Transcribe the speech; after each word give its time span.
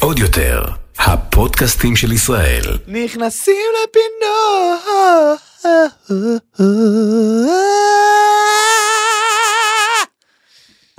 עוד 0.00 0.18
יותר, 0.18 0.64
הפודקאסטים 0.98 1.96
של 1.96 2.12
ישראל. 2.12 2.62
נכנסים 2.86 3.66
לפינות. 3.84 5.40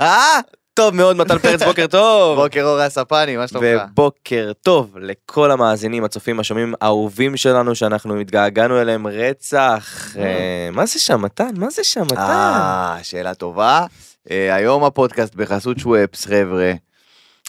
אה? 0.02 0.39
טוב 0.73 0.96
מאוד 0.96 1.18
מתן 1.18 1.38
פרץ 1.38 1.63
בוקר 1.68 1.88
טוב. 1.88 2.44
בוקר 2.44 2.63
אור 2.63 2.79
הספני, 2.79 3.37
מה 3.37 3.47
שלומך? 3.47 3.65
ובוקר 3.65 4.51
טוב 4.62 4.97
לכל 4.97 5.51
המאזינים 5.51 6.03
הצופים 6.03 6.39
השומעים 6.39 6.73
האהובים 6.81 7.37
שלנו 7.37 7.75
שאנחנו 7.75 8.19
התגעגענו 8.19 8.81
אליהם 8.81 9.07
רצח. 9.07 10.15
אה, 10.17 10.69
מה 10.71 10.85
זה 10.85 10.99
שם 10.99 11.21
מתן? 11.21 11.49
מה 11.57 11.69
זה 11.69 11.83
שם 11.83 12.03
מתן? 12.03 12.17
אה, 12.17 12.97
שאלה 13.03 13.33
טובה. 13.33 13.85
אה, 14.31 14.55
היום 14.55 14.83
הפודקאסט 14.83 15.35
בחסות 15.35 15.79
שוואפס, 15.79 16.26
חבר'ה. 16.26 16.73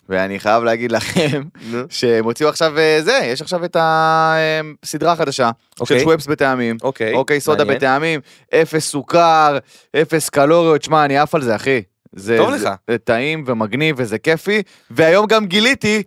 ואני 0.08 0.40
חייב 0.40 0.64
להגיד 0.64 0.92
לכם. 0.92 1.42
שהם 1.88 2.24
הוציאו 2.24 2.48
עכשיו 2.48 2.78
אה, 2.78 2.98
זה, 3.02 3.20
יש 3.22 3.42
עכשיו 3.42 3.64
את 3.64 3.76
הסדרה 3.80 5.12
החדשה 5.12 5.50
של 5.76 5.80
אוקיי. 5.80 6.00
שוואפס 6.00 6.26
בטעמים. 6.26 6.76
אוקיי. 6.82 7.14
אוקיי, 7.14 7.40
סודה 7.40 7.64
מעניין. 7.64 7.78
בטעמים, 7.78 8.20
אפס 8.54 8.88
סוכר, 8.88 9.58
אפס 10.02 10.28
קלוריות, 10.28 10.82
שמע, 10.82 11.04
אני 11.04 11.18
עף 11.18 11.34
על 11.34 11.42
זה, 11.42 11.56
אחי. 11.56 11.82
זה, 12.12 12.36
טוב 12.38 12.56
זה, 12.56 12.64
לך. 12.64 12.74
זה 12.90 12.98
טעים 12.98 13.44
ומגניב 13.46 13.96
וזה 13.98 14.18
כיפי, 14.18 14.62
והיום 14.90 15.26
גם 15.26 15.46
גיליתי 15.46 16.02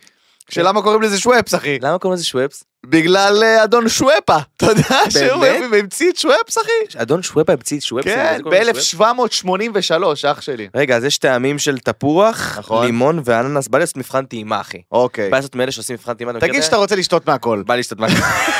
שלמה 0.50 0.82
קוראים 0.82 1.02
לזה 1.02 1.20
שוואפס, 1.20 1.56
אחי. 1.56 1.80
למה 1.82 1.98
קוראים 1.98 2.14
לזה 2.14 2.26
שוואפס? 2.26 2.64
בגלל 2.86 3.44
אה, 3.44 3.64
אדון 3.64 3.90
שוואפה, 3.90 4.38
אתה 4.58 4.66
יודע 4.66 5.00
שהוא? 5.10 5.46
המציא 5.80 6.10
את 6.10 6.18
שוואפס, 6.18 6.58
אחי? 6.58 7.02
אדון 7.02 7.24
שוואפה 7.24 7.54
המציא 7.54 7.80
שוואפס? 7.80 8.08
כן, 8.08 8.34
זה 8.38 8.44
קוראים 8.44 8.62
לזה 8.62 8.82
שוואפס? 8.82 9.44
ב-1783, 9.44 10.32
אח 10.32 10.42
שלי. 10.42 10.70
רגע, 10.76 10.98
אז 10.98 11.04
יש 11.04 11.18
טעמים 11.18 11.60
של 11.60 11.78
תפוח, 11.80 12.58
נכון. 12.60 12.86
לימון 12.86 13.22
ואננס, 13.26 13.68
בא 13.68 13.80
לעשות 13.80 13.98
מבחן 13.98 14.26
טעימה 14.26 14.62
אחי. 14.62 14.82
אוקיי. 14.92 15.30
בא 15.30 15.38
לעשות 15.38 15.56
מאלה 15.56 15.72
שעושים 15.72 15.94
מבחן 15.94 16.14
טעימה, 16.14 16.40
תגיד 16.40 16.56
את 16.56 16.64
שאתה? 16.64 16.76
רוצה 16.76 16.96
לשתות 16.96 17.28
מהכל. 17.28 17.64
בא 17.66 17.76
לשתות 17.76 18.00
מה... 18.00 18.08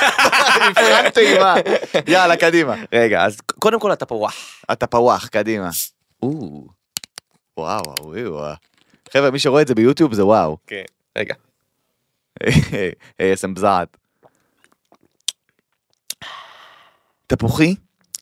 מבחן 0.70 1.10
טעימה. 1.14 1.56
יאללה, 2.08 2.38
קדימה. 2.38 2.76
רגע, 2.94 3.26
אז 3.26 3.38
קודם 3.60 3.80
כל 3.80 3.92
התפוח. 3.92 4.34
אתה 4.72 4.88
פווח, 4.88 5.28
קדימה. 5.28 5.70
וואו, 6.24 6.42
וואו, 7.58 8.34
וואו. 8.34 8.54
חבר'ה, 9.14 9.32
מי 9.32 9.40
שרואה 9.40 9.62
את 9.62 9.68
זה 9.68 9.76
ביוטיוב 9.76 10.14
זה 10.14 10.26
וואו. 10.26 10.58
כן. 10.68 10.84
רגע. 11.18 11.34
ASM 12.44 13.54
בזעת. 13.54 13.98
תפוחי? 17.28 17.76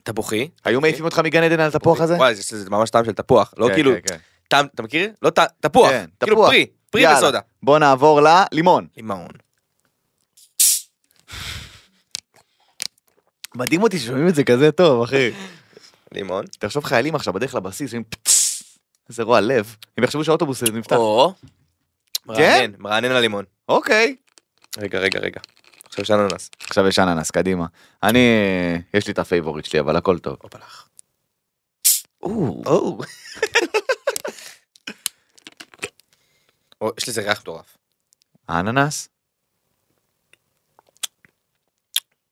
תפוחי. 0.04 0.50
היו 0.66 0.82
מעיפים 0.82 1.06
אותך 1.06 1.20
מגן 1.20 1.44
עדן 1.44 1.60
על 1.60 1.68
התפוח 1.68 2.02
הזה? 2.02 2.14
וואי, 2.16 2.32
לזה 2.34 2.70
ממש 2.70 2.90
טעם 2.90 3.06
של 3.06 3.12
תפוח. 3.12 3.54
לא 3.58 3.68
כן, 3.68 3.74
כאילו, 3.74 3.92
כן, 3.92 4.00
כן. 4.08 4.18
טעם, 4.48 4.66
אתה 4.76 4.84
מכיר? 4.84 5.12
לא 5.22 5.30
טעם, 5.30 5.46
תפוח. 5.60 5.90
כן, 5.90 6.06
כאילו. 6.20 6.46
פרי, 6.46 6.66
פרי. 6.90 7.14
וסודה. 7.18 7.40
בוא 7.64 7.80
נעבור 7.80 8.22
ללימון. 8.22 8.88
לימון. 8.98 9.28
מדהים 13.56 13.84
אותי 13.84 14.00
ששומעים 14.00 14.28
את 14.28 14.36
זה 14.36 14.44
כזה 14.44 14.72
טוב, 14.72 15.04
אחי. 15.04 15.32
לימון. 16.16 16.46
תחשוב 16.60 16.84
חיילים 16.84 17.16
עכשיו 17.16 17.34
בדרך 17.34 17.56
לבסיס, 17.56 17.92
אומרים 17.92 18.04
פצצ, 18.10 18.64
איזה 19.10 19.24
רוע 19.24 19.42
לב. 19.42 19.76
הם 19.98 20.04
יחשבו 20.04 20.24
שהאוטובוס 20.24 20.64
נפתח. 20.64 20.96
או. 20.96 21.34
כן? 22.28 22.34
מרענן, 22.36 22.72
מרענן 22.80 23.12
על 23.12 23.18
הלימון. 23.18 23.46
אוקיי. 23.68 24.16
רגע, 24.78 25.00
רגע, 25.00 25.20
רגע. 25.20 25.40
עכשיו 25.86 26.04
יש 26.04 26.12
אננס. 26.12 26.50
עכשיו 26.64 26.88
יש 26.88 27.00
אננס, 27.00 27.32
קדימה. 27.32 27.66
אני, 28.04 28.20
יש 28.94 29.08
לי 29.08 29.14
את 29.14 29.20
ה 29.20 29.25
favorite 29.25 29.66
שלי, 29.66 29.80
אבל 29.80 29.96
הכל 29.96 30.20
טוב. 30.20 30.38
הופה 30.42 30.58
לך. 30.58 30.88
או. 36.82 36.92
יש 36.98 37.10
לזה 37.10 37.22
ריח 37.22 37.40
מטורף. 37.42 37.78
האננס? 38.48 39.10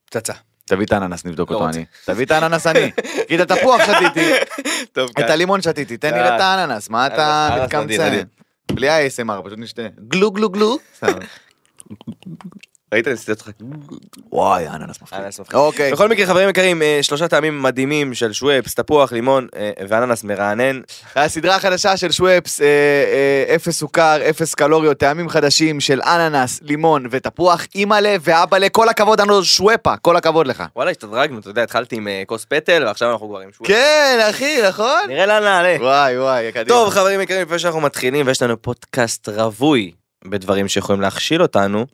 פצצה. 0.06 0.34
תביא 0.66 0.86
את 0.86 0.92
האננס, 0.92 1.26
נבדוק 1.26 1.52
לא 1.52 1.56
אותו 1.56 1.68
רוצה. 1.68 1.78
אני. 1.80 1.86
תביא 2.06 2.26
את 2.26 2.32
האננס 2.32 2.68
אני. 2.68 2.92
כי 3.28 3.36
את 3.42 3.52
התפוח 3.52 3.82
שתיתי, 3.86 4.34
את 5.20 5.30
הלימון 5.30 5.62
שתיתי, 5.62 5.98
תן 5.98 6.14
לי. 6.14 6.20
את 6.20 6.42
האננס, 6.42 6.90
מה 6.90 7.08
אתה 7.08 7.50
מתקמצן? 7.64 8.22
בלי 8.72 8.90
ה-ASMR, 8.90 9.46
פשוט 9.46 9.60
נשתה. 9.60 9.82
גלו 10.08 10.32
גלו 10.32 10.50
גלו. 10.50 10.78
ראית? 12.96 13.08
ניסיתי 13.08 13.32
אותך. 13.32 13.50
וואי, 14.32 14.68
האננס 14.68 15.02
מפחיד. 15.02 15.20
אננס 15.20 15.40
מפחיד. 15.40 15.56
אוקיי. 15.56 15.92
בכל 15.92 16.10
מקרה 16.10 16.26
חברים 16.26 16.50
יקרים 16.50 16.82
אה, 16.82 17.00
שלושה 17.02 17.28
טעמים 17.28 17.62
מדהימים 17.62 18.14
של 18.14 18.34
שוואפס 18.34 18.76
תפוח 18.76 19.12
לימון 19.12 19.48
אה, 19.56 19.72
ואננס 19.88 20.24
מרענן 20.24 20.82
הסדרה 21.16 21.56
החדשה 21.56 21.98
של 21.98 22.12
שוואפס, 22.12 22.62
אה, 22.62 23.56
אפס 23.56 23.80
סוכר, 23.80 24.30
אפס 24.30 24.54
קלוריות, 24.54 24.98
טעמים 24.98 25.30
חדשים 25.30 25.80
של 25.80 26.02
אננס, 26.02 26.60
לימון 26.62 27.06
ותפוח, 27.12 27.66
אימא'לה 27.76 28.16
ואבא'לה, 28.22 28.70
כל 28.70 28.90
הכבוד 28.90 29.22
לנו 29.22 29.44
שוואפה, 29.44 29.98
כל 29.98 30.18
הכבוד 30.18 30.48
לך. 30.48 30.64
וואלה 30.76 30.92
השתדרגנו 30.92 31.40
אתה 31.40 31.50
יודע 31.50 31.64
התחלתי 31.64 31.96
עם 31.96 32.08
כוס 32.26 32.46
פטל 32.46 32.84
ועכשיו 32.88 33.12
אנחנו 33.12 33.30
כבר 33.30 33.40
עם 33.40 33.50
שוואפס. 33.58 33.74
כן, 33.76 34.20
אחי, 34.30 34.58
נכון? 34.68 35.02
נראה 35.08 35.26
לאן 35.26 35.44
נעלה. 35.44 35.78
וואי 35.80 36.20
וואי, 36.20 36.52
קדימה. 36.52 36.68
טוב 36.68 36.90
חברים 36.90 37.22
יקרים 37.22 37.42
לפני 37.42 37.60
שאנחנו 37.60 37.82
מתחילים 37.82 38.28
ויש 38.28 38.42
לנו 38.42 38.62
פודקאסט 38.62 39.30
רווי 39.30 39.92
בדברים 40.26 40.68
שיכולים 40.68 41.02
להכשיל 41.02 41.42
אותנו. 41.42 41.86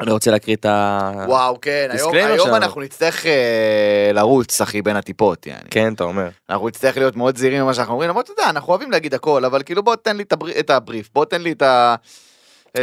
אני 0.00 0.10
רוצה 0.12 0.30
להקריא 0.30 0.56
את 0.56 0.64
ה... 0.66 1.00
וואו, 1.26 1.60
כן, 1.60 1.88
היום, 1.90 2.14
היום. 2.14 2.54
אנחנו 2.54 2.80
נצטרך 2.80 3.26
אה, 3.26 4.10
לרוץ, 4.14 4.60
אחי, 4.60 4.82
בין 4.82 4.96
הטיפות, 4.96 5.46
יעני. 5.46 5.60
כן 5.70 5.92
אתה 5.94 6.04
אומר. 6.04 6.28
אנחנו 6.50 6.68
נצטרך 6.68 6.96
להיות 6.96 7.16
מאוד 7.16 7.36
זהירים 7.36 7.60
במה 7.62 7.74
שאנחנו 7.74 7.92
אומרים, 7.92 8.10
למרות, 8.10 8.24
אתה 8.24 8.40
יודע, 8.40 8.50
אנחנו 8.50 8.68
אוהבים 8.70 8.90
להגיד 8.90 9.14
הכל, 9.14 9.44
אבל 9.44 9.62
כאילו, 9.62 9.82
בוא 9.82 9.96
תן 9.96 10.16
לי 10.16 10.22
את 10.22 10.32
הבר- 10.32 10.58
את 10.58 10.70
הבריף, 10.70 11.08
בוא 11.14 11.24
תן 11.24 11.42
לי 11.42 11.52
את 11.52 11.62
ה... 11.62 11.94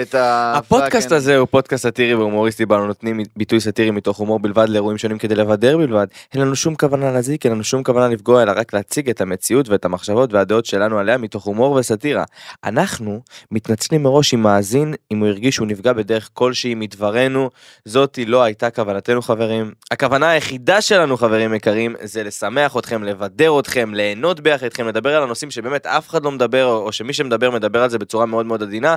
את 0.01 0.15
ה... 0.15 0.53
הפודקאסט 0.57 1.07
fucking- 1.07 1.13
הזה 1.13 1.37
הוא 1.37 1.47
פודקאסט 1.51 1.83
סאטירי 1.83 2.13
והומוריסטי 2.15 2.65
בו 2.65 2.75
אנו 2.75 2.87
נותנים 2.87 3.19
ביטוי 3.37 3.59
סאטירי 3.59 3.91
מתוך 3.91 4.17
הומור 4.17 4.39
בלבד 4.39 4.69
לאירועים 4.69 4.97
שונים 4.97 5.17
כדי 5.17 5.35
לבדר 5.35 5.77
בלבד. 5.77 6.07
אין 6.33 6.41
לנו 6.41 6.55
שום 6.55 6.75
כוונה 6.75 7.11
להזיק, 7.11 7.45
אין 7.45 7.53
לנו 7.53 7.63
שום 7.63 7.83
כוונה 7.83 8.07
לפגוע, 8.07 8.43
אלא 8.43 8.51
רק 8.55 8.73
להציג 8.73 9.09
את 9.09 9.21
המציאות 9.21 9.69
ואת 9.69 9.85
המחשבות 9.85 10.33
והדעות 10.33 10.65
שלנו 10.65 10.99
עליה 10.99 11.17
מתוך 11.17 11.43
הומור 11.43 11.71
וסאטירה. 11.75 12.23
אנחנו 12.63 13.21
מתנצלים 13.51 14.03
מראש 14.03 14.33
עם 14.33 14.41
מאזין 14.43 14.93
אם 15.11 15.19
הוא 15.19 15.27
הרגיש 15.27 15.55
שהוא 15.55 15.67
נפגע 15.67 15.93
בדרך 15.93 16.29
כלשהי 16.33 16.75
מדברנו, 16.75 17.49
זאתי 17.85 18.25
לא 18.25 18.43
הייתה 18.43 18.69
כוונתנו 18.69 19.21
חברים. 19.21 19.71
הכוונה 19.91 20.29
היחידה 20.29 20.81
שלנו 20.81 21.17
חברים 21.17 21.53
יקרים 21.53 21.95
זה 22.03 22.23
לשמח 22.23 22.77
אתכם, 22.77 23.03
לבדר 23.03 23.59
אתכם, 23.59 23.93
ליהנות 23.93 24.39
ביחד 24.39 24.63
איתכם, 24.63 24.87
לדבר 24.87 25.15
על 25.15 25.23
הנושאים 25.23 25.51
שבאמת 25.51 25.85
אף 25.85 26.09
אחד 26.09 26.23
לא 26.23 26.31
מדבר 26.31 26.65
או 26.65 26.91
שמי 26.91 27.13
שמדבר 27.13 27.51
מדבר 27.51 27.83
על 27.83 27.89
זה 27.89 27.99
בצורה 27.99 28.25
מאוד 28.25 28.45
מאוד 28.45 28.63
עדינה 28.63 28.95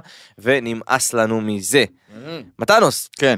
ונמאס 0.89 1.15
לנו 1.15 1.41
מזה. 1.41 1.85
מתנוס, 2.59 3.09
כן. 3.19 3.37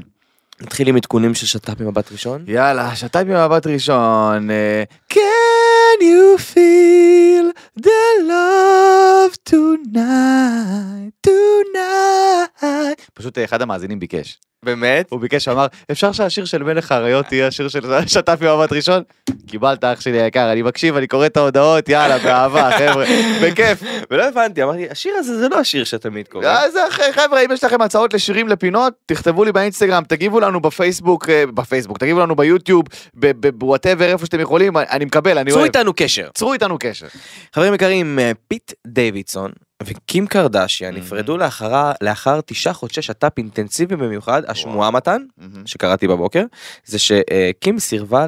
נתחיל 0.61 0.87
עם 0.87 0.95
עדכונים 0.95 1.35
של 1.35 1.45
שת"פ 1.45 1.79
ממבט 1.81 2.11
ראשון. 2.11 2.43
יאללה, 2.47 2.95
שתיים 2.95 3.27
במבט 3.27 3.67
ראשון. 3.67 4.51
אה, 4.51 4.83
Can 5.13 6.01
you 6.01 6.39
feel 6.53 7.81
the 7.81 8.27
love 8.27 9.35
tonight, 9.49 11.27
tonight. 11.27 13.01
פשוט 13.13 13.37
אה, 13.37 13.43
אחד 13.43 13.61
המאזינים 13.61 13.99
ביקש. 13.99 14.39
באמת? 14.65 15.07
הוא 15.09 15.19
ביקש, 15.19 15.47
אמר, 15.47 15.67
אפשר 15.91 16.11
שהשיר 16.11 16.45
של 16.45 16.63
מלך 16.63 16.91
האריות 16.91 17.31
יהיה 17.31 17.47
השיר 17.47 17.67
של 17.67 17.81
שת"פ 18.07 18.37
במבט 18.41 18.73
ראשון? 18.73 19.03
קיבלת 19.47 19.83
אח 19.83 20.01
שלי 20.01 20.21
היקר, 20.21 20.51
אני 20.51 20.61
מקשיב, 20.61 20.95
אני 20.95 21.07
קורא 21.07 21.25
את 21.25 21.37
ההודעות, 21.37 21.89
יאללה, 21.89 22.17
באהבה, 22.19 22.69
חבר'ה, 22.77 23.05
בכיף. 23.43 23.83
ולא 24.11 24.27
הבנתי, 24.27 24.63
אמרתי, 24.63 24.89
השיר 24.89 25.13
הזה 25.17 25.39
זה 25.39 25.49
לא 25.49 25.59
השיר 25.59 25.83
שתמיד 25.83 26.27
קורה. 26.27 26.63
אז 26.63 26.77
אחי, 26.89 27.13
חבר'ה, 27.13 27.45
אם 27.45 27.51
יש 27.51 27.63
לכם 27.63 27.81
הצעות 27.81 28.13
לשירים 28.13 28.47
לפינות, 28.47 28.93
תכתבו 29.05 29.43
לי 29.43 29.51
באינסטגרם, 29.51 30.03
תגיבו 30.03 30.39
לנו 30.39 30.61
בפייסבוק, 30.61 31.29
אה, 31.29 31.43
בפייסבוק, 31.45 31.97
תגיבו 31.97 32.19
לנו 32.19 32.35
ביוטיוב, 32.35 32.83
ב 33.13 33.22
whatever, 33.22 34.05
איפה 34.05 34.25
שאתם 34.25 34.39
יכולים, 34.39 34.77
אני 34.77 35.05
מקבל, 35.05 35.37
אני 35.37 35.51
צרו 35.51 35.59
אוהב. 35.59 35.75
איתנו 35.75 35.93
קשר. 35.95 36.27
צרו 36.33 36.53
איתנו 36.53 36.77
קשר. 36.79 37.07
חברים 37.55 37.73
יקרים, 37.73 38.19
אה, 38.19 38.31
פיט 38.47 38.73
דיווידסון 38.87 39.51
וקים 39.83 40.27
קרדשיאן. 40.27 40.95
נפרדו 40.95 41.37
לאחרה- 41.37 41.93
לאחר 42.01 42.41
תשעה 42.41 42.73
חודשי 42.73 43.01
שת"פ 43.01 43.37
אינטנסיבי 43.37 43.95
במיוחד, 43.95 44.41
השמועה 44.47 44.91
מתן, 44.91 45.21
שקראתי 45.65 46.07
בבוקר, 46.07 46.43
זה 46.85 46.97
שקים 46.99 47.79
סירבה 47.79 48.25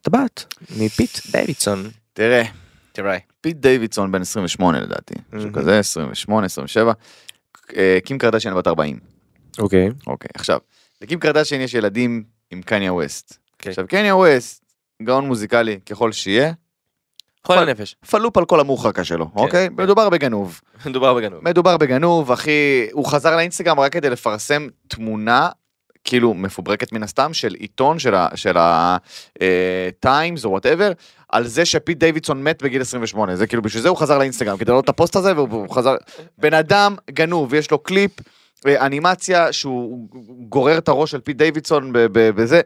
לטבעת 0.00 0.54
מפיט 0.76 1.18
דיווידסון. 1.32 1.90
תראה, 2.12 2.42
תראה. 2.92 3.18
פיט 3.40 3.56
דיווידסון 3.56 4.12
בן 4.12 4.20
28 4.20 4.80
לדעתי, 4.80 5.14
משהו. 5.32 5.52
כזה, 5.52 5.78
28, 5.78 6.46
27. 6.46 6.92
אה, 7.76 7.98
קים 8.04 8.18
קרדשיין 8.18 8.54
בת 8.54 8.66
40. 8.66 8.98
אוקיי. 9.58 9.90
אוקיי, 10.06 10.28
עכשיו, 10.34 10.58
לקים 11.02 11.20
קרדשיין 11.20 11.60
יש 11.60 11.74
ילדים 11.74 12.22
עם 12.50 12.62
קניה 12.62 12.92
ווסט. 12.92 13.36
כן. 13.58 13.70
עכשיו, 13.70 13.86
קניה 13.88 14.16
ווסט, 14.16 14.64
גאון 15.02 15.26
מוזיקלי 15.26 15.78
ככל 15.90 16.12
שיהיה, 16.12 16.52
חולה 17.44 17.64
נפש. 17.64 17.96
פלוס 18.10 18.36
על 18.36 18.44
כל 18.44 18.60
המוחרקה 18.60 19.04
שלו, 19.04 19.30
אוקיי? 19.34 19.68
כן. 19.68 19.82
מדובר 19.82 20.08
בגנוב. 20.08 20.60
מדובר 20.86 21.14
בגנוב. 21.14 21.44
מדובר 21.44 21.76
בגנוב, 21.76 22.32
אחי, 22.32 22.88
הוא 22.92 23.06
חזר 23.06 23.36
לאינסטגרם 23.36 23.80
רק 23.80 23.92
כדי 23.92 24.10
לפרסם 24.10 24.66
תמונה, 24.88 25.48
כאילו 26.04 26.34
מפוברקת 26.34 26.92
מן 26.92 27.02
הסתם 27.02 27.34
של 27.34 27.54
עיתון 27.54 27.98
של 28.34 28.56
ה-Times 28.56 30.44
או 30.44 30.50
whatever, 30.50 30.92
על 31.28 31.46
זה 31.46 31.64
שפיט 31.64 31.98
דיווידסון 31.98 32.42
מת 32.42 32.62
בגיל 32.62 32.80
28, 32.80 33.36
זה 33.36 33.46
כאילו 33.46 33.62
בשביל 33.62 33.82
זה 33.82 33.88
הוא 33.88 33.96
חזר 33.96 34.18
לאינסטגרם, 34.18 34.56
כדי 34.56 34.70
לראות 34.70 34.84
את 34.84 34.88
הפוסט 34.88 35.16
הזה 35.16 35.36
והוא 35.36 35.70
חזר, 35.70 35.96
בן 36.38 36.54
אדם 36.54 36.96
גנוב, 37.10 37.54
יש 37.54 37.70
לו 37.70 37.78
קליפ, 37.78 38.10
אה, 38.66 38.86
אנימציה 38.86 39.52
שהוא 39.52 40.08
גורר 40.48 40.78
את 40.78 40.88
הראש 40.88 41.10
של 41.10 41.20
פיט 41.20 41.36
דיווידסון 41.36 41.90
בזה, 42.12 42.60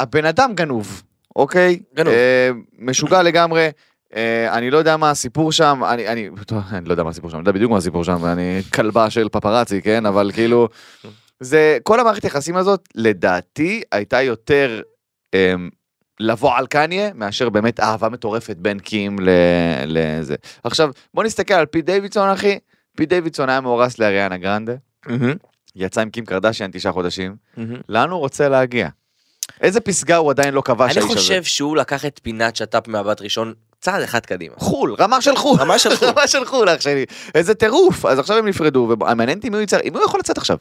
הבן 0.00 0.24
אדם 0.24 0.54
גנוב, 0.54 1.02
אוקיי? 1.36 1.80
גנוב. 1.94 2.14
אה, 2.14 2.50
משוגע 2.78 3.22
לגמרי. 3.22 3.68
אה, 4.16 4.58
אני 4.58 4.70
לא 4.70 4.78
יודע 4.78 4.96
מה 4.96 5.10
הסיפור 5.10 5.52
שם, 5.52 5.82
אני, 5.90 6.08
אני, 6.08 6.28
טוב, 6.46 6.58
אני 6.72 6.84
לא 6.88 6.92
יודע 6.92 7.02
מה 7.02 7.10
הסיפור 7.10 7.30
שם, 7.30 7.36
אני 7.36 7.42
יודע 7.42 7.52
בדיוק 7.52 7.70
מה 7.70 7.76
הסיפור 7.76 8.04
שם, 8.04 8.24
אני 8.24 8.62
כלבה 8.74 9.10
של 9.10 9.28
פפרצי, 9.32 9.82
כן? 9.82 10.06
אבל 10.06 10.30
כאילו, 10.34 10.68
זה, 11.40 11.78
כל 11.82 12.00
המערכת 12.00 12.24
יחסים 12.24 12.56
הזאת, 12.56 12.88
לדעתי, 12.94 13.82
הייתה 13.92 14.22
יותר 14.22 14.80
אה, 15.34 15.54
לבוא 16.20 16.52
על 16.56 16.66
קניה, 16.66 17.10
מאשר 17.14 17.48
באמת 17.48 17.80
אהבה 17.80 18.08
מטורפת 18.08 18.56
בין 18.56 18.78
קים 18.78 19.18
ל- 19.20 19.30
לזה. 19.86 20.34
עכשיו, 20.64 20.90
בוא 21.14 21.24
נסתכל 21.24 21.54
על 21.54 21.66
פיט 21.66 21.84
דיווידסון, 21.84 22.28
אחי. 22.28 22.58
פיט 22.96 23.08
דיווידסון 23.08 23.48
היה 23.48 23.60
מאורס 23.60 23.98
לאריאנה 23.98 24.36
גרנדה, 24.36 24.74
מהמם, 25.06 25.34
יצא 25.76 26.00
עם 26.00 26.10
קים 26.10 26.24
קרדשיאן 26.24 26.70
תשעה 26.72 26.92
חודשים, 26.92 27.36
מהמם. 27.56 27.76
לאן 27.88 28.10
הוא 28.10 28.18
רוצה 28.20 28.48
להגיע? 28.48 28.88
איזה 29.60 29.80
פסגה 29.80 30.16
הוא 30.16 30.30
עדיין 30.30 30.54
לא 30.54 30.62
כבש 30.64 31.00
האיש 31.00 31.10
הזה? 31.10 31.20
חושב 31.20 31.44
שהוא 31.44 31.76
לקח 31.76 32.04
את 32.04 32.20
פינת 32.22 32.56
שת"פ 32.56 32.88
מהבת 32.88 33.20
ראשון 33.20 33.54
צעד 33.80 34.02
אחד 34.02 34.26
קדימה. 34.26 34.54
חו"ל, 34.58 34.94
רמה 34.98 35.20
של 35.20 35.36
חו"ל. 35.36 35.60
רמה 35.60 35.78
של 35.78 35.96
חו"ל. 35.96 36.08
רמה 36.10 36.28
של 36.28 36.44
חו"ל, 36.44 36.68
אח 36.68 36.80
שלי. 36.80 37.04
איזה 37.34 37.54
טירוף. 37.54 38.06
אז 38.06 38.18
עכשיו 38.18 38.36
הם 38.36 38.48
נפרדו, 38.48 38.88
ומעניין 38.90 39.38
אותי 39.38 39.48
אם 39.48 39.54
הוא 39.54 39.62
יצא, 39.62 39.78
אם 39.84 39.94
הוא 39.96 40.04
יכול 40.04 40.20
לצאת 40.20 40.38
עכשיו. 40.38 40.56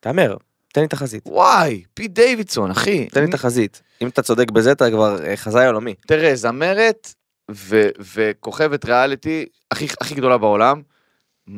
תהמר, 0.00 0.36
תן 0.72 0.80
לי 0.80 0.88
תחזית. 0.88 1.22
וואי, 1.26 1.82
פיט 1.94 2.12
דיווידסון, 2.12 2.70
אחי. 2.70 3.08
תן 3.08 3.24
לי 3.24 3.30
תחזית. 3.30 3.82
אם 4.02 4.08
אתה 4.08 4.22
צודק 4.22 4.50
בזה 4.50 4.72
אתה 4.72 4.90
כבר 4.90 5.24
אה, 5.26 5.36
חזאי 5.36 5.66
עולמי. 5.66 5.94
תראה, 6.06 6.36
זמרת 6.36 7.14
ו- 7.50 7.88
וכוכבת 8.14 8.84
ריאליטי 8.84 9.46
הכי 9.70 9.86
הכי 10.00 10.14
גדולה 10.14 10.38
בעולם. 10.38 10.82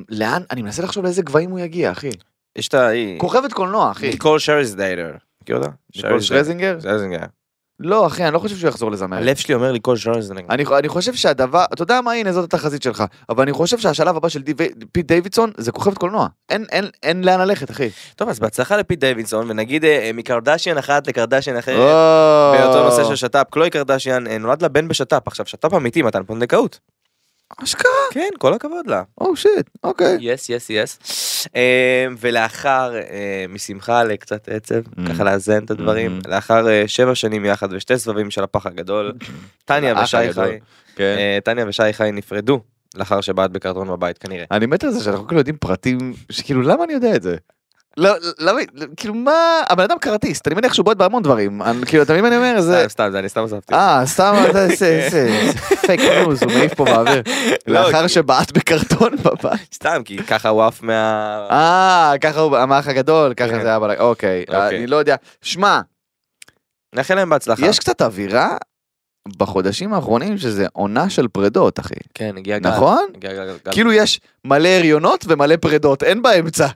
לאן, 0.09 0.43
אני 0.51 0.63
מנסה 0.63 0.83
לחשוב 0.83 1.05
לאיזה 1.05 1.23
גבהים 1.23 1.51
הוא 1.51 1.59
יגיע, 1.59 1.93
אחי. 1.93 2.11
יש 2.57 2.69
את 2.69 2.75
ה... 2.75 2.89
כוכבת 3.19 3.53
קולנוע, 3.53 3.91
אחי. 3.91 4.09
ניקול 4.11 4.39
שרזדיידר. 4.39 5.11
מכיר 5.47 5.57
אותה? 5.57 5.69
ניקול 5.97 6.21
שרזינגר? 6.21 6.81
שרזינגר. 6.81 7.19
לא, 7.81 8.07
אחי, 8.07 8.25
אני 8.25 8.35
לא 8.35 8.39
חושב 8.39 8.57
שהוא 8.57 8.69
יחזור 8.69 8.91
לזמרת. 8.91 9.23
הלב 9.23 9.37
שלי 9.37 9.55
אומר 9.55 9.73
ניקול 9.73 9.97
שרזינגר. 9.97 10.47
אני, 10.51 10.65
אני 10.79 10.89
חושב 10.89 11.15
שהדבר, 11.15 11.65
אתה 11.73 11.83
יודע 11.83 12.01
מה, 12.01 12.13
הנה 12.13 12.33
זאת 12.33 12.45
התחזית 12.45 12.83
שלך, 12.83 13.05
אבל 13.29 13.43
אני 13.43 13.53
חושב 13.53 13.79
שהשלב 13.79 14.17
הבא 14.17 14.29
של 14.29 14.43
דיו, 14.43 14.57
פיט 14.93 15.07
דיווידסון 15.07 15.53
זה 15.57 15.73
כוכבת 15.73 15.99
קולנוע. 15.99 16.27
אין, 16.49 16.65
אין, 16.73 16.85
אין 17.03 17.25
לאן 17.25 17.41
ללכת, 17.41 17.71
אחי. 17.71 17.89
טוב 18.17 18.29
אז 18.29 18.41
בהצלחה 18.41 18.77
לפיט 18.77 19.01
דיווידסון 19.01 19.51
ונגיד 19.51 19.85
אה, 19.85 20.11
מקרדשיאן 20.15 20.79
אחת 20.79 21.07
לקרדשיאן 21.07 21.57
אחרת. 21.57 21.79
או. 21.79 22.59
באותו 22.59 22.85
נושא 22.85 23.05
של 23.05 23.17
שת"פ, 23.17 23.51
קלוי 23.51 23.71
קרדשיאן 23.71 24.27
אה, 24.27 24.39
נולד 24.39 24.63
לה 24.63 24.69
בן 24.69 24.89
בשת"פ, 24.89 25.23
עכשיו 25.27 25.47
שת"פ 25.47 25.75
אמיתי 25.75 26.03
מתן 26.03 26.23
פונדקאות. 26.25 26.81
אשכרה? 27.65 27.91
כן, 28.11 28.29
כל 28.39 28.55
הכבוד 28.55 28.87
לה. 28.87 29.03
Oh 29.21 29.37
shit, 29.37 29.71
אוקיי. 29.85 30.17
Yes 30.21 30.49
yes 30.49 30.71
yes. 30.71 30.99
ולאחר 32.21 32.97
אה, 32.97 33.45
משמחה 33.49 34.05
לקצת 34.05 34.49
עצב, 34.49 34.75
Mm. 34.87 35.09
ככה 35.09 35.25
לאזן 35.25 35.65
את 35.65 35.71
הדברים, 35.71 36.19
Mm. 36.25 36.29
לאחר 36.31 36.69
אה, 36.69 36.83
שבע 36.87 37.15
שנים 37.15 37.45
יחד 37.45 37.69
ושתי 37.73 37.99
סבבים 37.99 38.31
של 38.31 38.43
הפח 38.45 38.67
הגדול, 38.67 39.13
טניה 39.65 39.93
האח 39.93 40.03
ושי. 40.05 40.33
חי, 40.33 40.59
כן. 40.97 41.15
אה, 41.19 41.39
טניה 41.45 41.65
ושי 41.69 41.93
חי 41.93 42.11
נפרדו 42.13 42.61
לאחר 42.95 43.21
שבעט 43.21 43.51
בקרטון 43.51 43.89
בבית 43.89 44.19
כנראה. 44.19 44.45
אני 44.51 44.67
מת 44.67 44.85
על 44.85 44.91
זה 44.91 45.05
שאנחנו 45.05 45.27
כאילו 45.27 45.41
יודעים 45.41 45.57
פרטים, 45.57 45.99
שכאילו 46.33 46.63
למה 46.63 46.85
אני 46.85 46.93
יודע 46.93 47.17
את 47.17 47.23
זה? 47.23 47.37
לא, 47.97 48.11
למה, 48.39 48.61
כאילו 48.97 49.15
מה, 49.15 49.33
הבן 49.69 49.83
אדם 49.85 49.99
קראטיסט, 49.99 50.47
אני 50.49 50.55
מניח 50.55 50.75
שהוא 50.75 50.85
בועט 50.85 50.97
בהמון 50.97 51.23
דברים, 51.23 51.61
כאילו 51.87 52.03
אתה 52.03 52.13
מבין 52.13 52.23
מה 52.25 52.29
אני 52.29 52.37
אומר? 52.37 52.61
זה, 52.61 52.85
סתם 52.89 53.09
זה 53.13 53.19
אני 53.19 53.29
סתם 53.29 53.41
הוספתי. 53.41 53.75
אה, 53.75 54.03
סתם, 54.07 54.35
זה- 54.53 54.69
זה 54.77 55.09
זה- 55.11 55.53
פייק 55.87 56.01
ניוז, 56.01 56.43
הוא 56.43 56.53
מעיף 56.53 56.75
פה 56.75 56.85
באוויר. 56.85 57.23
לא, 57.67 57.81
לאחר 57.81 58.07
שבעט 58.07 58.53
בקרטון 58.53 59.17
בבית. 59.17 59.75
סתם 59.75 60.03
כי 60.05 60.19
ככה 60.19 60.49
הוא 60.49 60.63
עף 60.65 60.83
מה... 60.83 61.47
אה, 61.51 62.13
ככה 62.21 62.41
הוא, 62.41 62.57
המאח 62.57 62.89
הגדול, 62.89 63.35
ככה 63.35 63.49
כן. 63.49 63.63
זה 63.63 63.69
היה 63.69 63.81
בלגן, 63.81 64.01
אוקיי, 64.01 64.45
אוקיי. 64.49 64.79
אני 64.79 64.87
לא 64.87 64.97
יודע. 64.97 65.17
שמע, 65.43 65.81
נאחל 66.95 67.15
להם 67.15 67.31
בהצלחה. 67.31 67.67
יש 67.67 67.79
קצת 67.79 68.03
אווירה 68.03 68.57
בחודשים 69.37 69.95
האחרונים 69.95 70.39
שזה 70.39 70.67
עונה 70.73 71.11
של 71.11 71.29
פרדות, 71.29 71.81
אחי. 71.81 71.95
כן 72.15 72.35
הגיע 72.37 72.59
גל. 72.59 72.71
נכון? 72.71 73.07
כאילו 73.73 73.93
יש 73.93 74.21
מלא 74.45 74.69
הריונות 74.69 75.25
ומלא 75.29 75.57
פרדות, 75.57 76.03
אין 76.03 76.23
באמצע. 76.23 76.67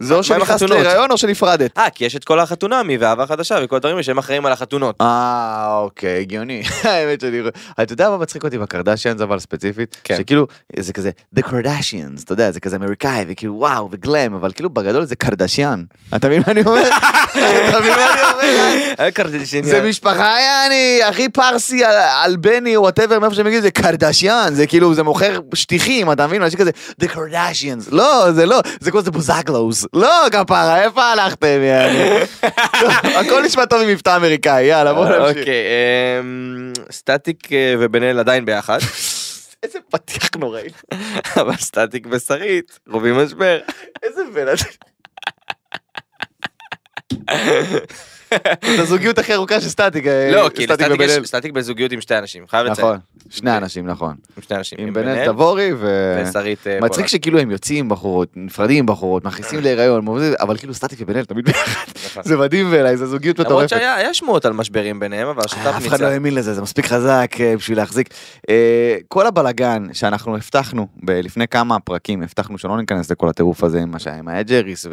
זה 0.00 0.16
עם 0.16 0.22
שנכנסת? 0.22 0.62
להיריון 0.62 1.10
או 1.10 1.18
שנפרדת. 1.18 1.78
אה 1.78 1.90
כי 1.90 2.04
יש 2.04 2.16
את 2.16 2.24
כל 2.24 2.40
החתונמי 2.40 2.96
ואהבה 2.96 3.26
חדשה 3.26 3.58
וכל 3.62 3.76
הדברים 3.76 4.02
שהם 4.02 4.18
אחראים 4.18 4.46
על 4.46 4.52
החתונות. 4.52 4.96
אה, 5.00 5.76
אוקיי, 5.76 6.20
הגיוני. 6.20 6.62
האמת 6.82 7.20
שאני... 7.20 7.40
אתה 7.82 7.92
יודע 7.92 8.10
מה 8.10 8.18
מצחיק 8.18 8.44
אותי 8.44 8.58
בקרדשיאנס 8.58 9.20
אבל 9.20 9.38
ספציפית? 9.38 9.96
כן. 10.04 10.16
שכאילו, 10.16 10.46
זה 10.78 10.92
כזה, 10.92 11.10
The 11.36 11.42
Kardashians, 11.42 12.24
אתה 12.24 12.32
יודע, 12.32 12.50
זה 12.50 12.60
כזה 12.60 12.76
אמריקאי, 12.76 13.24
וכאילו 13.28 13.54
וואו, 13.54 13.88
וגלם, 13.92 14.34
אבל 14.34 14.52
כאילו 14.52 14.70
בגדול 14.70 15.04
זה 15.04 15.16
קרדשיאן. 15.16 15.82
אתה 16.16 16.28
מבין 16.28 16.42
מה 16.46 16.52
אני 16.52 16.60
אומר? 16.60 16.88
אתה 17.68 17.80
מבין 17.80 17.92
מה 17.92 18.12
אני 18.12 18.20
אומר? 18.32 18.94
אה, 19.00 19.62
זה 19.62 19.88
משפחה 19.88 20.36
יעני, 20.40 21.00
הכי 21.08 21.28
פרסי, 21.28 21.84
אל- 21.84 21.90
אלבני, 22.24 22.76
whatever, 22.76 23.18
מאיפה 23.18 23.34
שהם 23.34 23.46
מגיעים, 23.46 23.62
זה 23.62 23.70
קרדשיאן, 23.70 24.54
זה 24.54 24.66
כאילו, 24.66 24.94
זה 24.94 25.02
מוכר 25.02 25.40
שטיחים, 25.54 26.12
אתה 26.12 26.26
מבין? 26.26 26.42
אנשים 26.42 26.58
כזה, 26.58 26.70
The 27.02 27.06
Kardashians, 27.06 27.88
לא, 27.90 28.32
זה 28.32 28.46
לא, 28.46 28.60
זה 28.80 28.90
כמו 28.90 29.02
זה 29.02 29.10
בוזגלוס, 29.10 29.86
לא, 29.92 30.26
כפרה, 30.32 30.82
איפה 30.82 31.02
הלכתם, 31.04 31.60
יעני? 31.62 32.20
הכל 33.20 33.42
נשמע 33.42 33.66
טוב 33.66 33.80
עם 33.80 33.88
מבטא 33.88 34.16
אמריקאי, 34.16 34.64
יאללה, 34.64 34.94
בוא 34.94 35.04
נמשיך. 35.04 35.38
אוקיי, 35.38 35.64
אמ, 36.20 36.72
סטטיק 36.90 37.52
אה, 37.52 37.74
ובן 37.78 38.02
אל 38.02 38.18
עדיין 38.18 38.44
ביחד, 38.44 38.78
איזה 39.62 39.78
פתיח 39.90 40.28
נוראי, 40.38 40.68
אבל 41.40 41.56
סטטיק 41.56 42.06
ושרית, 42.10 42.78
רובים 42.88 43.14
משבר. 43.14 43.60
איזה 44.02 44.22
בן 44.34 44.46
אדם. 44.48 44.70
את 48.34 48.78
הזוגיות 48.78 49.18
הכי 49.18 49.34
ארוכה 49.34 49.60
של 49.60 49.68
סטטיק, 49.68 50.06
אה, 50.06 50.30
לא, 50.32 50.48
כי 50.48 50.62
סטטיק 50.62 50.70
לסטטיק 50.70 50.94
ובן 50.94 51.04
יש 51.04 51.10
אל. 51.10 51.24
סטטיק 51.24 51.52
בזוגיות 51.52 51.92
עם 51.92 52.00
שתי 52.00 52.18
אנשים, 52.18 52.44
חייב 52.48 52.66
לציין. 52.66 52.88
נכון, 52.88 52.98
שני 53.30 53.56
אנשים, 53.56 53.86
נכון. 53.86 54.14
עם 54.36 54.42
שני 54.42 54.56
אנשים. 54.56 54.78
עם 54.80 54.92
בן 54.92 55.08
אל 55.08 55.26
תבורי 55.26 55.72
ו... 55.78 56.22
ושרית 56.22 56.66
אה, 56.66 56.78
מצחיק. 56.80 57.06
שכאילו 57.06 57.38
הם 57.38 57.50
יוצאים 57.50 57.88
בחורות, 57.88 58.28
נפרדים 58.36 58.86
בחורות, 58.86 59.24
מכניסים 59.24 59.60
להיריון, 59.60 60.06
אבל 60.40 60.56
כאילו 60.56 60.74
סטטיק 60.74 61.00
אל 61.08 61.24
תמיד 61.24 61.44
ביחד. 61.44 61.92
נכון. 62.06 62.22
זה 62.22 62.36
מדהים 62.36 62.70
בעיניי, 62.70 62.96
זה 62.96 63.06
זוגיות 63.06 63.38
למרות 63.38 63.52
מטורפת. 63.52 63.68
שהיה 63.68 63.94
היה 63.94 64.14
שמועות 64.14 64.44
על 64.44 64.52
משברים 64.52 65.00
ביניהם, 65.00 65.28
אבל 65.28 65.42
השת"פ 65.44 65.66
אף 65.66 65.86
אחד 65.86 65.92
ניצח. 65.92 66.00
לא 66.00 66.06
האמין 66.06 66.34
לזה, 66.34 66.54
זה 66.54 66.62
מספיק 66.62 66.86
חזק 66.86 67.32
אה, 67.40 67.56
בשביל 67.56 67.78
להחזיק. 67.78 68.08
אה, 68.48 68.96
כל 69.08 69.26
הבלגן 69.26 69.86
שאנחנו 69.92 70.36
הבטחנו 70.36 70.86
לפני 71.08 71.48
כמה 71.48 71.80
פרקים, 71.80 72.22
הבטחנו 72.22 72.58
שלא 72.58 72.76
ניכנס 72.76 73.10
לכל 73.10 73.28
הטירוף 73.28 73.64
הזה 73.64 73.80
עם 73.80 73.98
שהיה 73.98 74.22
האג'ריס 74.26 74.86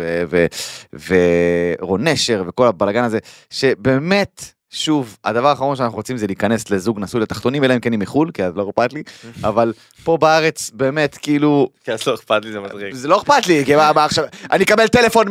ורון 1.79 2.07
נשר 2.07 2.43
וכל 2.47 2.67
הבלגן 2.67 3.03
הזה, 3.03 3.19
שבאמת, 3.49 4.51
שוב, 4.69 5.17
הדבר 5.23 5.47
האחרון 5.47 5.75
שאנחנו 5.75 5.97
רוצים 5.97 6.17
זה 6.17 6.27
להיכנס 6.27 6.69
לזוג 6.69 6.99
נשוי 6.99 7.21
לתחתונים, 7.21 7.63
אלא 7.63 7.73
אם 7.73 7.79
כן 7.79 7.91
היא 7.91 7.99
מחו"ל, 7.99 8.31
כי 8.33 8.43
אז 8.43 8.53
לא 8.55 8.69
אכפת 8.69 8.93
לי, 8.93 9.03
אבל 9.49 9.73
פה 10.03 10.17
בארץ 10.17 10.71
באמת 10.73 11.17
כאילו 11.21 11.69
כי 11.83 11.91
אז 11.91 12.07
לא 12.07 12.15
אכפת 12.15 12.45
לי 12.45 12.51
זה 12.51 12.59
מצחיק. 12.59 12.93
זה 12.93 13.07
לא 13.07 13.17
אכפת 13.17 13.47
לי, 13.47 13.65
כי 13.65 13.75
מה, 13.75 13.93
מה 13.93 14.05
עכשיו, 14.05 14.25
אני 14.51 14.63
אקבל 14.63 14.87
טלפון 14.87 15.27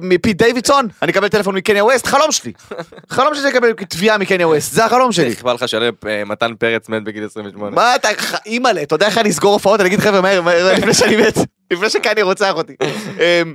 מפיט 0.00 0.42
דיווידסון, 0.42 0.88
אני 1.02 1.12
אקבל 1.12 1.28
טלפון 1.28 1.54
מקניה 1.54 1.84
ווסט, 1.84 2.06
חלום 2.06 2.32
שלי. 2.32 2.52
חלום 3.16 3.34
שלי 3.34 3.48
לקבל 3.50 3.72
תביעה 3.72 4.18
מקניה 4.18 4.48
ווסט, 4.48 4.72
זה 4.72 4.84
החלום 4.84 5.12
שלי. 5.12 5.28
איך 5.28 5.44
לך 5.44 5.68
שלם 5.68 5.92
אה, 6.06 6.24
מתן 6.24 6.54
פרץ 6.54 6.88
מת 6.88 7.04
בגיל 7.04 7.24
28. 7.24 7.76
מה 7.76 7.96
אתה, 7.96 8.08
אימא'לה, 8.46 8.82
אתה 8.82 8.94
יודע 8.94 9.06
איך 9.06 9.18
אני 9.18 9.30
אסגור 9.30 9.52
הופעות? 9.52 9.80
אני 9.80 9.88
אגיד 9.88 10.00
חבר'ה 10.00 10.20
מהר, 10.20 10.42
מהר, 10.42 10.72
לפני 10.72 10.94
שאני 10.94 11.16
מת, 11.16 11.38
לפני 11.70 11.90
שקניה 11.90 12.24
רוצח 12.24 12.54
אותי. 12.54 12.76
אמ, 13.18 13.54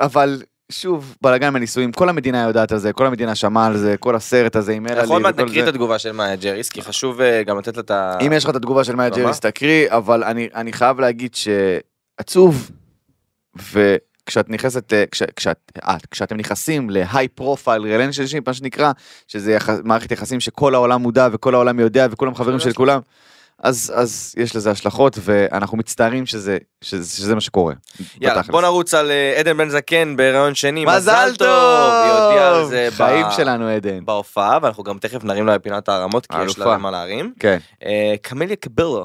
אבל 0.00 0.42
שוב, 0.72 1.16
בלאגן 1.22 1.52
בנישואים, 1.54 1.92
כל 1.92 2.08
המדינה 2.08 2.42
יודעת 2.42 2.72
על 2.72 2.78
זה, 2.78 2.92
כל 2.92 3.06
המדינה 3.06 3.34
שמעה 3.34 3.66
על 3.66 3.76
זה, 3.76 3.96
כל 3.96 4.16
הסרט 4.16 4.56
הזה 4.56 4.72
עם 4.72 4.86
אלעלי 4.86 5.00
אנחנו 5.00 5.14
עוד 5.14 5.22
מעט 5.22 5.34
וכל 5.34 5.44
נקריא 5.44 5.60
את 5.60 5.64
זה. 5.64 5.70
התגובה 5.70 5.98
של 5.98 6.12
מאיה 6.12 6.36
ג'ריס, 6.36 6.68
כי 6.68 6.82
חשוב 6.82 7.20
אה, 7.20 7.42
גם 7.42 7.58
לתת 7.58 7.76
לה 7.76 7.82
את 7.82 7.90
ה... 7.90 8.18
אם 8.26 8.32
יש 8.32 8.44
לך 8.44 8.50
את 8.50 8.56
התגובה 8.56 8.84
של 8.84 8.96
מאיה? 8.96 9.10
ג'ריס 9.10 9.40
תקריא, 9.40 9.88
אבל 9.90 10.24
אני, 10.24 10.48
אני 10.54 10.72
חייב 10.72 11.00
להגיד 11.00 11.34
שעצוב, 11.34 12.70
וכשאת 13.72 14.48
נכנסת, 14.50 14.92
ל- 14.92 15.04
כש, 15.10 15.22
כשאת, 15.36 15.72
את, 15.78 16.06
כשאתם 16.10 16.36
נכנסים 16.36 16.90
ל 16.90 17.28
high 17.28 17.48
profile 17.48 17.82
relationship, 17.82 18.48
מה 18.48 18.54
שנקרא, 18.54 18.92
שזה 19.28 19.52
יח, 19.52 19.68
מערכת 19.84 20.12
יחסים 20.12 20.40
שכל 20.40 20.74
העולם 20.74 21.02
מודע 21.02 21.28
וכל 21.32 21.54
העולם 21.54 21.80
יודע 21.80 22.06
וכולם 22.10 22.34
חברים 22.34 22.58
של 22.58 22.72
כולם, 22.72 23.00
אז, 23.66 23.92
אז 23.94 24.34
יש 24.38 24.56
לזה 24.56 24.70
השלכות, 24.70 25.18
ואנחנו 25.22 25.76
מצטערים 25.78 26.26
שזה, 26.26 26.58
שזה, 26.84 27.16
שזה 27.16 27.34
מה 27.34 27.40
שקורה. 27.40 27.74
יאללה, 28.20 28.34
בתכלס. 28.38 28.50
בוא 28.52 28.62
נרוץ 28.62 28.94
על 28.94 29.10
אה, 29.10 29.34
עדן 29.38 29.56
בן 29.56 29.68
זקן 29.68 30.16
בהיריון 30.16 30.54
שני, 30.54 30.84
מזל 30.84 31.32
טוב! 31.38 31.48
היא 31.48 32.12
הודיעה 32.12 32.48
על 32.56 32.64
זה 32.68 32.88
ב- 32.92 32.94
חיים 32.96 33.26
שלנו 33.36 33.68
עדן. 33.68 34.04
בהופעה, 34.04 34.58
ואנחנו 34.62 34.82
גם 34.84 34.98
תכף 34.98 35.24
נרים 35.24 35.46
לה 35.46 35.58
פינת 35.58 35.88
הערמות, 35.88 36.26
כי 36.26 36.36
יש 36.44 36.58
לה. 36.58 36.76
מה 36.78 36.90
להרים. 36.90 37.32
כן, 37.40 37.58
אה, 37.84 38.14
קמיליה 38.22 38.56
קבילו, 38.56 39.04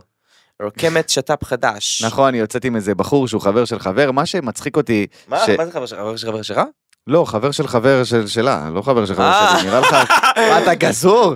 רוקמת 0.64 1.10
שת"פ 1.14 1.44
חדש. 1.46 2.02
נכון, 2.06 2.28
אני 2.28 2.38
יוצאת 2.38 2.66
עם 2.66 2.76
איזה 2.76 2.96
בחור 2.96 3.28
שהוא 3.28 3.42
חבר 3.42 3.66
של 3.66 3.80
חבר, 3.80 4.12
מה 4.12 4.26
שמצחיק 4.26 4.78
אותי, 4.78 5.08
מה 5.28 5.40
ש- 5.46 5.50
מה 5.50 5.66
זה 5.66 5.72
חבר 5.72 5.86
שלך? 5.86 6.00
חבר 6.00 6.16
של 6.18 6.28
חבר 6.28 6.42
שלך? 6.42 6.60
לא, 7.08 7.26
חבר 7.26 7.52
של 7.52 7.68
חבר 7.68 8.04
של 8.04 8.28
שלה, 8.28 8.70
לא 8.74 8.82
חבר 8.82 9.06
של 9.06 9.16
חבר 9.16 9.24
אה. 9.24 9.58
שלי, 9.60 9.70
נראה 9.70 9.80
לך, 9.80 9.94
מה 10.38 10.64
אתה 10.64 10.76
גזור? 10.76 11.36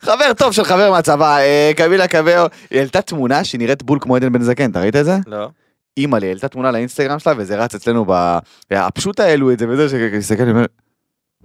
חבר 0.00 0.32
טוב 0.38 0.52
של 0.52 0.64
חבר 0.64 0.90
מהצבא, 0.90 1.36
אה, 1.36 1.72
קבילה 1.76 2.08
קבאו, 2.08 2.46
היא 2.70 2.78
העלתה 2.78 3.02
תמונה 3.02 3.44
שנראית 3.44 3.82
בול 3.82 3.98
כמו 4.00 4.16
עדן 4.16 4.32
בן 4.32 4.42
זקן, 4.42 4.70
אתה 4.70 4.80
ראית 4.80 4.96
את 4.96 5.04
זה? 5.04 5.16
לא. 5.26 5.48
אימא 5.96 6.16
לי 6.16 6.28
העלתה 6.28 6.48
תמונה 6.48 6.70
לאינסטגרם 6.70 7.18
שלה 7.18 7.32
וזה 7.36 7.56
רץ 7.56 7.74
אצלנו 7.74 8.04
ב... 8.08 8.38
הפשוט 8.70 9.20
העלו 9.20 9.52
את 9.52 9.58
זה 9.58 9.66
וזה 9.68 10.36
אומר, 10.50 10.66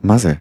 מה 0.04 0.18
זה? 0.18 0.34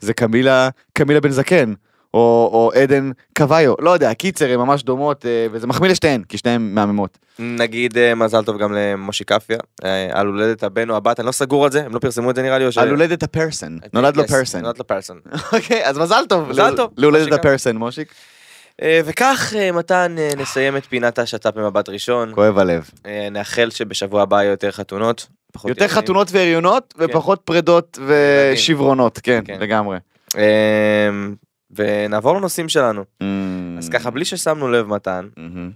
זה 0.00 0.14
קמילה, 0.14 0.68
קמילה 0.92 1.20
בן 1.20 1.30
זקן. 1.30 1.72
או, 2.14 2.50
או 2.52 2.70
עדן 2.82 3.10
קוויו, 3.36 3.74
לא 3.80 3.90
יודע, 3.90 4.14
קיצר, 4.14 4.52
הן 4.52 4.56
ממש 4.56 4.82
דומות, 4.82 5.26
אה, 5.26 5.46
וזה 5.52 5.66
מחמיא 5.66 5.90
לשתיהן, 5.90 6.22
כי 6.28 6.38
שתיהן 6.38 6.74
מהממות. 6.74 7.18
נגיד 7.38 7.98
אה, 7.98 8.14
מזל 8.14 8.44
טוב 8.44 8.58
גם 8.58 8.72
למושי 8.72 9.24
קפיה, 9.24 9.58
אה, 9.84 10.08
על 10.12 10.26
הולדת 10.26 10.62
הבן 10.62 10.90
או 10.90 10.96
הבת, 10.96 11.20
אני 11.20 11.26
לא 11.26 11.32
סגור 11.32 11.64
על 11.64 11.70
זה, 11.70 11.84
הם 11.84 11.94
לא 11.94 11.98
פרסמו 11.98 12.30
את 12.30 12.36
זה 12.36 12.42
נראה 12.42 12.58
לי 12.58 12.66
או 12.66 12.72
ש... 12.72 12.78
על 12.78 12.88
הולדת 12.88 13.22
הפרסן, 13.22 13.76
נולד 13.92 14.16
לו 14.16 14.24
Yes, 14.24 14.28
פרסן. 14.28 14.60
נולד 14.60 14.78
לו 14.78 14.86
פרסון. 14.86 15.20
אוקיי, 15.52 15.86
אז 15.86 15.98
מזל 15.98 16.24
טוב. 16.28 16.48
מזל 16.48 16.76
טוב, 16.76 16.90
להולדת. 16.96 17.32
הפרסן, 17.32 17.76
מושיק. 17.76 18.14
וכך 19.04 19.52
מתן 19.72 20.16
נסיים 20.36 20.76
את 20.76 20.86
פינת 20.86 21.18
השת"פ 21.18 21.54
במבט 21.54 21.88
ראשון, 21.88 22.32
כואב 22.34 22.58
הלב. 22.58 22.90
נאחל 23.30 23.70
שבשבוע 23.70 24.22
הבא 24.22 24.36
יהיו 24.42 24.50
יותר 24.50 24.70
חתונות. 24.70 25.26
יותר. 25.64 25.88
חתונות 25.88 26.28
והריונות, 26.32 26.94
ופחות 26.98 27.40
פרידות 27.44 27.98
ושברונות, 28.06 29.18
כן, 29.22 29.40
כן. 29.44 29.58
לגמרי. 29.60 29.98
ונעבור 31.70 32.36
לנושאים 32.36 32.68
שלנו. 32.68 33.04
Mm. 33.22 33.24
אז 33.78 33.88
ככה 33.88 34.10
בלי 34.10 34.24
ששמנו 34.24 34.68
לב 34.68 34.86
מתן, 34.86 35.28
מהמם. 35.36 35.70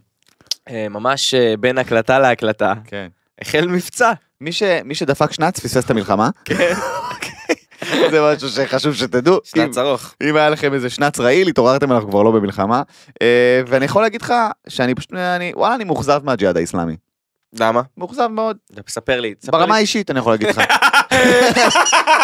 אה, 0.70 0.87
ממש 0.88 1.34
אה, 1.34 1.54
בין 1.61 1.78
הקלטה 1.78 2.18
להקלטה, 2.18 2.75
כן. 2.84 3.06
החל 3.40 3.66
מבצע. 3.68 4.12
מי 4.40 4.52
ש- 4.52 4.62
מי 4.84 4.94
שדפק 4.94 5.32
שנץ 5.32 5.61
פספס 5.61 5.84
את 5.84 5.90
המלחמה, 5.90 6.30
כן. 6.44 6.72
זה 8.11 8.20
משהו 8.34 8.49
שחשוב 8.49 8.94
שתדעו. 8.94 9.38
שנץ 9.44 9.78
ארוך. 9.78 10.14
אם 10.22 10.37
היה 10.37 10.50
לכם 10.50 10.75
איזה 10.75 10.90
שנץ 10.90 11.20
רעיל, 11.20 11.49
התעוררתם, 11.49 11.92
אנחנו 11.92 12.11
כבר 12.11 12.22
לא 12.22 12.30
במלחמה. 12.30 12.82
אה, 13.22 13.62
ואני 13.66 13.84
יכול 13.84 14.02
להגיד 14.02 14.22
לך 14.22 14.34
שאני 14.68 14.94
פשוט, 14.94 15.12
אני, 15.14 15.52
וואלה, 15.56 15.75
אני 15.75 15.84
מאוכזב 15.84 16.20
מהג'יהאד 16.25 16.56
האיסלאמי. 16.56 16.96
למה? 17.61 17.80
מאוכזב 17.96 18.26
מאוד. 18.26 18.56
ספר 18.88 19.20
לי. 19.20 19.34
ספר 19.40 19.58
ברמה. 19.58 19.75
האישית 19.76 20.11
אני 20.11 20.18
יכול 20.18 20.32
להגיד 20.32 20.49
לך. 20.49 20.58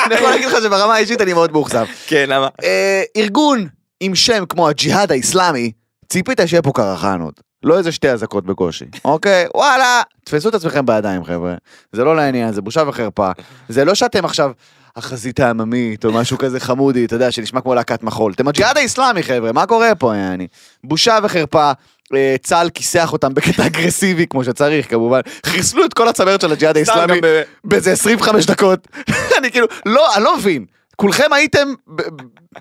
אני 0.07 0.15
יכול 0.15 0.31
להגיד 0.31 0.47
לך 0.47 0.57
שברמה 0.63 0.95
האישית 0.95 1.21
אני 1.21 1.33
מאוד 1.33 1.53
מאוכזב. 1.53 1.85
כן, 2.07 2.25
למה? 2.29 2.49
אה, 2.63 3.03
ארגון 3.17 3.67
עם 4.01 4.15
שם 4.15 4.45
כמו 4.49 4.69
הג'יהאד 4.69 5.13
האיסלאמי, 5.13 5.73
ציפית 6.09 6.41
שיהיה 6.47 6.63
פה 6.63 6.73
קרחנות. 6.73 7.41
לא 7.63 7.79
איזה 7.79 7.93
שתי 7.93 8.11
אזעקות 8.11 8.45
בקושי, 8.45 8.85
אוקיי? 9.05 9.47
וואלה, 9.55 10.03
תפסו 10.25 10.49
את 10.49 10.55
עצמכם 10.55 10.87
בידיים 10.87 11.25
חבר'ה. 11.25 11.55
זה 11.93 12.05
לא 12.05 12.17
לעניין, 12.17 12.53
זה 12.53 12.61
בושה 12.61 12.83
וחרפה. 12.87 13.31
זה 13.69 13.85
לא 13.85 13.95
שאתם 13.95 14.25
עכשיו 14.25 14.51
החזית 14.97 15.41
העממית 15.41 16.05
או 16.05 16.13
משהו 16.13 16.39
כזה 16.39 16.61
חמודי, 16.61 17.05
אתה 17.05 17.15
יודע, 17.15 17.31
שנשמע 17.31 17.61
כמו 17.61 17.75
להקת 17.75 18.03
מחול. 18.03 18.33
אתם 18.33 18.49
הג'יהאד 18.49 18.77
האיסלאמי 18.77 19.23
חבר'ה, 19.23 19.53
מה 19.53 19.67
קורה 19.67 19.95
פה 19.95 20.17
יעני? 20.17 20.47
בושה 20.85 21.19
וחרפה. 21.23 21.73
אה, 22.15 22.37
צה"ל 22.43 22.71
כיסח 22.71 23.13
אותם 23.13 23.35
בקטע 23.35 23.67
אגרסיבי 23.67 24.27
כמו 24.27 24.45
שצריך 24.45 24.91
כמובן 24.91 25.21
חיסלו 25.47 25.85
את 25.85 25.95
כל 25.95 26.09
הצמרת 26.09 26.41
של 26.41 26.53
הג'יהאד 26.53 26.77
האיסלאמי 26.77 27.21
באיזה 27.65 27.93
25 27.93 28.47
דקות. 28.47 28.89
אני 29.39 29.51
כאילו, 29.51 29.67
לא, 29.87 30.15
אני 30.17 30.25
לא 30.25 30.37
מבין. 30.37 30.65
כולכם 30.97 31.33
הייתם, 31.33 31.69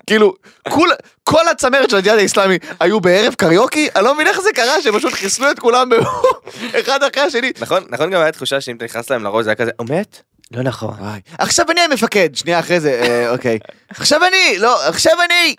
כאילו, 0.06 0.34
כול, 0.68 0.90
כל 1.24 1.48
הצמרת 1.48 1.90
של 1.90 1.96
הג'יהאד 1.96 2.18
האיסלאמי 2.18 2.58
היו 2.80 3.00
בערב 3.00 3.34
קריוקי, 3.34 3.88
אני 3.96 4.04
לא 4.04 4.14
מבין 4.14 4.26
איך 4.26 4.40
זה 4.40 4.50
קרה 4.54 4.82
שהם 4.82 4.98
פשוט 4.98 5.12
חיסלו 5.12 5.50
את 5.50 5.58
כולם 5.58 5.90
אחד 6.80 7.02
אחרי 7.02 7.22
השני. 7.22 7.52
נכון, 7.60 7.84
נכון 7.88 8.10
גם 8.10 8.20
היה 8.20 8.32
תחושה 8.32 8.60
שאם 8.60 8.76
אתה 8.76 8.84
נכנס 8.84 9.10
להם 9.10 9.24
לראש 9.24 9.44
זה 9.44 9.50
היה 9.50 9.56
כזה, 9.56 9.70
הוא 9.76 9.86
מת? 9.90 10.22
לא 10.52 10.62
נכון. 10.62 10.94
וואי, 10.98 11.20
עכשיו 11.38 11.66
אני 11.70 11.80
המפקד, 11.80 12.34
שנייה 12.34 12.58
אחרי 12.58 12.80
זה, 12.80 13.00
אה, 13.02 13.30
אוקיי. 13.30 13.58
עכשיו 13.88 14.20
אני, 14.24 14.58
לא, 14.58 14.88
עכשיו 14.88 15.12
אני. 15.24 15.54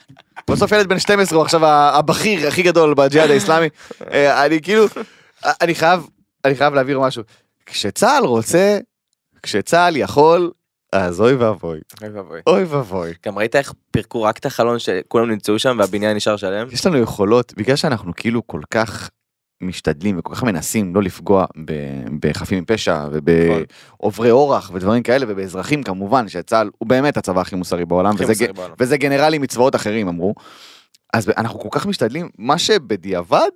בסוף 0.50 0.72
ילד 0.72 0.88
בן 0.88 1.00
12 1.00 1.38
הוא 1.38 1.46
עכשיו 1.46 1.65
הבכיר 1.65 2.48
הכי 2.48 2.63
גדול 2.63 2.93
בג'יהאד 2.93 3.29
האיסלאמי. 3.29 3.69
אה, 4.12 4.46
אני 4.46 4.62
כאילו, 4.62 4.86
אה, 5.46 5.51
אני 5.62 5.75
חייב, 5.75 6.08
אני 6.46 6.55
חייב 6.55 6.74
להבהיר 6.74 7.00
משהו. 7.00 7.24
כשצה"ל 7.65 8.25
רוצה, 8.25 8.79
כשצה"ל 9.43 9.98
יכול, 9.98 10.51
אז 10.93 11.22
אוי 11.22 11.36
ואבוי, 11.36 11.79
אוי 12.01 12.10
ואבוי. 12.10 12.41
אוי 12.48 12.63
ואבוי. 12.63 13.13
גם 13.25 13.38
ראית 13.38 13.55
איך 13.55 13.74
פירקו 13.91 14.22
רק 14.22 14.38
את 14.38 14.46
החלון 14.46 14.79
שכולם 14.79 15.29
נמצאו 15.29 15.60
שם 15.60 15.77
והבניין 15.79 16.15
נשאר 16.15 16.38
שלם? 16.38 16.67
יש 16.72 16.86
לנו 16.86 16.98
יכולות, 16.98 17.53
בגלל 17.58 17.75
שאנחנו 17.75 18.12
כאילו 18.15 18.48
כל 18.48 18.62
כך 18.72 19.10
משתדלים 19.62 20.20
וכל 20.20 20.36
כך 20.36 20.44
מנסים 20.44 20.96
לא 20.96 21.04
לפגוע 21.04 21.46
בחפים 22.20 22.63
מפשע 22.63 22.98
נכון. 22.98 23.10
ובעוברי 23.13 24.32
אורח 24.32 24.72
ודברים 24.74 25.04
כאלה 25.04 25.25
ובאזרחים 25.30 25.84
כמובן 25.84 26.28
שצה"ל 26.28 26.70
הוא 26.78 26.88
באמת 26.89 27.18
הצבא 27.18 27.42
הכי 27.42 27.56
מוסרי 27.56 27.86
בעולם 27.86 28.16
הכי 28.16 28.24
וזה, 28.24 28.32
מוסרי 28.34 28.48
ג- 28.48 28.51
בעולם. 28.56 28.74
וזה 28.80 28.98
גנרלים 28.98 29.42
מצבאות 29.42 29.75
אחרים 29.75 30.08
אמרו. 30.08 30.36
אז 31.13 31.30
אנחנו 31.38 31.60
כל 31.60 31.70
כך 31.72 31.86
משתדלים 31.86 32.30
מה 32.38 32.58
שבדיעבד 32.58 33.50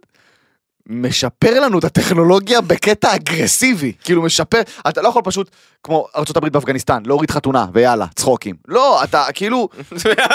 משפר 0.89 1.59
לנו 1.59 1.79
את 1.79 1.83
הטכנולוגיה 1.83 2.61
בקטע 2.61 3.15
אגרסיבי 3.15 3.91
כאילו 4.03 4.21
משפר 4.21 4.61
אתה 4.89 5.01
לא 5.01 5.07
יכול 5.07 5.21
פשוט 5.25 5.49
כמו 5.83 6.07
ארה"ב 6.15 6.47
באפגניסטן 6.47 7.03
להוריד 7.05 7.31
חתונה 7.31 7.65
ויאללה 7.73 8.05
צחוקים 8.15 8.55
לא 8.67 9.03
אתה 9.03 9.25
כאילו 9.33 9.69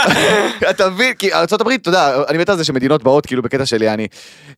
אתה 0.70 0.90
מבין 0.90 1.14
כי 1.14 1.32
ארה"ב 1.32 1.68
אתה 1.68 1.88
יודע 1.88 2.22
אני 2.28 2.38
מת 2.38 2.48
על 2.48 2.56
זה 2.56 2.64
שמדינות 2.64 3.02
באות 3.02 3.26
כאילו 3.26 3.42
בקטע 3.42 3.66
של 3.66 3.82
יעני 3.82 4.06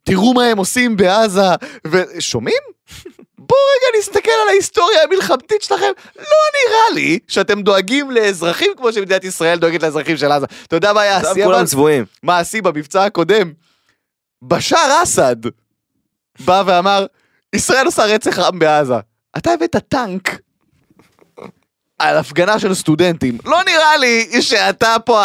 תראו 0.02 0.35
מה 0.35 0.44
הם 0.44 0.59
עושים 0.59 0.97
בעזה 0.97 1.54
ושומעים? 1.87 2.62
בוא 3.38 3.56
רגע 3.76 3.99
נסתכל 3.99 4.30
על 4.42 4.49
ההיסטוריה 4.49 5.02
המלחמתית 5.02 5.62
שלכם 5.62 5.92
לא 6.16 6.23
נראה 6.23 6.94
לי 6.94 7.18
שאתם 7.28 7.62
דואגים 7.62 8.11
לאזרחים 8.11 8.73
כמו 8.76 8.92
שמדינת 8.92 9.25
ישראל 9.25 9.59
דואגת 9.59 9.82
לאזרחים 9.82 10.16
של 10.16 10.32
עזה 10.32 10.47
אתה 10.66 10.76
יודע 10.76 10.92
מה 10.92 11.00
היה 11.00 11.16
השיא? 11.16 11.44
כולם 11.44 11.64
צבועים. 11.64 12.04
מה 12.23 12.38
השיא 12.38 12.62
במבצע 12.62 13.04
הקודם? 13.04 13.52
בשאר 14.42 15.00
אסד 15.02 15.37
בא 16.44 16.62
ואמר 16.66 17.06
ישראל 17.52 17.87
עושה 17.87 18.04
רצח 18.04 18.38
עם 18.38 18.59
בעזה. 18.59 18.94
אתה 19.37 19.52
הבאת 19.52 19.76
טנק 19.76 20.40
על 21.99 22.16
הפגנה 22.16 22.59
של 22.59 22.75
סטודנטים. 22.75 23.38
לא 23.44 23.59
נראה 23.66 23.97
לי 23.97 24.42
שאתה 24.42 24.97
פה 25.04 25.20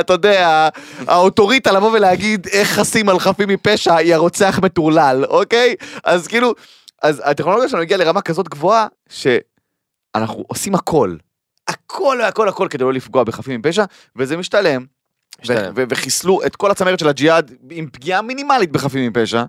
אתה 0.00 0.12
יודע 0.12 0.68
האוטוריטה 1.06 1.72
לבוא 1.72 1.90
ולהגיד 1.90 2.46
איך 2.46 2.68
חסים 2.68 3.08
על 3.08 3.18
חפים 3.18 3.48
מפשע 3.48 4.00
יא 4.00 4.16
רוצח 4.16 4.58
מטורלל 4.62 5.24
אוקיי? 5.28 5.74
אז 6.04 6.26
כאילו 6.26 6.54
אז 7.02 7.22
הטכנולוגיה 7.24 7.68
שלנו 7.68 7.82
הגיעה 7.82 8.00
לרמה 8.00 8.22
כזאת 8.22 8.48
גבוהה 8.48 8.86
שאנחנו 9.08 10.44
עושים 10.48 10.74
הכל. 10.74 11.16
הכל 11.68 12.20
הכל 12.20 12.48
הכל 12.48 12.66
כדי 12.70 12.84
לא 12.84 12.92
לפגוע 12.92 13.24
בחפים 13.24 13.60
מפשע 13.60 13.84
וזה 14.16 14.36
משתלם. 14.36 14.84
משתלם. 15.40 15.72
וחיסלו 15.74 16.40
את 16.46 16.56
כל 16.56 16.70
הצמרת 16.70 16.98
של 16.98 17.08
הג'יהאד 17.08 17.52
עם 17.70 17.88
פגיעה 17.92 18.22
מינימלית 18.22 18.72
בחפים 18.72 19.10
מפשע. 19.10 19.44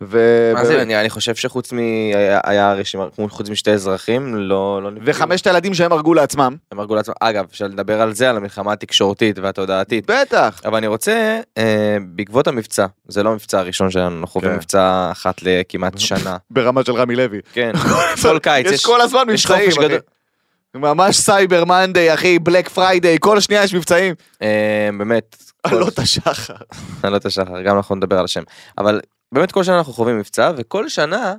ו- 0.00 0.50
מה 0.54 0.64
זה, 0.64 0.82
אני 0.82 1.00
אני 1.00 1.10
חושב 1.10 1.34
שחוץ 1.34 1.72
מ... 1.72 1.78
היה- 2.14 2.40
היה 2.44 2.72
רשימה, 2.72 3.04
חוץ 3.28 3.50
משתי 3.50 3.70
אזרחים, 3.70 4.34
לא... 4.34 4.80
לא. 4.82 4.90
וחמשת 5.04 5.46
הילדים 5.46 5.74
שהם 5.74 5.92
הרגו 5.92 6.14
לעצמם. 6.14 6.56
הם 6.72 6.78
הרגו 6.80 6.94
לעצמם. 6.94 7.14
אגב, 7.20 7.44
אפשר 7.50 7.66
לדבר 7.66 8.00
על 8.00 8.14
זה, 8.14 8.30
על 8.30 8.36
המלחמה 8.36 8.72
התקשורתית 8.72 9.38
והתודעתית. 9.38 10.10
בטח. 10.10 10.60
אבל 10.64 10.76
אני 10.76 10.86
רוצה, 10.86 11.40
אה, 11.58 11.96
בעקבות 12.08 12.46
המבצע, 12.48 12.86
זה 13.08 13.22
לא 13.22 13.30
המבצע 13.30 13.58
הראשון 13.58 13.90
שלנו, 13.90 14.20
אנחנו 14.20 14.40
כן. 14.40 14.46
במבצע 14.48 15.08
אחת 15.12 15.42
לכמעט 15.42 15.98
שנה. 16.08 16.36
ברמה 16.50 16.84
של 16.84 16.92
רמי 16.92 17.16
לוי. 17.16 17.38
כן, 17.52 17.72
כל 18.22 18.38
קיץ. 18.38 18.66
יש 18.72 18.86
כל 18.86 19.00
הזמן 19.00 19.22
מבצעים. 19.28 19.68
אחי. 19.70 19.80
גדול. 19.80 19.98
ממש 20.74 21.16
Cyber 21.20 21.64
Monday 21.64 22.14
אחי 22.14 22.38
Black 22.38 22.68
Friday 22.68 23.16
כל 23.20 23.40
שנייה 23.40 23.64
יש 23.64 23.74
מבצעים. 23.74 24.14
אה, 24.42 24.88
באמת. 24.98 25.36
עלות 25.62 25.98
השחר. 25.98 26.54
עלות 27.02 27.26
השחר, 27.26 27.62
גם 27.62 27.76
אנחנו 27.76 27.94
נדבר 27.94 28.18
על 28.18 28.24
השם. 28.24 28.42
אבל 28.78 29.00
באמת 29.34 29.52
כל 29.52 29.64
שנה 29.64 29.78
אנחנו 29.78 29.92
חווים 29.92 30.18
מבצע, 30.18 30.52
וכל 30.56 30.88
שנה 30.88 31.34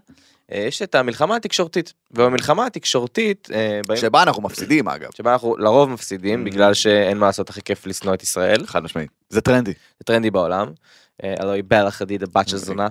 אה, 0.51 0.65
יש 0.67 0.81
את 0.81 0.95
המלחמה 0.95 1.35
התקשורתית. 1.35 1.93
ובמלחמה 2.11 2.65
התקשורתית, 2.65 3.47
אה, 3.53 3.95
שבה 3.95 4.23
אנחנו 4.23 4.41
מפסידים 4.41 4.87
אגב. 4.87 5.09
שבה 5.17 5.33
אנחנו 5.33 5.57
לרוב 5.57 5.89
מפסידים, 5.89 6.43
Mm. 6.43 6.45
בגלל 6.45 6.73
שאין 6.73 7.17
מה 7.17 7.25
לעשות, 7.25 7.49
הכי 7.49 7.61
כיף 7.61 7.85
לשנוא 7.87 8.13
את 8.13 8.23
ישראל. 8.23 8.65
חד 8.65 8.83
משמעית. 8.83 9.09
זה 9.29 9.41
טרנדי. 9.41 9.71
זה 9.71 10.05
טרנדי 10.05 10.31
בעולם. 10.31 10.67
אה, 11.23 11.33
הלוא 11.39 11.51
היא 11.53 11.63
בלה 11.67 11.91
חדידה 11.91 12.25
בת 12.33 12.47
של 12.47 12.57
זונה. 12.57 12.87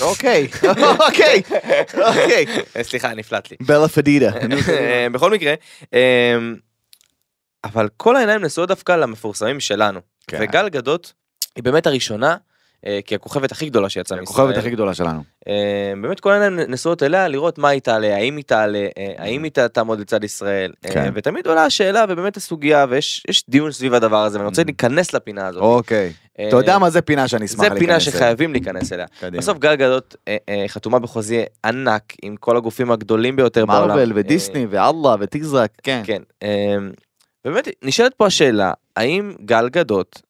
אוקיי. 0.00 0.48
אוקיי. 1.06 1.42
אוקיי. 1.94 2.46
סליחה, 2.82 3.14
נפלט 3.14 3.50
לי. 3.50 3.56
בלה 3.60 3.88
פדידה. 3.88 4.30
בכל 5.12 5.30
מקרה, 5.30 5.54
אבל 7.64 7.88
כל 7.96 8.16
העיניים 8.16 8.44
נשואות 8.44 8.68
דווקא 8.68 8.92
למפורסמים 8.92 9.60
שלנו. 9.60 10.00
כן. 10.26 10.38
וגל 10.40 10.68
גדות 10.68 11.12
היא 11.56 11.64
באמת 11.64 11.86
הראשונה, 11.86 12.36
כי 13.06 13.14
הכוכבת 13.14 13.52
הכי 13.52 13.66
גדולה 13.66 13.88
שיצאה 13.88 14.20
מישראל. 14.20 14.34
הכוכבת 14.44 14.56
הכי 14.58 14.70
גדולה 14.70 14.94
שלנו. 14.94 15.22
אה, 15.48 15.92
באמת 16.02 16.20
כל 16.20 16.32
העיניים 16.32 16.70
נשואות 16.70 17.02
אליה 17.02 17.28
לראות 17.28 17.58
מה 17.58 17.68
היא 17.68 17.80
תעלה, 17.80 18.16
האם 18.16 18.36
היא 18.36 18.44
תעלה, 18.44 18.86
אה, 18.98 19.12
האם 19.18 19.42
היא 19.44 19.50
תעמוד 19.72 20.00
לצד 20.00 20.24
ישראל. 20.24 20.72
אה, 20.86 20.90
כן. 20.92 21.10
ותמיד 21.14 21.46
עולה 21.46 21.64
השאלה 21.64 22.04
ובאמת 22.08 22.36
הסוגיה 22.36 22.86
ויש 22.88 23.22
יש 23.28 23.44
דיון 23.48 23.72
סביב 23.72 23.94
הדבר 23.94 24.24
הזה 24.24 24.38
ואני 24.38 24.48
רוצה 24.48 24.62
Mm. 24.62 24.64
להיכנס 24.64 25.12
לפינה 25.14 25.46
הזאת. 25.46 25.62
אוקיי. 25.62 26.12
אה, 26.40 26.48
אתה 26.48 26.56
יודע 26.56 26.78
מה 26.78 26.90
זה 26.90 27.02
פינה 27.02 27.28
שאני 27.28 27.46
אשמח 27.46 27.58
זה 27.58 27.62
להיכנס 27.62 27.78
פינה 27.80 27.92
אליה. 27.92 28.00
שחייבים 28.00 28.52
להיכנס 28.52 28.92
אליה. 28.92 29.06
בסוף 29.32 29.58
גל 29.58 29.74
גדות 29.74 30.16
אה, 30.28 30.36
אה, 30.48 30.64
חתומה 30.68 30.98
בחוזה 30.98 31.44
ענק 31.64 32.02
עם 32.22 32.36
כל 32.36 32.56
הגופים 32.56 32.90
הגדולים 32.90 33.36
ביותר 33.36 33.66
בעולם. 33.66 33.88
מרוויל 33.88 34.12
אה, 34.12 34.16
ודיסני 34.18 34.66
ואללה 34.70 35.14
וטיזרק. 35.20 35.70
כן. 35.82 36.02
כן. 36.04 36.22
אה, 36.42 36.76
ובאמת 37.44 37.68
נשאלת 37.82 38.14
פה 38.14 38.26
השאלה, 38.26 38.72
האם 38.96 39.32
גל 39.44 39.68
גדות 39.68 40.22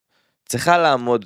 צריכה 0.45 0.77
לעמוד 0.77 1.25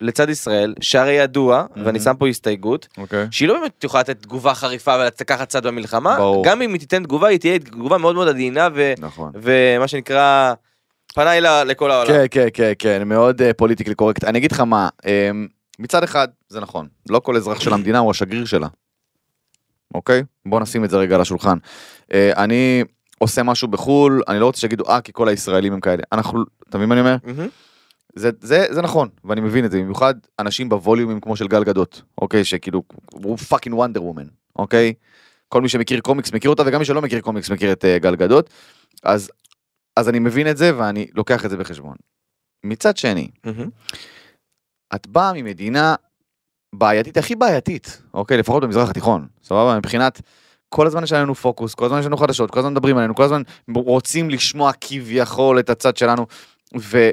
לצד 0.00 0.28
ישראל, 0.28 0.74
שהרי 0.80 1.12
ידוע, 1.12 1.64
ואני 1.76 1.84
מהמם. 1.84 1.98
שם 1.98 2.14
פה 2.18 2.28
הסתייגות, 2.28 2.88
אוקיי. 2.98 3.26
שהיא 3.30 3.48
לא 3.48 3.54
באמת 3.54 3.84
יכולה 3.84 4.00
לתת 4.00 4.22
תגובה 4.22 4.54
חריפה 4.54 4.96
ולקחת 4.98 5.48
צד 5.48 5.66
במלחמה, 5.66 6.16
ברור. 6.16 6.44
גם 6.44 6.62
אם 6.62 6.72
היא 6.72 6.80
תיתן 6.80 7.02
תגובה, 7.02 7.28
היא 7.28 7.38
תהיה 7.38 7.58
תגובה 7.58 7.98
מאוד 7.98 8.14
מאוד 8.14 8.28
עדינה 8.28 8.68
ו- 8.74 8.92
נכון. 8.98 9.32
ומה 9.34 9.88
שנקרא, 9.88 10.54
פניי 11.14 11.40
לכל 11.40 11.90
העולם. 11.90 12.08
כן, 12.10 12.24
כן, 12.30 12.48
כן, 12.54 12.72
כן, 12.78 13.08
מאוד 13.08 13.42
פוליטיקלי 13.56 13.94
קורקט. 13.94 14.24
אני 14.24 14.38
אגיד 14.38 14.52
לך 14.52 14.60
מה, 14.60 14.88
אמ, 15.06 15.46
מצד 15.78 16.02
אחד, 16.04 16.28
זה 16.48 16.60
נכון, 16.60 16.86
לא 17.10 17.18
כל 17.18 17.36
אזרח 17.36 17.60
של 17.60 17.72
המדינה 17.72 17.98
הוא 17.98 18.10
השגריר 18.10 18.44
שלה. 18.44 18.68
אוקיי? 19.94 20.22
בוא 20.46 20.60
נשים 20.60 20.84
את 20.84 20.90
זה 20.90 20.96
רגע 20.96 21.14
על 21.14 21.20
השולחן. 21.20 21.58
אה, 22.14 22.32
אני 22.36 22.84
עושה 23.18 23.42
משהו 23.42 23.68
בחו"ל, 23.68 24.22
אני 24.28 24.38
לא 24.40 24.46
רוצה 24.46 24.60
שיגידו, 24.60 24.84
אה, 24.88 25.00
כי 25.00 25.12
כל 25.14 25.28
הישראלים 25.28 25.72
הם 25.72 25.80
כאלה. 25.80 26.02
אנחנו, 26.12 26.44
אתה 26.68 26.78
מבין 26.78 26.88
מה 26.88 26.94
אני 26.94 27.00
אומר? 27.00 27.16
מהמם. 27.24 27.48
זה, 28.16 28.30
זה, 28.40 28.66
זה 28.70 28.82
נכון, 28.82 29.08
ואני 29.24 29.40
מבין 29.40 29.64
את 29.64 29.70
זה, 29.70 29.78
במיוחד 29.78 30.14
אנשים 30.38 30.68
ב 30.68 30.74
volume 30.74 31.08
ים 31.08 31.20
כמו 31.20 31.36
של 31.36 31.48
גל 31.48 31.64
גדות, 31.64 32.02
אוקיי? 32.20 32.44
שכאילו, 32.44 32.82
הוא 33.12 33.36
fucking 33.36 33.76
Wonder 33.76 34.02
Woman, 34.02 34.26
אוקיי? 34.56 34.94
כל 35.48 35.62
מי 35.62 35.68
שמכיר 35.68 36.00
קומיקס 36.00 36.32
מכיר 36.32 36.50
אותה, 36.50 36.62
וגם 36.66 36.78
מי 36.78 36.84
שלא 36.84 37.02
מכיר 37.02 37.20
קומיקס 37.20 37.50
מכיר 37.50 37.72
את 37.72 37.84
uh, 37.84 38.02
גל 38.02 38.16
גדות. 38.16 38.50
אז, 39.02 39.30
אז 39.96 40.08
אני 40.08 40.18
מבין 40.18 40.50
את 40.50 40.56
זה, 40.56 40.78
ואני 40.78 41.06
לוקח 41.14 41.44
את 41.44 41.50
זה 41.50 41.56
בחשבון. 41.56 41.96
מצד 42.64 42.96
שני, 42.96 43.28
מהמם. 43.44 43.70
את 44.94 45.06
באה 45.06 45.32
ממדינה 45.32 45.94
בעייתית, 46.74 47.16
הכי 47.16 47.36
בעייתית, 47.36 48.02
אוקיי? 48.14 48.36
לפחות 48.36 48.62
במזרח 48.62 48.90
התיכון, 48.90 49.26
סבבה? 49.42 49.78
מבחינת... 49.78 50.20
כל 50.68 50.86
הזמן 50.86 51.04
יש 51.04 51.12
עלינו 51.12 51.34
פוקוס, 51.34 51.74
כל 51.74 51.84
הזמן 51.84 52.00
יש 52.00 52.06
לנו 52.06 52.16
חדשות, 52.16 52.50
כל 52.50 52.58
הזמן 52.58 52.72
מדברים 52.72 52.96
עלינו, 52.96 53.14
כל 53.14 53.22
הזמן 53.22 53.42
רוצים 53.74 54.30
לשמוע 54.30 54.72
כביכול 54.80 55.58
את 55.58 55.70
הצד 55.70 55.96
שלנו, 55.96 56.26
ו... 56.78 57.10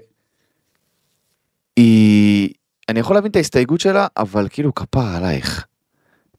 היא... 1.75 2.53
אני 2.89 2.99
יכול 2.99 3.15
להבין 3.15 3.31
את 3.31 3.35
ההסתייגות 3.35 3.79
שלה, 3.79 4.07
אבל 4.17 4.47
כאילו 4.49 4.75
כפרה 4.75 5.17
עלייך. 5.17 5.65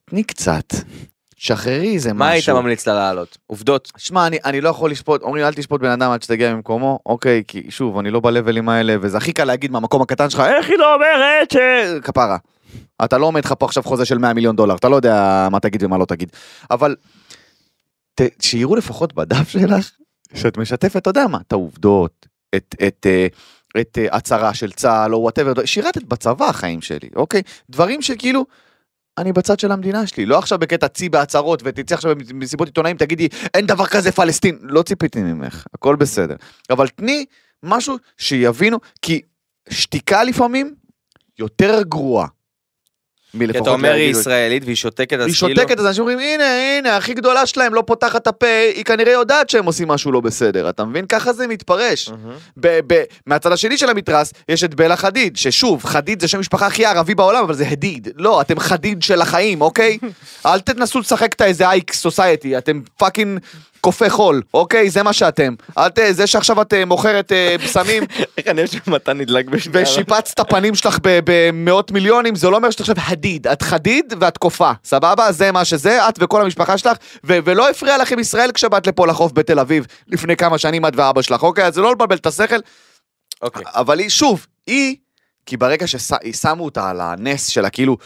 תני 0.04 0.24
קצת. 0.24 0.74
שחררי 1.36 1.94
איזה 1.94 2.08
משהו. 2.08 2.18
מה 2.18 2.28
היית 2.28 2.48
ממליץ 2.48 2.88
לה 2.88 2.94
לעלות? 2.94 3.38
עובדות. 3.46 3.92
שמע, 3.96 4.26
אני, 4.26 4.38
אני 4.44 4.60
לא 4.60 4.68
יכול 4.68 4.90
לשפוט, 4.90 5.22
אומרים 5.22 5.44
אל 5.44 5.54
תשפוט 5.54 5.80
בן 5.80 5.90
אדם 5.90 6.10
עד 6.10 6.22
שתגיע 6.22 6.54
ממקומו, 6.54 6.98
אוקיי, 7.06 7.42
כי 7.48 7.70
שוב, 7.70 7.98
אני 7.98 8.10
לא 8.10 8.20
בלבלים 8.20 8.68
האלה, 8.68 8.96
וזה 9.00 9.16
הכי 9.16 9.32
קל 9.32 9.44
להגיד 9.44 9.70
מהמקום 9.70 10.02
הקטן 10.02 10.30
שלך, 10.30 10.40
איך 10.40 10.68
היא 10.68 10.78
לא 10.78 10.94
אומרת 10.94 11.50
ש... 11.50 11.56
כפרה. 12.02 12.36
אתה 13.04 13.18
לא 13.18 13.26
עומד 13.26 13.44
לך 13.44 13.54
פה 13.58 13.66
עכשיו 13.66 13.82
חוזה 13.82 14.04
של 14.04 14.18
100 14.18 14.32
מיליון 14.32 14.56
דולר, 14.56 14.74
אתה 14.74 14.88
לא 14.88 14.96
יודע 14.96 15.48
מה 15.50 15.60
תגיד 15.60 15.82
ומה 15.82 15.98
לא 15.98 16.04
תגיד. 16.04 16.32
אבל, 16.70 16.96
ת, 18.14 18.20
שיראו 18.40 18.76
לפחות 18.76 19.12
בדף 19.12 19.48
שלך, 19.48 19.90
שאת 20.34 20.58
משתפת, 20.58 20.96
אתה 20.96 21.10
יודע 21.10 21.26
מה, 21.26 21.38
את 21.46 21.52
העובדות, 21.52 22.26
את, 22.54 22.74
את, 22.86 23.06
אה, 23.06 23.26
את 23.80 23.98
אה, 23.98 24.16
הצהרה 24.16 24.54
של 24.54 24.72
צה"ל 24.72 25.14
או 25.14 25.20
וואטאבר, 25.20 25.52
שירתת 25.64 26.02
בצבא 26.02 26.48
החיים 26.48 26.82
שלי, 26.82 27.08
אוקיי? 27.16 27.42
דברים 27.70 28.02
שכאילו, 28.02 28.46
אני 29.18 29.32
בצד 29.32 29.58
של 29.58 29.72
המדינה 29.72 30.06
שלי, 30.06 30.26
לא 30.26 30.38
עכשיו 30.38 30.58
בקטע 30.58 30.88
צי 30.88 31.08
בהצהרות 31.08 31.60
ותצא 31.64 31.94
עכשיו 31.94 32.16
במסיבות 32.16 32.68
עיתונאים 32.68 32.96
תגידי 32.96 33.28
אין 33.54 33.66
דבר 33.66 33.86
כזה 33.86 34.12
פלסטין, 34.12 34.58
לא 34.62 34.82
ציפיתי 34.82 35.22
ממך, 35.22 35.66
הכל 35.74 35.96
בסדר, 35.96 36.36
אבל 36.70 36.88
תני 36.88 37.24
משהו 37.62 37.96
שיבינו, 38.16 38.78
כי 39.02 39.20
שתיקה 39.70 40.24
לפעמים 40.24 40.74
יותר 41.38 41.82
גרועה. 41.82 42.26
כי 43.38 43.58
אתה 43.58 43.70
אומר 43.70 43.92
היא 43.92 44.10
ישראלית 44.10 44.64
והיא 44.64 44.76
שותקת, 44.76 45.18
אז 45.18 45.26
היא 45.26 45.34
כאילו... 45.34 45.60
שותקת, 45.60 45.78
אז 45.78 45.86
אנשים 45.86 46.00
אומרים, 46.00 46.18
הנה, 46.18 46.44
הנה, 46.78 46.96
הכי 46.96 47.14
גדולה 47.14 47.46
שלהם 47.46 47.74
לא 47.74 47.82
פותחת 47.86 48.22
את 48.22 48.26
הפה, 48.26 48.46
היא 48.74 48.84
כנראה 48.84 49.12
יודעת 49.12 49.50
שהם 49.50 49.66
עושים 49.66 49.88
משהו 49.88 50.12
לא 50.12 50.20
בסדר, 50.20 50.68
אתה 50.68 50.84
מבין? 50.84 51.06
ככה 51.06 51.32
זה 51.32 51.46
מתפרש. 51.46 52.10
מהצד 53.26 53.52
השני 53.52 53.78
של 53.78 53.90
המתרס 53.90 54.32
יש 54.48 54.64
את 54.64 54.74
בלה 54.74 54.96
חדיד, 54.96 55.36
ששוב, 55.36 55.84
חדיד 55.84 56.20
זה 56.20 56.28
שם 56.28 56.40
משפחה 56.40 56.66
הכי 56.66 56.86
ערבי 56.86 57.14
בעולם, 57.14 57.44
אבל 57.44 57.54
זה 57.54 57.68
Hadid. 57.68 58.08
לא, 58.16 58.40
אתם 58.40 58.58
חדיד 58.58 59.02
של 59.02 59.20
החיים, 59.20 59.60
אוקיי? 59.60 59.98
אל 60.46 60.60
תנסו 60.60 61.00
לשחק 61.00 61.32
את 61.32 61.42
איזה 61.42 61.68
high 61.68 61.92
society, 61.92 62.58
אתם 62.58 62.80
fucking 62.96 63.38
קופי 63.84 64.10
חול, 64.10 64.42
אוקיי? 64.54 64.90
זה 64.90 65.02
מה 65.02 65.12
שאתם. 65.12 65.54
אל 65.78 65.88
ת... 65.88 65.98
זה 66.10 66.26
שעכשיו 66.26 66.62
את 66.62 66.72
אה, 66.72 66.84
מוכרת 66.84 67.32
אה, 67.32 67.56
בשמים 67.64 68.02
איך 68.38 68.46
אני 68.46 68.66
חושב 68.66 68.78
שמתן 68.84 69.18
נדלק 69.18 69.46
בשנייה. 69.46 69.82
ושיפצת 69.82 70.34
את 70.34 70.40
הפנים 70.40 70.74
שלך 70.74 70.98
במאות 71.02 71.90
מיליונים, 71.90 72.34
זה 72.34 72.50
לא 72.50 72.56
אומר 72.56 72.70
שאת 72.70 72.80
עכשיו 72.80 72.96
הדיד. 72.98 73.46
את 73.46 73.62
חדיד 73.62 74.14
ואת 74.20 74.38
קופה, 74.38 74.70
סבבה? 74.84 75.32
זה 75.32 75.52
מה 75.52 75.64
שזה, 75.64 76.08
את 76.08 76.18
וכל 76.20 76.42
המשפחה 76.42 76.78
שלך, 76.78 76.96
ו- 77.24 77.38
ולא 77.44 77.70
הפריע 77.70 77.98
לכם 77.98 78.18
ישראל 78.18 78.52
כשבאת 78.52 78.86
לפה 78.86 79.06
לחוף 79.06 79.32
בתל 79.32 79.58
אביב 79.58 79.86
לפני 80.08 80.36
כמה 80.36 80.58
שנים 80.58 80.86
את 80.86 80.92
ואבא 80.96 81.22
שלך, 81.22 81.42
אוקיי? 81.42 81.64
אז 81.64 81.74
זה 81.74 81.80
לא 81.80 81.92
לבלבל 81.92 82.16
את 82.16 82.26
השכל, 82.26 82.58
אוקיי. 83.42 83.62
אבל 83.66 83.98
היא, 83.98 84.08
שוב, 84.08 84.46
היא, 84.66 84.96
כי 85.46 85.56
ברגע 85.56 85.86
ששמו 85.86 86.64
אותה 86.64 86.90
על 86.90 87.00
הנס 87.00 87.46
שלה, 87.46 87.70
כאילו, 87.70 87.96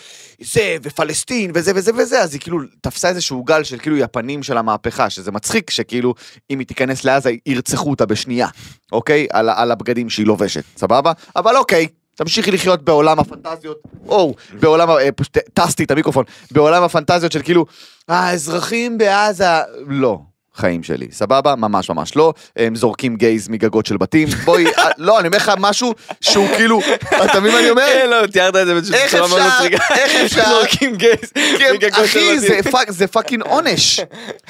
זה, 0.41 0.77
ופלסטין, 0.83 1.51
וזה 1.55 1.73
וזה 1.75 1.93
וזה, 1.95 2.23
אז 2.23 2.33
היא 2.33 2.41
כאילו 2.41 2.59
תפסה 2.81 3.09
איזשהו 3.09 3.45
גל 3.45 3.65
של 3.65 3.79
כאילו 3.79 4.05
הפנים 4.05 4.43
של 4.43 4.59
המהפכה, 4.59 5.11
שזה 5.11 5.33
מצחיק 5.33 5.71
שכאילו, 5.71 6.15
אם 6.51 6.59
היא 6.59 6.67
תיכנס 6.67 7.05
לעזה, 7.05 7.31
ירצחו 7.47 7.91
אותה 7.91 8.07
בשנייה, 8.07 8.49
אוקיי? 8.93 9.27
על, 9.33 9.49
על 9.49 9.71
הבגדים 9.71 10.11
שהיא 10.11 10.27
לובשת, 10.27 10.65
סבבה? 10.77 11.13
אבל 11.37 11.57
אוקיי. 11.57 11.89
תמשיכי 12.15 12.51
לחיות 12.51 12.85
בעולם 12.85 13.19
הפנטזיות, 13.19 13.83
או 14.09 14.35
בעולם, 14.61 14.91
אה, 14.91 15.09
טסתי 15.55 15.85
את 15.85 15.91
המיקרופון, 15.91 16.25
בעולם 16.51 16.83
הפנטזיות 16.83 17.33
של 17.33 17.43
כאילו, 17.43 17.67
האזרחים 18.09 18.99
בעזה, 18.99 19.45
לא, 19.87 20.19
חיים 20.59 20.83
שלי, 20.83 21.07
סבבה? 21.13 21.57
ממש 21.57 21.91
ממש 21.91 22.17
לא, 22.17 22.33
הם 22.57 22.77
זורקים 22.77 23.17
גייז 23.17 23.49
מגגות 23.49 23.87
של 23.87 23.97
בתים, 23.97 24.29
בואי, 24.45 24.67
אה, 24.67 24.89
לא, 24.99 25.21
אני 25.21 25.27
אומר 25.29 25.37
לך 25.39 25.53
משהו 25.59 25.95
שהוא 26.21 26.49
כאילו, 26.57 26.81
אתה 27.25 27.41
מבין 27.41 27.53
מה 27.53 27.59
אני 27.61 27.71
אומר? 27.71 27.87
כן, 27.93 28.11
לא, 28.11 28.27
תיארת 28.27 28.57
את 28.57 28.67
זה 28.67 28.75
בצורה 28.75 28.99
איך 28.99 29.15
מאוד 29.15 29.25
אפשר, 29.41 29.49
מצחיקה. 29.49 29.85
איך 29.95 30.13
אפשר, 30.25 30.45
זורקים 30.49 30.97
גייז. 30.97 31.33
מגגות 31.75 31.93
של 31.95 32.01
אחי, 32.05 32.37
בתים. 32.39 32.73
fuck- 32.73 32.91
זה 32.91 33.07
fucking 33.07 33.43
עונש, 33.43 34.01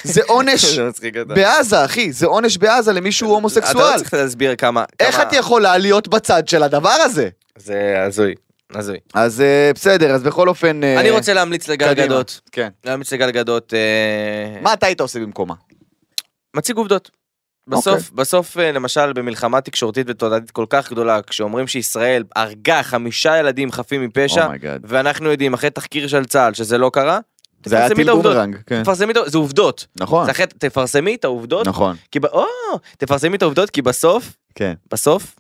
זה 0.05 0.21
עונש. 0.27 0.79
בעזה, 1.37 1.85
אחי, 1.85 2.13
זה 2.13 2.27
עונש 2.27 2.57
בעזה 2.57 2.93
למישהו 2.93 3.27
אתה 3.27 3.31
לא 3.31 3.35
הומוסקסואל. 3.35 3.99
צריך 3.99 4.15
להסביר 4.15 4.55
כמה... 4.55 4.85
איך 5.01 5.21
את 5.21 5.33
יכולה 5.33 5.79
להיות 5.79 6.09
בצד 6.09 6.49
של 6.49 6.63
הדבר 6.63 6.97
הזה? 7.05 7.29
זה 7.57 7.95
הזוי. 8.07 8.35
הזוי. 8.75 8.97
אז 9.15 9.41
אה, 9.41 9.71
בסדר, 9.75 10.11
אז 10.15 10.23
בכל 10.23 10.49
אופן... 10.49 10.85
אה, 10.85 11.01
אני 11.01 11.11
רוצה 11.11 11.35
להמליץ 11.35 11.69
לגל 11.69 11.87
קדימה. 11.89 12.07
גדות. 12.07 12.41
כן. 12.53 12.69
להמליץ 12.85 13.13
לגל 13.13 13.31
גדות. 13.31 13.75
אה, 13.75 14.61
מה 14.63 14.73
אתה 14.73 14.87
היית 14.87 15.01
עושה 15.01 15.19
במקומה? 15.21 15.55
מציג 16.57 16.77
עובדות. 16.77 17.11
בסוף, 17.67 17.87
אוקיי. 17.87 18.05
בסוף 18.15 18.59
אה, 18.59 18.73
למשל 18.73 19.13
במלחמה 19.13 19.61
תקשורתית 19.61 20.07
ותודעתית 20.11 20.51
כל 20.51 20.67
כך 20.71 20.91
גדולה, 20.91 21.23
כשאומרים 21.23 21.67
שישראל 21.67 22.25
הרגה 22.37 22.83
חמישה 22.83 23.39
ילדים 23.39 23.73
חפים 23.73 24.05
מפשע, 24.05 24.45
oh 24.45 24.54
my 24.54 24.63
god. 24.63 24.81
ואנחנו 24.85 25.31
יודעים 25.31 25.55
אחרי 25.55 25.71
תחקיר 25.71 26.09
של 26.09 26.25
צה"ל 26.25 26.55
שזה 26.55 26.79
לא 26.79 26.91
קרה, 26.95 27.19
זה 27.67 27.79
היה 27.79 27.95
טיל 27.95 28.09
העובדות. 28.09 28.33
בומרנג, 28.33 28.57
כן. 28.67 28.83
תפרסמי 28.83 29.13
את 29.13 29.17
ה- 29.17 29.29
זה 29.29 29.39
עובדות. 29.39 29.87
נכון, 30.01 30.25
זה 30.25 30.31
אחרי- 30.31 30.47
תפרסמי 30.47 31.15
את 31.15 31.25
העובדות, 31.25 31.67
נכון, 31.69 31.97
כי 32.11 32.19
או, 32.33 32.45
תפרסמי 32.99 33.37
את 33.37 33.43
העובדות 33.43 33.71
כי 33.71 33.83
בסוף, 33.83 34.37
כן, 34.55 34.75
בסוף, 34.93 35.35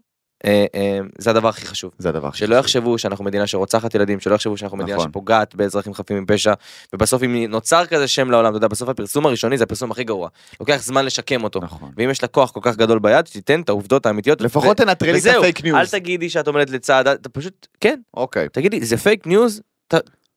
זה 1.18 1.30
הדבר 1.30 1.48
הכי 1.48 1.66
חשוב. 1.66 1.90
זה 1.98 2.08
הדבר. 2.08 2.28
הכי 2.28 2.38
שלא 2.38 2.46
חשוב. 2.46 2.58
יחשבו 2.58 2.98
שאנחנו 2.98 3.24
מדינה 3.24 3.46
שרוצחת 3.46 3.94
ילדים, 3.94 4.20
שלא 4.20 4.34
יחשבו 4.34 4.56
שאנחנו 4.56 4.76
מדינה 4.76 4.96
נכון. 4.96 5.08
שפוגעת 5.08 5.54
באזרחים 5.54 5.94
חפים 5.94 6.22
מפשע, 6.22 6.52
ובסוף 6.92 7.22
אם 7.22 7.44
נוצר 7.48 7.86
כזה 7.86 8.08
שם 8.08 8.30
לעולם, 8.30 8.50
אתה 8.50 8.56
יודע, 8.56 8.68
בסוף 8.68 8.88
הפרסום 8.88 9.26
הראשוני 9.26 9.58
זה 9.58 9.64
הפרסום 9.64 9.90
הכי 9.90 10.04
גרוע. 10.04 10.28
לוקח 10.60 10.76
זמן 10.82 11.04
לשקם 11.04 11.44
אותו. 11.44 11.60
נכון. 11.60 11.90
ואם 11.96 12.10
יש 12.10 12.22
לה 12.22 12.28
כוח 12.28 12.50
כל 12.50 12.60
כך 12.62 12.76
גדול 12.76 12.98
ביד, 12.98 13.24
תיתן 13.24 13.60
את 13.60 13.68
העובדות 13.68 14.06
האמיתיות. 14.06 14.40
לפחות 14.40 14.76
תנטרלי 14.76 15.18
את 15.18 15.26
הפייק 15.26 15.64
אל 15.64 15.72
news. 15.72 15.90
תגידי 15.90 16.30
שאת 16.30 16.46
עומדת 16.46 16.70
לצד, 16.70 17.08
אתה 17.08 17.28
פשוט, 17.28 17.66
כן, 17.80 18.00
אוקיי. 18.14 18.48
תגידי, 18.48 18.84
זה 18.84 18.96
fake 18.96 19.26
news, 19.26 19.60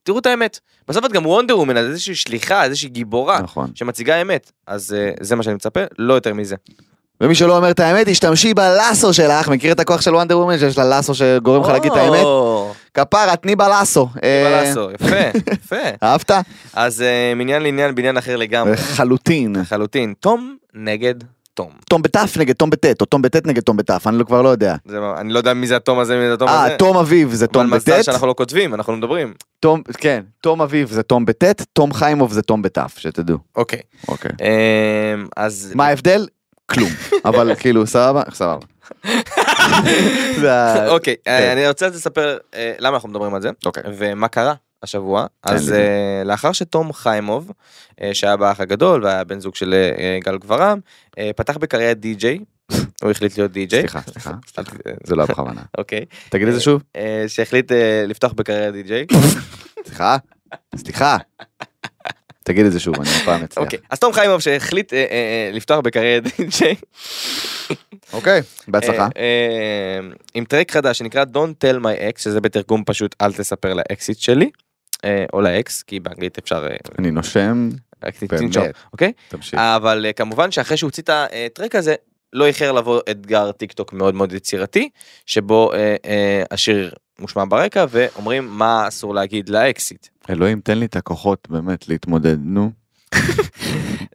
תראו 0.04 0.20
את 0.20 0.26
האמת. 0.26 0.60
בסוף 0.88 1.06
את 1.06 1.12
גם 1.12 1.26
וונדר 1.26 1.58
וומן, 1.58 1.78
את 1.78 1.84
איזושהי 1.84 2.16
שליחה, 2.16 2.64
איזושהי 2.64 2.90
גיבורה, 2.90 3.42
נכון. 3.42 3.72
שמציגה 3.76 4.22
אמת. 4.22 4.52
אז 4.68 4.94
אה, 4.94 5.12
זה 5.20 5.36
מה 5.36 5.44
שאני 5.44 5.56
מצפה, 5.56 5.80
לא 5.98 6.14
יותר 6.14 6.34
מזה. 6.34 6.56
ומי 7.22 7.36
שלא 7.36 7.58
אומר 7.58 7.72
את 7.72 7.80
האמת, 7.80 8.10
תשתמשי 8.10 8.54
בלאסו 8.54 9.14
שלך, 9.14 9.50
מכיר 9.50 9.72
את 9.72 9.80
הכוח 9.80 10.02
של 10.02 10.16
וונדר 10.16 10.40
וומן 10.40 10.60
שיש 10.60 10.78
לה 10.78 10.86
לאסו 10.90 11.16
שגורם 11.16 11.62
לך 11.62 11.68
להגיד 11.68 11.92
את 11.92 11.98
האמת? 11.98 12.26
כפרה, 12.94 13.36
תני 13.36 13.56
בלאסו. 13.56 14.08
אה, 14.24 14.62
בלאסו, 14.64 14.90
יפה, 14.92 15.40
יפה. 15.54 15.76
אהבת? 16.04 16.32
אז 16.74 17.02
אה, 17.02 17.34
מעניין 17.36 17.62
לעניין 17.64 17.96
בעניין 17.96 18.18
אחר 18.18 18.36
לגמרי, 18.36 18.72
לחלוטין. 18.74 19.56
לחלוטין. 19.56 20.14
תום 20.20 20.56
נגד 20.74 21.16
תום. 21.54 21.70
תום 21.90 22.02
בתף 22.02 22.34
נגד 22.40 22.54
תום 22.56 22.70
בטט, 22.70 23.02
או 23.02 23.06
תום 23.06 23.22
בטט 23.22 23.48
נגד 23.48 23.62
תום 23.62 23.78
בתף, 23.78 24.04
אני 24.08 24.18
לא- 24.20 24.24
כבר 24.24 24.42
לא 24.42 24.50
יודע. 24.50 24.76
אני 25.18 25.34
לא 25.34 25.38
יודע 25.38 25.54
מי 25.54 25.68
זה 25.68 25.76
התום 25.76 26.00
הזה, 26.00 26.16
מי 26.18 26.28
זה 26.28 26.34
התום 26.34 26.48
הזה. 26.50 26.72
אה, 26.72 26.78
תום 26.78 26.98
אביב 26.98 27.34
זה 27.34 27.48
תום 27.48 27.66
אבל 27.68 27.76
מזל 27.76 27.92
בטט, 27.94 28.04
שאנחנו 28.04 28.28
לא 28.28 28.34
כותבים, 28.38 28.74
אנחנו 28.74 28.94
מדברים. 28.98 29.34
תום, 29.60 29.82
כן, 29.98 30.24
תום 30.42 30.62
אביב 30.62 30.90
זה 30.92 31.04
תום 31.04 31.26
בטט, 31.26 31.62
תום 31.74 31.94
חיימוב 31.94 32.34
זה 32.34 32.42
תום 32.42 32.62
בתף, 32.62 32.94
שתדעו. 32.98 33.38
אוקיי. 33.56 33.80
אוקיי. 34.08 34.32
אמ, 34.42 35.28
אז... 35.38 35.72
מה 35.76 35.88
ההבדל? 35.88 36.26
כלום. 36.74 36.90
אבל 37.30 37.56
כאילו, 37.56 37.88
סבבה? 37.88 38.24
סבבה. 38.34 38.66
אוקיי, 40.94 41.16
כן. 41.26 41.32
אה, 41.32 41.54
אני 41.54 41.68
רוצה 41.68 41.88
לספר 41.88 42.38
אה, 42.56 42.74
למה 42.80 42.96
אנחנו 42.96 43.10
מדברים 43.10 43.34
על 43.34 43.42
זה, 43.42 43.50
אוקיי. 43.66 43.84
ומה 43.98 44.28
קרה 44.28 44.54
השבוע. 44.84 45.26
אז. 45.44 45.72
אה, 45.72 46.24
לאחר 46.26 46.52
שתום 46.52 46.94
חיימוב, 46.94 47.52
שהיה 48.14 48.38
באח 48.38 48.60
הגדול 48.60 49.04
והיה 49.04 49.24
בן 49.24 49.40
זוג 49.40 49.56
של 49.56 49.76
גל 50.24 50.38
גברם, 50.38 50.80
פתח 51.36 51.58
בקריירת 51.58 52.00
די-ג'יי. 52.00 52.40
הוא 53.02 53.12
החליט 53.12 53.38
להיות 53.38 53.52
די-ג'יי. 53.52 53.80
סליחה, 53.80 54.02
סליחה, 54.02 54.32
זה 55.08 55.16
לא 55.16 55.22
היה 55.22 55.32
בכוונה. 55.32 55.62
אוקיי. 55.78 56.06
תגיד 56.30 56.48
את 56.48 56.54
זה 56.54 56.60
שוב. 56.60 56.84
שהחליט 57.28 57.72
לפתוח 58.08 58.34
בקריירה 58.34 58.72
די-ג'יי. 58.72 59.06
סליחה, 59.86 60.18
סליחה. 60.76 61.18
תגיד 62.43 62.65
את 62.65 62.71
זה 62.71 62.80
שוב, 62.80 62.95
אני 63.01 63.10
הפעם 63.21 63.43
אצליח. 63.43 63.65
אוקיי. 63.65 63.80
אז 63.89 63.99
תום 63.99 64.13
חיימוב 64.13 64.39
שהחליט 64.39 64.93
אה, 64.93 64.99
אה, 64.99 65.06
אה, 65.06 65.49
לפתוח 65.54 65.80
בקריירה 65.80 66.19
די-ג'יי. 66.38 66.75
אוקיי, 68.13 68.41
בהצלחה. 68.67 69.08
עם 70.34 70.45
טרק 70.45 70.71
חדש 70.71 70.97
שנקרא 70.97 71.23
Don't 71.23 71.65
tell 71.65 71.84
my 71.84 72.15
ex 72.15 72.21
שזה 72.21 72.41
בתרגום 72.41 72.84
פשוט 72.86 73.15
אל 73.21 73.34
תספר 73.34 73.73
לאקסיט 73.73 74.19
שלי. 74.19 74.49
או 75.34 75.41
לאקס 75.41 75.84
כי 75.84 75.99
באנגלית 75.99 76.38
אפשר 76.38 76.67
אני 76.99 77.12
נושם, 77.12 77.69
באמת. 78.30 78.75
אוקיי? 78.93 79.12
תמשיך. 79.27 79.60
אבל 79.60 80.06
כמובן 80.15 80.51
שאחרי 80.51 80.77
שהוא 80.77 80.88
הוציא 80.88 81.04
את 81.04 81.10
ה 81.13 81.24
track 81.24 81.76
הזה 81.75 81.95
לא 82.34 82.45
איחר 82.45 82.71
לבוא 82.71 83.01
אתגר 83.12 83.51
טיק 83.51 83.71
טוק 83.71 83.93
מאוד 83.93 84.15
מאוד 84.15 84.34
יצירתי 84.34 84.89
שבו 85.25 85.71
השיר 86.51 86.93
מושמע 87.19 87.43
ברקע 87.49 87.86
ואומרים 87.89 88.47
מה 88.47 88.88
אסור 88.88 89.15
להגיד 89.15 89.49
לאקסיט. 89.49 90.08
אלוהים, 90.30 90.60
תן 90.60 90.78
לי 90.78 90.86
את 90.86 90.96
הכוחות 90.96 91.48
באמת 91.50 91.88
להתמודד, 91.90 92.38
נו. 92.42 92.72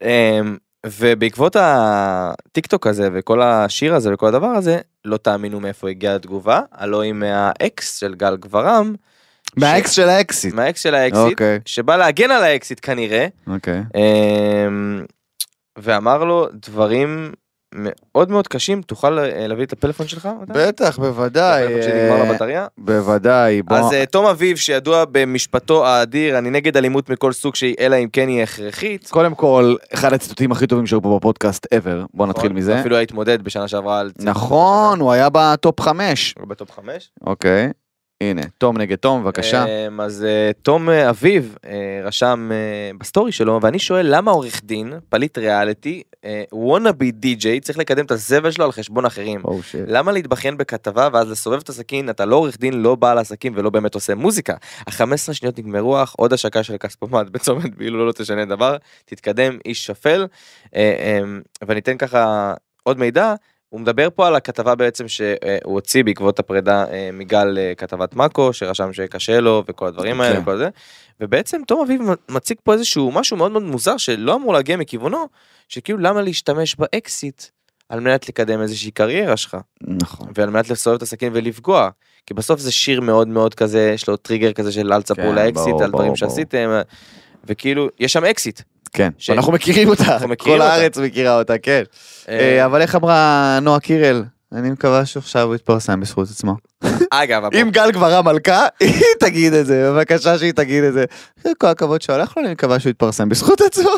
אמ, 0.03 0.57
ובעקבות 0.87 1.57
הטיק 1.61 2.67
טוק 2.67 2.87
הזה 2.87 3.09
וכל 3.15 3.43
השיר 3.43 3.95
הזה 3.95 4.15
וכל 4.15 4.27
הדבר 4.27 4.47
הזה 4.47 4.79
לא 5.05 5.17
תאמינו 5.17 5.61
מאיפה 5.61 5.89
הגיעה 5.91 6.15
התגובה 6.15 6.61
הלא 6.73 7.01
היא 7.01 7.13
מהאקס 7.13 7.97
של 7.97 8.15
גל 8.15 8.37
גברם 8.37 8.95
מהאקס 9.57 9.91
של 9.91 10.09
האקסיט. 10.09 10.55
מהאקס 10.55 10.83
של 10.83 10.95
האקסיט 10.95 11.33
אוקיי, 11.33 11.61
שבא 11.67 11.97
להגן 11.97 12.31
על 12.31 12.43
האקסיט 12.43 12.79
כנראה 12.83 13.27
אוקיי. 13.47 13.83
אמ, 13.95 15.05
ואמר 15.79 16.25
לו 16.25 16.49
דברים 16.53 17.33
מאוד 17.75 18.31
מאוד 18.31 18.49
קשים 18.49 18.83
תוכל 18.83 19.19
אה, 19.19 19.47
להביא 19.47 19.65
את 19.65 19.73
הפלאפון 19.73 20.09
שלך? 20.09 20.29
בטח, 20.49 20.99
בוודאי. 20.99 21.65
הפלאפון 21.65 21.83
שנגמר 21.83 22.21
אה, 22.21 22.31
לבטריה? 22.33 22.67
בוודאי, 22.79 23.63
בוא. 23.63 23.77
אז 23.77 23.93
אה, 23.93 24.07
תום 24.07 24.27
אביב 24.27 24.57
שידוע 24.57 25.05
במשפטו 25.13 25.87
האדיר 25.87 26.39
אני 26.39 26.51
נגד 26.51 26.77
אלימות 26.77 27.11
מכל 27.11 27.33
סוג 27.33 27.55
שהיא 27.55 27.75
אלא 27.81 27.97
אם 27.97 28.09
כן 28.13 28.29
היא 28.29 28.43
הכרחית. 28.43 29.09
קודם 29.11 29.35
כל, 29.35 29.75
אחד 29.95 30.13
הציטוטים 30.13 30.53
הכי 30.53 30.67
טובים 30.67 30.87
שהיו 30.87 31.03
פה 31.03 31.17
בפודקאסט 31.17 31.67
ever, 31.67 32.07
בוא 32.15 32.27
נתחיל 32.27 32.47
נכון? 32.47 32.57
מזה. 32.57 32.73
הוא 32.73 32.81
אפילו 32.81 32.97
היה 32.97 33.03
התמודד 33.03 33.43
בשנה 33.43 33.69
שעברה 33.69 34.01
על 34.01 34.11
נכון, 34.19 35.01
הוא 35.01 35.13
היה 35.13 35.29
ב 35.33 35.45
top 35.45 35.81
חמש. 35.81 36.35
הוא 36.39 36.49
ב 36.49 36.54
top 36.54 36.71
חמש. 36.71 37.11
אוקיי, 37.27 37.71
הנה, 38.21 38.43
תום 38.59 38.79
נגד 38.79 38.97
תום, 38.97 39.25
בבקשה. 39.25 39.65
אמ, 39.65 40.01
אז 40.01 40.25
אה, 40.25 40.51
תום 40.63 40.91
אה, 40.91 41.11
אביב 41.11 41.57
אה, 41.67 42.01
רשם 42.05 42.51
ב 42.99 43.04
story 43.04 43.33
שלו 43.33 43.59
ואני 43.63 43.79
שואל 43.79 44.07
למה 44.17 44.31
עורך 44.31 44.61
דין 44.65 44.93
פליט 45.09 45.39
ריאליטי 45.39 46.03
wannabe 46.53 47.11
DJ 47.11 47.61
צריך 47.61 47.79
לקדם 47.79 48.05
את 48.05 48.11
הזבל 48.11 48.51
שלו 48.51 48.65
על 48.65 48.73
חשבון 48.73 49.05
אחרים. 49.05 49.41
Oh. 49.47 49.51
למה 49.87 50.13
להתבכיין 50.13 50.57
בכתבה 50.57 51.09
ואז 51.13 51.31
לסובב 51.31 51.59
את 51.59 51.69
הסכין 51.69 52.11
אתה 52.11 52.25
לא 52.25 52.37
עורך 52.37 52.59
דין 52.59 52.75
לא 52.75 52.95
בעל 52.95 53.19
עסקים 53.19 53.53
ולא 53.57 53.71
באמת 53.71 53.95
עושה 53.95 54.15
מוזיקה. 54.15 54.55
ה-15 54.87 55.33
שניות 55.33 55.59
נגמרו 55.59 56.03
עוד 56.03 56.33
השקה 56.33 56.63
של 56.63 56.77
כספומט 56.77 57.31
בצומת 57.33 57.75
כאילו 57.79 58.07
לא 58.07 58.13
תשנה 58.13 58.45
דבר 58.45 58.77
תתקדם 59.05 59.59
איש 59.65 59.87
שפל 59.87 60.27
אמ, 60.75 60.81
ואני 61.67 61.81
אתן 61.81 61.97
ככה 61.97 62.55
עוד 62.83 62.99
מידע. 62.99 63.35
הוא 63.77 63.81
מדבר 63.81 64.09
פה 64.15 64.27
על 64.27 64.37
הכתבה 64.37 64.75
בעצם 64.75 65.09
שהוא 65.09 65.35
הוציא 65.65 66.05
בעקבות 66.05 66.39
הפרידה 66.39 66.85
אה, 66.91 67.11
מגל 67.13 67.59
אה, 67.59 67.73
כתבת 67.77 68.15
מאקו 68.15 68.53
שרשם 68.53 68.93
שקשה 68.93 69.41
לו 69.41 69.63
וכל 69.69 69.87
הדברים 69.87 70.21
האלה 70.21 70.35
כן. 70.35 70.43
וכל 70.43 70.57
זה. 70.57 70.69
ובעצם 71.21 71.61
תום 71.67 71.81
אביב 71.81 72.01
מציג 72.29 72.57
פה 72.65 72.73
איזשהו 72.73 73.13
משהו 73.13 73.37
מאוד 73.37 73.53
מאוד 73.53 73.63
מוזר 73.63 73.97
שלא 73.97 74.35
אמור 74.35 74.53
להגיע 74.53 74.77
מכיוונו 74.77 75.29
שכאילו 75.69 75.99
למה 75.99 76.23
להשתמש 76.23 76.77
באקסיט 76.77 77.43
על 77.89 78.01
מנת 78.01 78.29
לקדם 78.29 78.61
איזושהי 78.61 78.91
קריירה 78.91 79.37
שלך 79.37 79.57
נכון. 79.81 80.29
ועל 80.35 80.51
מנת 80.51 80.71
לסובב 80.71 80.97
את 80.97 81.03
הסכין 81.03 81.33
ולפגוע 81.35 81.91
כי 82.27 82.35
בסוף 82.35 82.61
זה 82.61 82.73
שיר 82.73 83.01
מאוד 83.01 83.29
מאוד 83.29 83.55
כזה 83.55 83.91
יש 83.95 84.09
לו 84.09 84.17
טריגר 84.17 84.53
כזה 84.53 84.73
של 84.73 84.93
אל 84.93 85.03
תספרו 85.03 85.31
כן, 85.31 85.35
לאקסיט 85.35 85.67
ברור, 85.67 85.83
על 85.83 85.91
דברים 85.91 86.07
ברור. 86.07 86.17
שעשיתם 86.17 86.81
וכאילו 87.45 87.89
יש 88.01 88.13
שם 88.13 88.25
אקסיט. 88.25 88.61
כן, 88.93 89.09
ש- 89.19 89.31
אנחנו 89.31 89.53
מכירים 89.53 89.89
אותה, 89.89 90.03
אנחנו 90.13 90.29
מכירים 90.29 90.59
כל 90.59 90.63
אותה. 90.65 90.75
הארץ 90.75 90.99
מכירה 90.99 91.39
אותה, 91.39 91.59
כן. 91.59 91.83
אה, 92.29 92.39
אה, 92.39 92.65
אבל 92.65 92.83
איך 92.83 92.95
אמרה 92.95 93.59
נועה 93.63 93.81
קירל? 93.81 94.25
אני 94.53 94.71
מקווה 94.71 95.07
שעכשיו 95.07 95.43
הוא 95.43 95.55
יתפרסם 95.55 96.01
בזכות 96.01 96.29
עצמו. 96.31 96.55
אגב 97.11 97.43
אם 97.63 97.71
גל 97.73 97.91
גברה 97.91 98.23
מלכה, 98.23 98.67
היא 98.81 99.03
תגיד 99.21 99.53
את 99.53 99.67
זה, 99.67 99.91
בבקשה 99.91 100.39
שהיא 100.39 100.53
תגיד 100.53 100.85
את 100.85 100.93
זה. 100.93 101.05
כל 101.59 101.67
הכבוד 101.67 102.03
שהלך 102.03 102.37
לו, 102.37 102.43
אני 102.43 102.53
מקווה 102.53 102.81
שהוא 102.81 102.91
יתפרסם 102.91 103.29
בזכות 103.29 103.61
עצמו. 103.61 103.91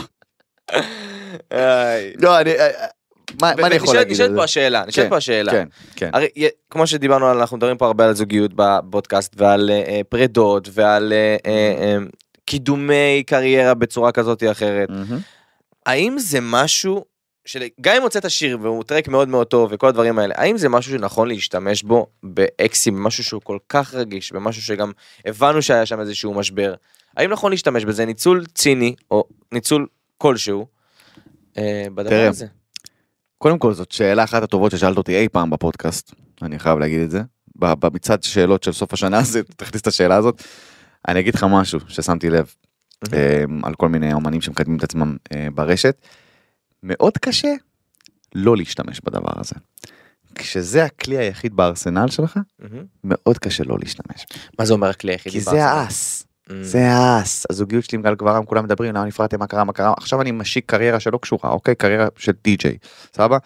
לא, 2.21 2.41
אני... 2.41 2.51
אה, 2.51 2.69
מה 3.43 3.53
אני 3.53 3.75
יכול 3.75 3.95
להגיד 3.95 4.07
על 4.09 4.13
נשאלת 4.13 4.31
זה? 4.31 4.37
פה 4.37 4.45
השאלה 4.45 4.85
נשאלת 4.87 5.05
כן, 5.07 5.11
פה 5.11 5.17
השאלה. 5.17 5.53
כן, 5.53 5.65
כן. 5.97 6.11
הרי 6.13 6.29
כמו 6.71 6.87
שדיברנו 6.87 7.33
אנחנו 7.33 7.57
מדברים 7.57 7.77
פה 7.77 7.87
הרבה 7.87 8.07
על 8.07 8.15
זוגיות 8.15 8.51
בפודקאסט 8.57 9.33
ועל 9.37 9.71
פרדות 10.09 10.69
ועל 10.73 11.13
אה, 11.47 11.97
קידומי 12.49 13.23
קריירה 13.27 13.75
בצורה 13.75 14.13
כזאת 14.13 14.43
או 14.43 14.51
אחרת. 14.51 14.91
מהמם. 14.91 15.19
האם 15.87 16.19
זה 16.19 16.39
משהו 16.43 17.05
שגם 17.45 17.97
אם 17.97 18.03
הוצאת 18.03 18.31
שיר 18.31 18.59
והוא 18.63 18.85
טרק 18.85 19.09
מאוד 19.09 19.29
מאוד 19.29 19.47
טוב 19.47 19.71
וכל 19.73 19.89
הדברים 19.89 20.19
האלה 20.19 20.35
האם 20.37 20.59
זה 20.59 20.69
משהו 20.69 20.93
שנכון 20.93 21.29
להשתמש 21.29 21.83
בו 21.83 22.07
באקסים 22.23 22.95
במשהו 22.95 23.25
שהוא 23.25 23.41
כל 23.45 23.59
כך 23.69 23.95
רגיש 23.95 24.33
במשהו 24.33 24.63
שגם 24.63 24.93
הבנו 25.25 25.63
שהיה 25.63 25.87
שם 25.87 26.01
איזשהו 26.01 26.35
משבר 26.35 26.75
האם 27.17 27.31
נכון 27.31 27.51
להשתמש 27.51 27.85
בזה 27.85 28.05
ניצול 28.05 28.45
ציני 28.55 28.95
או 29.11 29.25
ניצול 29.53 29.87
כלשהו 30.19 30.67
אה, 31.59 31.85
בדבר 31.95 32.11
תראה, 32.11 32.29
הזה. 32.29 32.47
קודם 33.39 33.59
כל 33.59 33.73
זאת 33.73 33.93
שאלה 33.93 34.25
אחת 34.25 34.43
הטובות 34.43 34.73
ששאלת 34.73 34.97
אותי 34.97 35.17
אי 35.17 35.29
פעם 35.29 35.51
בפודקאסט, 35.51 36.15
אני 36.43 36.59
חייב 36.59 36.79
להגיד 36.79 37.01
את 37.01 37.11
זה. 37.11 37.23
במצעד 37.57 38.23
שאלות 38.23 38.63
של 38.63 38.73
סוף 38.73 38.93
השנה 38.93 39.19
הזה, 39.19 39.43
תכניס 39.57 39.83
את 39.83 39.87
השאלה 39.87 40.17
הזאת. 40.17 40.43
אני 41.09 41.21
אגיד 41.21 41.35
לך 41.35 41.47
משהו 41.51 41.81
ששמתי 41.89 42.31
לב 42.31 42.55
אה, 43.13 43.45
על 43.63 43.75
כל 43.75 43.89
מיני 43.89 44.13
אומנים 44.13 44.41
שמקדמים 44.41 44.79
את 44.79 44.85
עצמם 44.85 45.17
אה, 45.33 45.49
ברשת. 45.55 45.97
מאוד 46.83 47.19
קשה 47.19 47.55
לא 48.35 48.57
להשתמש 48.57 49.01
בדבר 49.05 49.33
הזה. 49.41 49.55
כשזה 50.35 50.85
הכלי 50.85 51.19
היחיד 51.19 51.57
בארסנל 51.57 52.09
שלך. 52.09 52.39
מאוד 53.05 53.39
קשה 53.39 53.65
לא 53.65 53.77
להשתמש. 53.81 54.27
מה 54.59 54.65
זה 54.65 54.73
אומר 54.73 54.89
הכלי 54.89 55.13
היחיד? 55.13 55.33
כי 55.33 55.41
זה 55.41 55.65
האס. 55.65 56.25
זה 56.63 56.89
האס, 56.89 57.47
הזוגיות 57.51 57.85
שלי 57.85 57.97
עם 57.97 58.03
גל 58.03 58.15
גברם, 58.15 58.45
כולם 58.45 58.65
מדברים, 58.65 58.95
למה 58.95 59.05
נפרדתם, 59.05 59.39
מה 59.39 59.47
קרה, 59.47 59.65
מה 59.65 59.73
קרה, 59.73 59.95
עכשיו 59.97 60.21
אני 60.21 60.31
משיק 60.33 60.65
קריירה 60.67 61.01
שלא 61.01 61.19
קשורה, 61.23 61.51
אוקיי, 61.51 61.75
קריירה 61.75 62.09
של 62.17 62.33
די-ג'יי, 62.45 62.79
סבבה? 63.15 63.39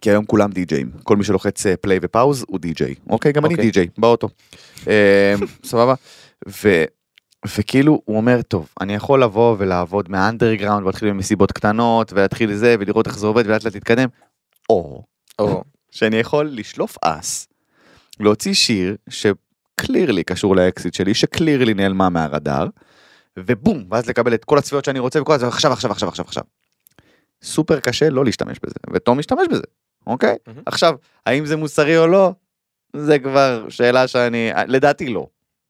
כי 0.00 0.10
היום 0.10 0.24
כולם 0.24 0.50
די-ג'אים, 0.50 0.90
כל 1.02 1.16
מי 1.16 1.24
שלוחץ 1.24 1.66
אה, 1.66 1.76
פליי 1.76 1.98
ופאוז 2.02 2.44
הוא 2.48 2.58
די-ג'יי, 2.58 2.94
אוקיי, 3.10 3.32
גם 3.32 3.44
אני 3.44 3.54
אוקיי. 3.54 3.64
די-ג'יי, 3.66 3.88
באוטו, 3.98 4.28
אה, 4.88 5.34
סבבה? 5.64 5.94
ו... 6.48 6.84
וכאילו 7.56 8.02
הוא 8.04 8.16
אומר 8.16 8.42
טוב 8.42 8.68
אני 8.80 8.94
יכול 8.94 9.22
לבוא 9.22 9.56
ולעבוד 9.58 10.10
מהאנדרגראונד 10.10 10.82
ולהתחיל 10.82 11.10
במסיבות 11.10 11.52
קטנות 11.52 12.12
ולהתחיל 12.12 12.54
זה 12.54 12.76
ולראות 12.80 13.06
איך 13.06 13.18
זה 13.18 13.26
עובד 13.26 13.46
ולאט 13.46 13.64
לאט 13.64 13.74
להתקדם. 13.74 14.08
או 14.70 15.02
או, 15.38 15.62
שאני 15.90 16.16
יכול 16.16 16.48
לשלוף 16.52 16.96
אס, 17.02 17.48
להוציא 18.20 18.54
שיר 18.54 18.96
שקלירלי 19.08 20.24
קשור 20.24 20.56
לאקסיט 20.56 20.94
שלי, 20.94 21.14
שקלירלי 21.14 21.74
נעלמה 21.74 22.08
מהרדאר, 22.08 22.66
ובום, 23.38 23.84
ואז 23.90 24.08
לקבל 24.08 24.34
את 24.34 24.44
כל 24.44 24.58
הצפיות 24.58 24.84
שאני 24.84 24.98
רוצה 24.98 25.22
וכל 25.22 25.38
זה, 25.38 25.48
עכשיו, 25.48 25.72
עכשיו, 25.72 25.90
עכשיו, 25.90 26.08
עכשיו, 26.08 26.24
עכשיו. 26.24 26.44
סופר 27.42 27.80
קשה 27.80 28.10
לא 28.10 28.24
להשתמש 28.24 28.58
בזה, 28.62 28.74
ותום 28.92 29.18
משתמש 29.18 29.48
בזה, 29.50 29.62
אוקיי? 30.06 30.36
מהמם. 30.46 30.60
עכשיו, 30.66 30.94
האם 31.26 31.46
זה 31.46 31.56
מוסרי 31.56 31.98
או 31.98 32.06
לא, 32.06 32.32
זה 32.96 33.18
כבר 33.18 33.66
שאלה 33.68 34.08
שאני, 34.08 34.50
לדעתי 34.66 35.08
לא, 35.08 35.26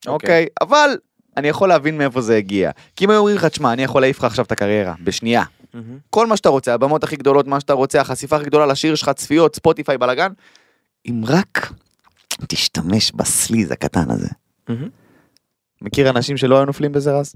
אוקיי? 0.06 0.46
אבל 0.60 0.96
אני 1.36 1.48
יכול 1.48 1.68
להבין 1.68 1.98
מאיפה 1.98 2.20
זה 2.20 2.36
הגיע. 2.36 2.70
כי 2.96 3.04
אם 3.04 3.10
היו 3.10 3.18
אומרים 3.18 3.36
לך, 3.36 3.44
תשמע, 3.44 3.72
אני 3.72 3.82
יכול 3.82 4.00
להעיף 4.00 4.18
לך 4.18 4.24
עכשיו 4.24 4.44
את 4.44 4.52
הקריירה, 4.52 4.94
בשנייה. 5.04 5.44
מהמם. 5.74 5.98
כל 6.10 6.26
מה 6.26 6.36
שאתה 6.36 6.48
רוצה, 6.48 6.74
הבמות 6.74 7.04
הכי 7.04 7.16
גדולות, 7.16 7.46
מה 7.46 7.60
שאתה 7.60 7.72
רוצה, 7.72 8.00
החשיפה 8.00 8.36
הכי 8.36 8.44
גדולה 8.44 8.66
לשיר 8.66 8.94
שלך, 8.94 9.10
צפיות, 9.10 9.56
ספוטיפיי, 9.56 9.98
בלאגן, 9.98 10.32
אם 11.06 11.22
רק 11.26 11.72
תשתמש 12.48 13.12
בסליז 13.12 13.70
הקטן 13.70 14.10
הזה. 14.10 14.28
מהמם. 14.68 14.88
מכיר 15.82 16.10
אנשים 16.10 16.36
שלא 16.36 16.56
היו 16.56 16.64
נופלים 16.64 16.92
בזה 16.92 17.12
רז? 17.18 17.34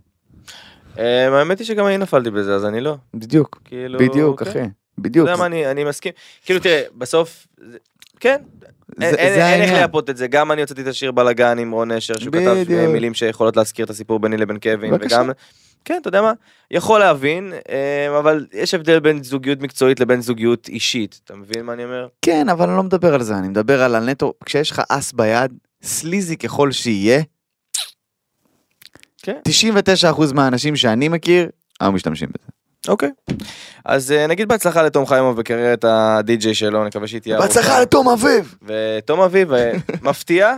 אה, 0.99 1.39
האמת 1.39 1.59
היא 1.59 1.67
שגם 1.67 1.87
אני 1.87 1.99
נפלתי 1.99 2.31
בזה 2.31 2.55
אז 2.55 2.65
אני 2.65 2.81
לא. 2.81 2.97
בדיוק, 3.15 3.61
כאילו, 3.65 3.99
בדיוק, 3.99 4.43
כן. 4.43 4.69
אחי, 5.01 5.09
אתה 5.09 5.09
בדיוק. 5.09 5.29
יודע 5.29 5.39
מה 5.41 5.47
אני 5.47 5.71
אני 5.71 5.85
מסכים 5.85 6.13
כאילו 6.45 6.61
תראה 6.61 6.83
בסוף 6.95 7.47
כן 8.21 8.43
זה- 8.99 9.07
אין- 9.07 9.15
אין 9.15 9.15
זה 9.15 9.25
אין 9.25 9.39
איך 9.39 9.45
העניין. 9.61 9.75
לייפות 9.75 10.11
את 10.11 10.17
זה 10.17 10.27
גם 10.27 10.53
אני 10.53 10.61
הוצאתי 10.61 10.83
את 10.83 10.87
השיר 10.87 11.13
בלאגן 11.13 11.59
עם 11.59 11.71
רון 11.71 11.93
נשר 11.93 12.19
שהוא 12.19 12.33
כתב 12.33 12.57
בדיוק. 12.61 12.81
אה, 12.81 12.87
מילים 12.89 13.15
שיכולות 13.15 13.57
להזכיר 13.57 13.85
את 13.85 13.91
הסיפור 13.91 14.19
ביני 14.21 14.37
לבין 14.37 14.59
קווין 14.59 14.91
בבקשה. 14.91 15.17
וגם 15.17 15.31
כן 15.85 15.99
אתה 16.01 16.09
יודע 16.09 16.23
מה 16.23 16.33
יכול 16.71 17.01
להבין 17.01 17.53
אה, 17.71 18.19
אבל 18.19 18.47
יש 18.53 18.75
הבדל 18.75 19.01
בין 19.01 19.23
זוגיות 19.23 19.61
מקצועית 19.61 20.01
לבין 20.01 20.21
זוגיות 20.21 20.69
אישית 20.69 21.21
אתה 21.25 21.35
מבין 21.37 21.65
מה 21.65 21.73
אני 21.73 21.85
אומר 21.85 22.07
כן, 22.23 22.49
אבל 22.49 22.69
אני 22.69 22.77
לא 22.77 22.83
מדבר 22.83 23.15
על 23.15 23.23
זה, 23.23 23.35
אני 23.39 23.49
מדבר 23.49 23.83
על 23.83 23.95
הנטו, 23.95 24.33
כשיש 24.45 24.71
לך 24.71 24.83
אס 24.89 25.13
ביד, 25.13 25.53
סליזי 25.83 26.37
ככל 26.37 26.73
שיהיה, 26.73 27.23
כן. 29.23 29.37
99% 29.49 30.33
מהאנשים 30.35 30.77
שאני 30.77 31.09
מכיר, 31.09 31.49
היו 31.81 31.93
משתמשים 31.93 32.29
בזה. 32.29 32.50
אוקיי. 32.89 33.11
אז 33.85 34.13
אה, 34.13 34.27
נגיד 34.27 34.49
בהצלחה 34.49 34.83
לתום 34.83 35.07
חיימוב 35.07 35.37
בקריירת 35.37 35.85
הדי-ג'יי 35.89 36.55
שלו, 36.55 36.85
נקווה 36.85 37.07
שהיא 37.09 37.21
תהיה... 37.21 37.37
ארוכה. 37.39 37.81
לתום 37.81 38.09
אביב! 38.09 38.55
ותום 38.63 39.21
אביב 39.21 39.53
אה, 39.53 39.73
מפתיע. 40.03 40.57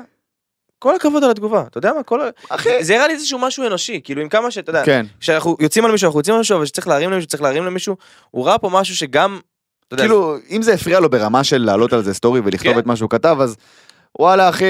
כל 0.78 0.96
הכבוד 0.96 1.24
על 1.24 1.30
התגובה, 1.30 1.64
אתה 1.70 1.78
יודע 1.78 1.92
מה? 1.92 2.02
כל... 2.02 2.20
ה- 2.20 2.30
אחי. 2.48 2.84
זה 2.84 2.94
הראה 2.96 3.06
לי 3.06 3.14
איזשהו 3.14 3.38
משהו 3.38 3.66
אנושי, 3.66 4.00
כאילו 4.04 4.22
עם 4.22 4.28
כמה 4.28 4.50
שאתה 4.50 4.70
יודע, 4.70 4.84
כן. 4.84 5.06
כשאנחנו 5.20 5.56
יוצאים 5.60 5.84
על 5.84 5.92
מישהו, 5.92 6.06
אנחנו 6.06 6.20
יוצאים 6.20 6.34
על 6.34 6.38
מישהו, 6.40 6.56
אבל 6.56 6.66
שצריך 6.66 6.88
להרים 6.88 7.10
למישהו, 7.10 7.28
צריך 7.28 7.42
להרים 7.42 7.64
למישהו, 7.66 7.96
הוא 8.30 8.46
ראה 8.46 8.58
פה 8.58 8.68
משהו 8.72 8.96
שגם, 8.96 9.40
אתה 9.86 9.94
יודע, 9.94 10.02
כאילו, 10.04 10.36
אם 10.50 10.62
זה 10.62 10.74
הפריע 10.74 11.00
לו 11.00 11.10
ברמה 11.10 11.44
של 11.44 11.62
לעלות 11.64 11.92
על 11.92 12.02
זה 12.02 12.14
סטורי 12.14 12.40
ולכתוב 12.44 12.72
כן. 12.72 12.78
את 12.78 12.86
מה 12.86 12.96
שהוא 12.96 13.10
כתב, 13.10 13.36
אז 13.40 13.56
וואלה 14.18 14.48
אחי, 14.48 14.64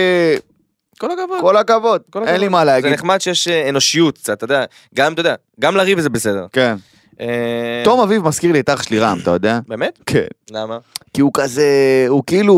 כל 0.98 1.10
הכבוד. 1.10 1.40
כל 1.40 1.56
הכבוד, 1.56 2.02
כל 2.10 2.24
אין. 2.28 2.40
לי 2.40 2.48
מה 2.48 2.58
זה 2.58 2.64
להגיד. 2.64 2.92
נחמד 2.92 3.20
שיש 3.20 3.48
אה, 3.48 3.68
אנושיות 3.68 4.18
קצת, 4.18 4.32
אתה 4.32 4.44
יודע, 4.44 4.64
גם, 4.94 5.12
אתה 5.12 5.20
יודע, 5.20 5.34
גם 5.60 5.76
לריב 5.76 6.00
זה 6.00 6.10
בסדר. 6.10 6.46
כן. 6.52 6.76
אה, 7.20 7.82
תום 7.84 8.00
אביב 8.00 8.22
מזכיר 8.22 8.52
לי 8.52 8.60
את 8.60 8.70
אח 8.70 8.82
שלי 8.82 8.98
רם, 8.98 9.18
אתה 9.22 9.30
יודע? 9.30 9.58
באמת? 9.68 9.98
כן. 10.06 10.26
למה? 10.50 10.78
כי 11.14 11.20
הוא 11.20 11.30
כזה, 11.34 12.06
הוא 12.08 12.22
כאילו, 12.26 12.54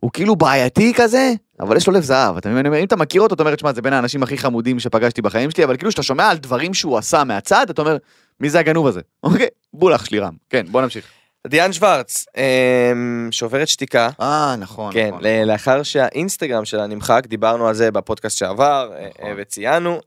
הוא 0.00 0.10
כאילו 0.12 0.36
בעייתי 0.36 0.92
כזה, 0.96 1.32
אבל 1.60 1.76
יש 1.76 1.86
לו 1.86 1.92
לב 1.92 2.02
זהב, 2.02 2.36
אתה 2.36 2.48
מבין? 2.48 2.66
אם 2.66 2.84
אתה 2.84 2.96
מכיר 2.96 3.22
אותו, 3.22 3.34
אתה 3.34 3.42
אומר, 3.42 3.54
תשמע, 3.54 3.72
זה 3.72 3.82
בין 3.82 3.92
האנשים 3.92 4.22
הכי 4.22 4.38
חמודים 4.38 4.80
שפגשתי 4.80 5.22
בחיים 5.22 5.50
שלי, 5.50 5.64
אבל 5.64 5.76
כאילו 5.76 5.90
שאתה 5.90 6.02
שומע 6.02 6.28
על 6.28 6.36
דברים 6.36 6.74
שהוא 6.74 6.98
עשה 6.98 7.24
מהצד, 7.24 7.70
אתה 7.70 7.82
אומר, 7.82 7.96
מי 8.40 8.50
זה 8.50 8.58
הגנוב 8.58 8.86
הזה? 8.86 9.00
אוקיי, 9.24 9.48
בול 9.74 9.94
אח 9.94 10.04
שלי 10.04 10.18
רם. 10.18 10.34
כן, 10.50 10.66
בוא 10.70 10.82
נמשיך. 10.82 11.04
דיאן 11.46 11.72
שוורץ, 11.72 12.24
אה, 12.36 12.92
שוברת 13.30 13.68
שתיקה. 13.68 14.08
אה, 14.20 14.54
נכון, 14.58 14.92
כן, 14.92 15.08
נכון. 15.08 15.22
לאחר 15.46 15.82
שהאינסטגרם 15.82 16.64
שלה 16.64 16.86
נמחק, 16.86 17.22
דיברנו 17.26 17.68
על 17.68 17.74
זה 17.74 17.90
בפודקאסט 17.90 18.38
שעבר, 18.38 18.90
אה, 18.96 19.08
נכון. 19.18 19.34
וציינו. 19.36 20.00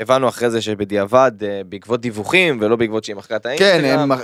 אה, 0.00 0.04
הבנו 0.04 0.28
אחרי 0.28 0.50
זה 0.50 0.60
שבדיעבד, 0.62 1.32
אה, 1.42 1.60
בעקבות 1.68 2.00
דיווחים, 2.00 2.58
ולא 2.60 2.76
בעקבות 2.76 3.04
שהיא 3.04 3.16
מחקה 3.16 3.36
את 3.36 3.42
כן, 3.58 3.64
האינסטגרם. 3.64 4.12
הם- 4.12 4.18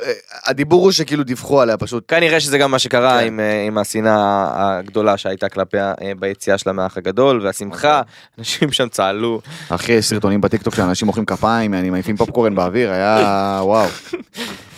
הדיבור 0.44 0.82
הוא 0.84 0.92
שכאילו 0.92 1.24
דיווחו 1.24 1.60
עליה 1.60 1.76
פשוט. 1.76 2.04
כנראה 2.08 2.40
שזה 2.40 2.58
גם 2.58 2.70
מה 2.70 2.78
שקרה 2.78 3.20
כן. 3.20 3.26
עם, 3.26 3.40
אה, 3.40 3.66
עם 3.66 3.78
השנאה 3.78 4.44
הגדולה 4.78 5.16
שהייתה 5.16 5.48
כלפיה 5.48 5.94
אה, 6.02 6.12
ביציאה 6.18 6.58
של 6.58 6.70
המאח 6.70 6.96
הגדול 6.96 7.40
והשמחה, 7.46 8.02
אנשים 8.38 8.72
שם 8.72 8.88
צהלו. 8.88 9.40
אחי, 9.68 9.92
יש 9.92 10.06
סרטונים 10.06 10.40
בטיקטוק 10.40 10.74
שאנשים 10.74 11.06
מוחאים 11.06 11.24
כפיים, 11.26 11.74
אני 11.74 11.90
מעיפים 11.90 12.16
פופקורן 12.16 12.54
באוויר, 12.54 12.90
היה 12.90 13.16
וואו. 13.62 13.88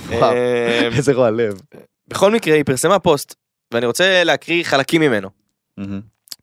וואו, 0.09 0.33
אה, 0.33 0.89
איזה 0.97 1.13
רוע 1.13 1.31
לב. 1.31 1.61
בכל 2.09 2.33
מקרה 2.33 2.55
היא 2.55 2.65
פרסמה 2.65 2.99
פוסט 2.99 3.35
ואני 3.75 3.87
רוצה 3.87 4.25
להקריא 4.25 4.65
חלקים 4.65 5.01
ממנו. 5.01 5.29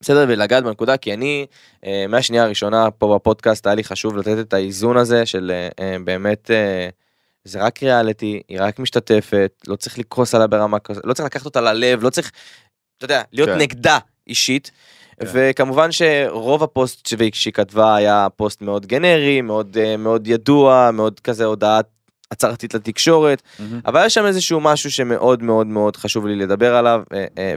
בסדר 0.04 0.26
ולגעת 0.28 0.63
בנקודה 0.63 0.98
כי 0.98 1.13
אני 1.13 1.46
אה, 1.86 2.06
מהשנייה 2.10 2.44
הראשונה 2.44 2.92
פה 2.92 3.16
בפודקאסט 3.16 3.68
היה 3.68 3.76
לי 3.76 3.84
חשוב 3.84 4.18
לתת 4.18 4.38
את 4.39 4.54
האיזון 4.54 4.98
הזה 4.98 5.26
של 5.26 5.52
אה, 5.54 5.68
אה, 5.86 5.98
באמת 6.04 6.52
זה 7.44 7.62
רק 7.62 7.84
ריאליטי 7.84 8.42
היא 8.48 8.58
רק 8.62 8.80
משתתפת 8.80 9.52
לא 9.68 9.76
צריך 9.76 10.00
לכעוס 10.00 10.36
עליה 10.36 10.48
ברמה 10.48 10.80
כזאת 10.80 11.06
לא 11.06 11.13
צריך 11.13 11.26
לקחת 11.26 11.46
אותה 11.46 11.62
ללב 11.62 12.04
לא 12.04 12.10
צריך 12.10 12.32
אתה 12.98 13.06
יודע 13.06 13.22
להיות 13.32 13.50
כן. 13.50 13.58
נגדה 13.58 13.98
אישית. 14.28 14.72
כן. 15.20 15.26
וכמובן 15.34 15.92
שרוב 15.92 16.63
הפוסט 16.63 17.08
שהיא- 17.34 17.54
כתבה 17.54 17.96
היה 17.96 18.28
פוסט 18.36 18.62
מאוד 18.62 18.86
גנרי 18.86 19.42
מאוד 19.42 19.78
מאוד 19.98 20.28
ידוע 20.28 20.89
מאוד 20.94 21.20
כזה 21.20 21.46
הודעה 21.46 21.80
הצהרתית 22.32 22.74
לתקשורת 22.74 23.42
אבל 23.86 24.06
יש 24.06 24.13
שם 24.13 24.26
איזשהו 24.26 24.60
משהו 24.60 24.92
שמאוד 24.92 25.44
מאוד 25.44 25.68
מאוד 25.68 25.96
חשוב 25.98 26.28
לי 26.28 26.36
לדבר 26.36 26.76
עליו 26.76 27.02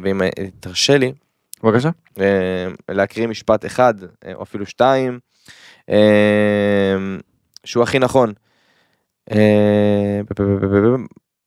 ואם 0.03 0.21
תרשה 0.61 0.99
לי 0.99 1.13
בבקשה. 1.63 1.91
אה, 2.21 2.67
להקריא 2.89 3.27
משפט 3.27 3.67
אחד 3.67 3.95
אה, 4.27 4.35
או 4.35 4.43
אפילו 4.43 4.67
שתיים 4.67 5.19
אה, 5.91 6.97
שהוא 7.65 7.83
הכי 7.83 7.99
נכון. 7.99 8.33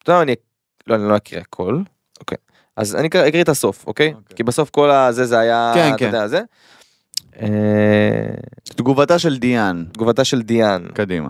לא, 0.08 0.22
אני 0.22 0.36
לא, 0.88 0.96
אני 0.96 1.10
לא 1.10 1.18
אקריא 1.18 1.42
הכל. 1.42 1.82
אוקיי. 2.20 2.38
אז 2.78 2.96
אני 2.96 3.08
אקריא 3.08 3.44
את 3.44 3.50
הסוף, 3.50 3.88
אוקיי? 3.88 4.14
אוקיי. 4.14 4.38
כי 4.38 4.44
בסוף 4.44 4.70
כל 4.70 4.92
הזה 4.92 5.26
זה 5.26 5.40
היה, 5.40 5.72
כן, 5.76 5.90
אתה 5.90 5.98
כן. 5.98 6.06
יודע, 6.06 6.28
זה. 6.28 6.42
אה, 7.42 7.48
תגובתה 8.64 9.20
של 9.20 9.38
דיאן, 9.38 9.86
תגובתה 9.94 10.24
של 10.24 10.42
דיאן. 10.42 10.86
קדימה. 10.94 11.30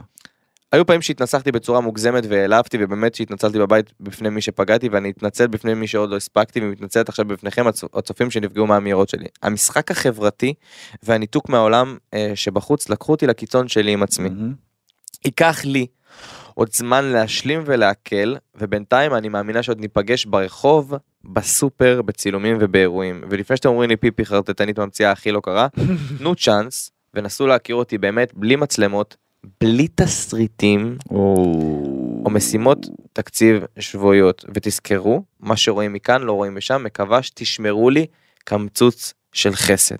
היו 0.71 0.85
פעמים 0.85 1.01
שהתנסחתי 1.01 1.51
בצורה 1.51 1.81
מוגזמת 1.81 2.23
והעלבתי 2.29 2.77
ובאמת 2.81 3.15
שהתנצלתי 3.15 3.59
בבית 3.59 3.93
בפני 3.99 4.29
מי 4.29 4.41
שפגעתי 4.41 4.89
ואני 4.89 5.09
אתנצל 5.09 5.47
בפני 5.47 5.73
מי 5.73 5.87
שעוד 5.87 6.09
לא 6.09 6.15
הספקתי 6.15 6.59
ומתנצלת 6.61 7.09
עכשיו 7.09 7.25
בפניכם 7.25 7.67
הצ- 7.67 7.97
הצופים 7.97 8.31
שנפגעו 8.31 8.67
מהאמירות 8.67 9.09
שלי. 9.09 9.25
המשחק 9.43 9.91
החברתי 9.91 10.53
והניתוק 11.03 11.49
מהעולם 11.49 11.97
אה, 12.13 12.31
שבחוץ 12.35 12.89
לקחו 12.89 13.11
אותי 13.11 13.27
לקיצון 13.27 13.67
שלי 13.67 13.91
עם 13.91 14.03
עצמי. 14.03 14.29
מהמם. 14.29 14.53
ייקח 15.25 15.61
לי 15.65 15.87
עוד 16.53 16.69
זמן 16.73 17.05
להשלים 17.05 17.61
ולהקל 17.65 18.37
ובינתיים 18.55 19.13
אני 19.13 19.29
מאמינה 19.29 19.63
שעוד 19.63 19.79
ניפגש 19.79 20.25
ברחוב, 20.25 20.93
בסופר, 21.23 22.01
בצילומים 22.01 22.57
ובאירועים. 22.59 23.21
ולפני 23.29 23.57
שאתם 23.57 23.69
אומרים 23.69 23.89
לי 23.89 23.95
פיפי 23.95 24.25
חרטטנית 24.25 24.79
ממציאה 24.79 25.11
הכי 25.11 25.31
לא 25.31 25.39
קרה, 25.43 25.67
תנו 26.17 26.35
צ'אנס 26.35 26.91
ונסו 27.13 27.47
להכיר 27.47 27.75
אותי 27.75 27.97
באמת 27.97 28.33
בלי 28.33 28.55
מצלמות, 28.55 29.17
בלי 29.61 29.87
תסריטים. 29.95 30.97
או 32.25 32.29
משימות 32.29 32.87
תקציב 33.13 33.63
שבועיות 33.79 34.45
ותזכרו 34.53 35.23
מה 35.39 35.57
שרואים 35.57 35.93
מכאן 35.93 36.21
לא 36.21 36.33
רואים 36.33 36.55
משם 36.55 36.83
מקווה 36.83 37.23
שתשמרו 37.23 37.89
לי 37.89 38.05
קמצוץ 38.43 39.13
של 39.33 39.53
חסד. 39.55 39.95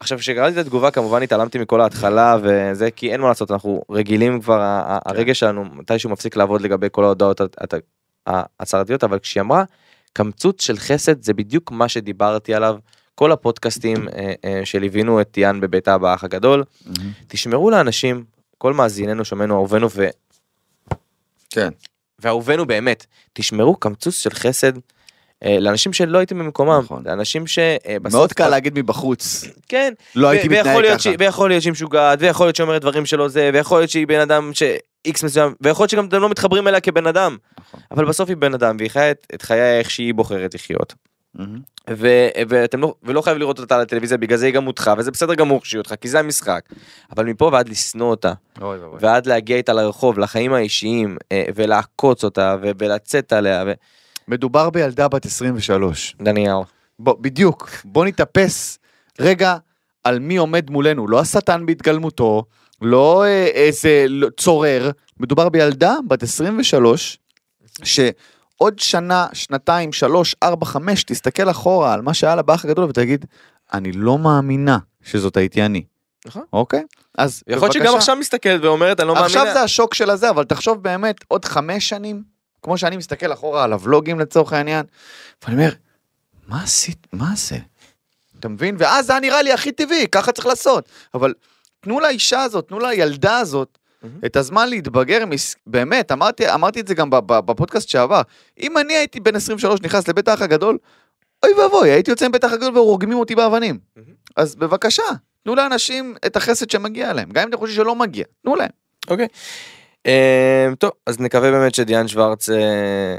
עכשיו 0.00 0.18
כשקראתי 0.18 0.60
את 0.60 0.66
התגובה 0.66 0.90
כמובן 0.90 1.22
התעלמתי 1.22 1.58
מכל 1.58 1.80
ההתחלה 1.80 2.36
וזה 2.42 2.90
כי 2.90 3.12
אין 3.12 3.20
מה 3.20 3.28
לעשות 3.28 3.50
אנחנו 3.50 3.82
רגילים 3.90 4.40
כבר 4.40 4.60
ה- 4.60 4.82
ה- 4.86 4.98
הרגש 5.04 5.40
שלנו 5.40 5.64
מתישהו 5.64 6.10
מפסיק 6.10 6.36
לעבוד 6.36 6.60
לגבי 6.60 6.86
כל 6.92 7.04
ההודעות 7.04 7.40
ההצהרתיות 8.26 9.04
אבל 9.04 9.18
כשהיא 9.18 9.40
אמרה 9.40 9.64
קמצוץ 10.12 10.62
של 10.62 10.76
חסד 10.76 11.22
זה 11.22 11.34
בדיוק 11.34 11.70
מה 11.70 11.88
שדיברתי 11.88 12.54
עליו 12.54 12.76
כל 13.14 13.32
הפודקאסטים 13.32 14.08
אה, 14.08 14.32
אה, 14.44 14.60
שליווינו 14.64 15.20
את 15.20 15.28
טיאן 15.30 15.60
בביתה 15.60 15.98
באח 15.98 16.24
הגדול. 16.24 16.64
תשמרו 17.28 17.70
לאנשים 17.70 18.24
כל 18.62 18.72
מאזיננו 18.72 19.24
שומענו 19.24 19.54
אהובינו 19.54 19.90
ו... 19.90 20.06
כן. 21.50 21.68
ואהובינו 22.18 22.66
באמת, 22.66 23.06
תשמרו 23.32 23.76
קמצוץ 23.76 24.14
של 24.18 24.30
חסד 24.30 24.72
אה, 25.44 25.58
לאנשים 25.60 25.92
שלא 25.92 26.18
הייתם 26.18 26.38
במקומם, 26.38 26.80
נכון. 26.84 27.02
לאנשים 27.06 27.46
שבסוף... 27.46 28.14
מאוד 28.14 28.32
קל 28.32 28.48
להגיד 28.48 28.78
מבחוץ, 28.78 29.44
כן, 29.68 29.92
לא 30.14 30.28
הייתי 30.28 30.48
מתנהג 30.48 30.84
ככה. 30.88 30.98
שהיא- 30.98 31.16
ויכול 31.18 31.50
להיות 31.50 31.62
שהיא 31.62 31.72
משוגעת, 31.72 32.18
ויכול 32.22 32.46
להיות 32.46 32.56
שהיא 32.56 32.64
אומרת 32.64 32.82
דברים 32.82 33.06
שלא 33.06 33.28
זה, 33.28 33.50
ויכול 33.52 33.78
להיות 33.78 33.90
שהיא 33.90 34.06
בן 34.06 34.20
אדם 34.20 34.50
ש-X 34.54 35.24
מסוים, 35.24 35.54
ויכול 35.60 35.82
להיות 35.82 35.90
שגם 35.90 36.06
אתם 36.06 36.20
לא 36.20 36.28
מתחברים 36.28 36.68
אליה 36.68 36.80
כבן 36.80 37.06
אדם, 37.06 37.36
נכון. 37.60 37.80
אבל 37.90 38.04
בסוף 38.04 38.28
היא 38.28 38.36
בן 38.36 38.54
אדם, 38.54 38.76
והיא 38.78 38.90
חיה 38.90 39.10
את, 39.10 39.26
את 39.34 39.42
חייה 39.42 39.78
איך 39.78 39.90
שהיא 39.90 40.14
בוחרת 40.14 40.54
לחיות. 40.54 40.94
ו- 41.90 42.28
ואתם 42.48 42.80
לא, 42.80 42.94
ולא 43.02 43.22
חייב 43.22 43.38
לראות 43.38 43.58
אותה 43.58 43.74
על 43.74 43.80
הטלוויזיה, 43.80 44.18
בגלל 44.18 44.38
זה 44.38 44.46
היא 44.46 44.54
גם 44.54 44.66
אותך, 44.66 44.90
וזה 44.98 45.10
בסדר 45.10 45.34
גמור 45.34 45.60
שהיא 45.64 45.78
אותך, 45.78 45.94
כי 46.00 46.08
זה 46.08 46.18
המשחק. 46.18 46.60
אבל 47.16 47.24
מפה 47.24 47.50
ועד 47.52 47.68
לשנוא 47.68 48.10
אותה, 48.10 48.32
אוי 48.62 48.78
ואבוי. 48.78 48.98
ועד 49.00 49.26
להגיע 49.26 49.56
איתה 49.56 49.72
לרחוב, 49.72 50.18
לחיים 50.18 50.52
האישיים, 50.52 51.16
אה, 51.32 51.44
ולעקוץ 51.54 52.24
אותה, 52.24 52.56
ו- 52.62 52.70
ולצאת 52.78 53.32
עליה, 53.32 53.64
ו... 53.66 53.72
מדובר 54.28 54.70
בילדה 54.70 55.08
בת 55.08 55.26
23. 55.26 56.16
דניאל. 56.22 56.56
בוא, 56.98 57.14
בדיוק, 57.20 57.70
בוא 57.84 58.04
נתאפס 58.04 58.78
רגע 59.20 59.56
על 60.04 60.18
מי 60.18 60.36
עומד 60.36 60.70
מולנו, 60.70 61.08
לא 61.08 61.20
השטן 61.20 61.66
בהתגלמותו, 61.66 62.44
לא 62.82 63.24
אה, 63.24 63.46
איזה 63.46 64.04
לא, 64.08 64.28
צורר, 64.36 64.90
מדובר 65.20 65.48
בילדה 65.48 65.94
בת 66.08 66.22
23, 66.22 67.18
שעוד 68.62 68.78
שנה, 68.78 69.26
שנתיים, 69.32 69.92
שלוש, 69.92 70.36
ארבע, 70.42 70.66
חמש, 70.66 71.04
תסתכל 71.04 71.50
אחורה 71.50 71.94
על 71.94 72.02
מה 72.02 72.14
שהיה 72.14 72.34
לה 72.34 72.42
באח 72.42 72.64
הגדול 72.64 72.84
ותגיד, 72.84 73.24
אני 73.72 73.92
לא 73.92 74.18
מאמינה 74.18 74.78
שזאת 75.04 75.36
הייתי 75.36 75.62
אני. 75.62 75.84
נכון. 76.26 76.42
אוקיי? 76.52 76.82
אז 77.18 77.42
יכול 77.46 77.62
להיות 77.62 77.72
שגם. 77.72 77.96
עכשיו 77.96 78.16
מסתכלת 78.16 78.60
ואומרת 78.62 79.00
אני 79.00 79.08
לא 79.08 79.14
מאמינה. 79.14 79.26
עכשיו 79.26 79.52
זה 79.52 79.62
השוק 79.62 79.94
של 79.94 80.10
הזה, 80.10 80.30
אבל 80.30 80.44
תחשוב 80.44 80.82
באמת, 80.82 81.16
עוד 81.28 81.44
חמש 81.44 81.88
שנים, 81.88 82.22
כמו 82.62 82.78
שאני 82.78 82.96
מסתכל 82.96 83.32
אחורה 83.32 83.64
על 83.64 83.72
הוולוגים 83.72 84.20
לצורך 84.20 84.52
העניין, 84.52 84.86
ואני 85.42 85.54
אומר, 85.56 85.72
מה 86.48 86.62
עשית, 86.62 87.06
מה 87.12 87.32
זה? 87.36 87.58
אתה 88.40 88.48
מבין? 88.48 88.76
ואז 88.78 89.06
זה 89.06 89.20
נראה 89.20 89.42
לי 89.42 89.52
הכי 89.52 89.72
טבעי, 89.72 90.06
ככה 90.12 90.32
צריך 90.32 90.46
לעשות. 90.46 90.88
אבל 91.14 91.34
תנו 91.80 92.00
לאישה 92.00 92.42
הזאת, 92.42 92.68
תנו 92.68 92.78
לילדה 92.78 93.38
הזאת, 93.38 93.78
מהמם. 94.02 94.18
את 94.26 94.36
הזמן 94.36 94.68
להתבגר, 94.68 95.26
מס- 95.26 95.54
באמת, 95.66 96.12
אמרתי, 96.12 96.54
אמרתי 96.54 96.80
את 96.80 96.88
זה 96.88 96.94
גם 96.94 97.08
בפודקאסט 97.28 97.88
שעבר. 97.88 98.22
אם 98.60 98.78
אני 98.78 98.94
הייתי 98.94 99.20
בן 99.20 99.36
23 99.36 99.80
נכנס 99.82 100.08
לבית 100.08 100.28
האח 100.28 100.42
הגדול, 100.42 100.78
אוי 101.44 101.52
ואבוי, 101.54 101.90
הייתי 101.90 102.10
יוצא 102.10 102.28
מבית 102.28 102.44
האח 102.44 102.52
הגדול 102.52 102.78
ורוגמים 102.78 103.18
אותי 103.18 103.34
באבנים. 103.34 103.78
מהמם. 103.96 104.08
אז 104.36 104.54
בבקשה, 104.54 105.02
תנו 105.44 105.54
לאנשים 105.54 106.14
את 106.26 106.36
החסד 106.36 106.70
שמגיע 106.70 107.12
להם, 107.12 107.30
גם 107.30 107.42
אם 107.42 107.48
אתם 107.48 107.56
חושבים 107.58 107.76
שלא 107.76 107.94
מגיע, 107.94 108.24
תנו 108.42 108.56
להם. 108.56 108.70
אוקיי. 109.10 109.26
אה, 110.06 110.68
טוב 110.78 110.90
אז 111.06 111.20
נקווה 111.20 111.50
באמת 111.50 111.74
שדיאן 111.74 112.08
שוורץ 112.08 112.50
אה, 112.50 113.16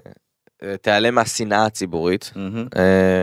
תיעלם 0.81 1.15
מהשנאה 1.15 1.65
הציבורית. 1.65 2.31
אה, 2.77 2.81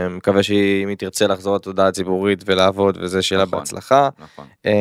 מקווה 0.08 0.42
שאם 0.42 0.88
היא 0.88 0.96
תרצה 0.96 1.26
לחזור 1.26 1.56
לתודעה 1.56 1.88
הציבורית 1.88 2.42
ולעבוד 2.46 2.98
וזה 3.00 3.22
שיהיה 3.22 3.38
לה 3.38 3.44
נכון. 3.44 3.58
בהצלחה. 3.58 4.08
נכון. 4.18 4.46
אה, 4.66 4.72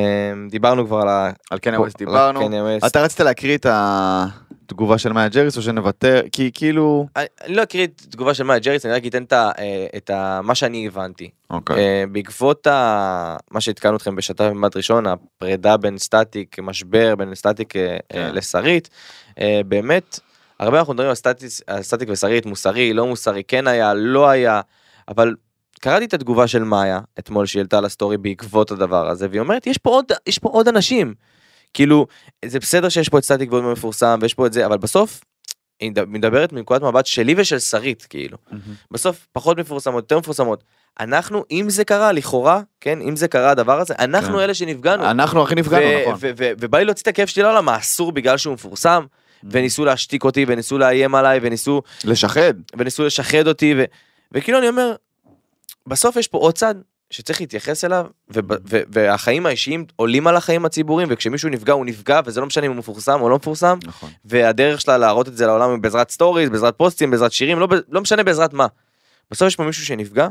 דיברנו 0.49 0.85
כבר 0.87 0.97
על 1.01 1.07
ה... 1.09 1.31
על 1.51 1.59
קניה 1.59 1.79
ווסט 1.79 1.97
דיברנו. 1.97 2.39
אתה 2.87 3.01
רצית 3.03 3.19
להקריא 3.19 3.57
את, 3.57 3.65
ה... 3.65 4.25
תגובה 4.65 4.97
של 4.97 5.13
מאיה 5.13 5.27
ג'ריס 5.29 5.57
או 5.57 5.61
שנוותר? 5.61 6.21
כי 6.31 6.51
כאילו... 6.53 7.07
אני 7.17 7.55
לא 7.55 7.63
אקריא 7.63 7.83
את 7.83 8.01
תגובה 8.09 8.33
של 8.33 8.43
מאיה 8.43 8.59
ג'ריס, 8.59 8.85
אני 8.85 8.93
רק 8.93 9.05
אתן 9.05 9.23
את 9.23 9.33
ה- 9.33 9.51
אה, 9.59 9.85
את 9.97 10.09
ה- 10.09 10.39
מה 10.43 10.55
שאני 10.55 10.87
הבנתי. 10.87 11.29
אוקיי. 11.49 12.05
בעקבות 12.11 12.67
ה- 12.67 13.35
מה 13.51 13.61
שעדכנו 13.61 13.95
אתכם 13.95 14.15
בשת"פ 14.15 14.41
במבט 14.43 14.75
ראשון, 14.77 15.05
הפרידה 15.07 15.77
בין 15.77 15.97
סטטיק, 15.97 16.59
משבר 16.59 17.15
בין 17.15 17.35
סטטיק 17.35 17.73
כן. 17.73 17.97
לשרית, 18.33 18.89
באמת, 19.65 20.19
הרבה 20.59 20.79
אנחנו 20.79 20.93
מדברים 20.93 21.09
על 21.09 21.15
סטטיס- 21.15 21.61
על 21.67 21.81
סטטיק 21.83 22.09
ושרית, 22.11 22.45
מוסרי, 22.45 22.93
לא 22.93 23.05
מוסרי, 23.07 23.43
כן 23.47 23.67
היה, 23.67 23.93
לא 23.93 24.29
היה, 24.29 24.61
אבל 25.07 25.35
קראתי 25.81 26.05
את 26.05 26.13
התגובה 26.13 26.47
של 26.47 26.63
מאיה 26.63 26.99
אתמול 27.19 27.45
שהיא 27.45 27.59
העלתה 27.59 27.81
ל 27.81 27.87
story 27.87 28.17
בעקבות 28.17 28.71
הדבר 28.71 29.09
הזה, 29.09 29.27
והיא 29.29 29.41
אומרת, 29.41 29.67
יש 29.67 29.77
פה 29.77 29.89
עוד, 29.89 30.05
יש 30.27 30.39
פה 30.39 30.49
עוד 30.49 30.67
אנשים. 30.67 31.13
כאילו, 31.73 32.07
זה 32.45 32.59
בסדר 32.59 32.89
שיש 32.89 33.09
פה 33.09 33.17
את 33.17 33.23
סטטיק 33.23 33.51
ועוד 33.51 33.63
מפורסם 33.63 34.19
ויש 34.21 34.33
פה 34.33 34.45
את 34.47 34.53
זה, 34.53 34.65
אבל 34.65 34.77
בסוף, 34.77 35.21
היא 35.79 35.91
מדב- 35.91 36.05
מדברת 36.09 36.53
מנקודת 36.53 36.81
מבט 36.81 37.05
שלי 37.05 37.33
ושל 37.37 37.59
שרית, 37.59 38.05
כאילו. 38.09 38.37
בסוף 38.91 39.27
פחות 39.33 39.57
מפורסמות, 39.59 40.03
יותר 40.03 40.19
מפורסמות. 40.19 40.63
אנחנו, 40.99 41.43
אם 41.51 41.65
זה 41.69 41.83
קרה, 41.85 42.11
לכאורה, 42.11 42.61
כן, 42.81 43.01
אם 43.01 43.15
זה 43.15 43.27
קרה 43.27 43.51
הדבר 43.51 43.79
הזה, 43.79 43.93
אנחנו 43.99 44.33
כן. 44.37 44.43
אלה 44.43 44.53
שנפגענו. 44.53 45.03
אנחנו 45.11 45.43
הכי 45.43 45.55
נפגענו, 45.55 45.85
נכון. 46.01 46.19
ובא 46.59 46.77
לי 46.77 46.85
להוציא 46.85 47.01
את 47.03 47.07
הכאב 47.07 47.27
שלי 47.27 47.43
לעולם, 47.43 47.69
האסור 47.69 48.11
בגלל 48.11 48.37
שהוא 48.37 48.53
מפורסם, 48.53 49.05
וניסו 49.43 49.85
להשתיק 49.85 50.23
אותי, 50.23 50.45
וניסו 50.47 50.77
לאיים 50.77 51.15
עליי, 51.15 51.39
וניסו, 51.41 51.81
לשחד. 52.03 52.53
וניסו 52.77 53.05
לשחד 53.05 53.47
אותי, 53.47 53.73
ו- 53.77 53.83
וכאילו 54.31 54.57
אני 54.59 54.67
אומר, 54.67 54.95
בסוף 55.87 56.15
יש 56.15 56.27
פה 56.27 56.37
עוד 56.37 56.55
צד 56.55 56.75
שצריך 57.09 57.41
להתייחס 57.41 57.85
אליו, 57.85 58.05
וב- 58.29 58.51
ו- 58.69 58.81
והחיים 58.89 59.45
האישיים 59.45 59.85
עולים 59.95 60.27
על 60.27 60.35
החיים 60.35 60.65
הציבוריים, 60.65 61.07
וכשמישהו 61.11 61.49
נפגע 61.49 61.73
הוא 61.73 61.85
נפגע, 61.85 62.21
וזה 62.25 62.41
לא 62.41 62.45
משנה 62.47 62.65
אם 62.65 62.71
הוא 62.71 62.77
מפורסם 62.77 63.21
או 63.21 63.29
לא 63.29 63.35
מפורסם, 63.35 63.77
נכון. 63.83 64.09
והדרך 64.25 64.81
שלה 64.81 64.97
להראות 64.97 65.27
את 65.27 65.37
זה 65.37 65.45
לעולם 65.45 65.69
היא 65.71 65.79
בעזרת 65.79 66.09
stories, 66.11 66.49
בעזרת 66.49 66.77
פוסטים, 66.77 67.11
בעזרת 67.11 67.31
שירים, 67.31 67.59
לא, 67.59 67.67
ב- 67.67 67.73
לא 67.89 68.01
משנה 68.01 68.23
בעזרת 68.23 68.53
מה. 68.53 68.67
בסוף 69.31 69.47
יש 69.47 69.55
פה 69.55 69.63
מישהו 69.63 69.85
שנפגע, 69.85 70.27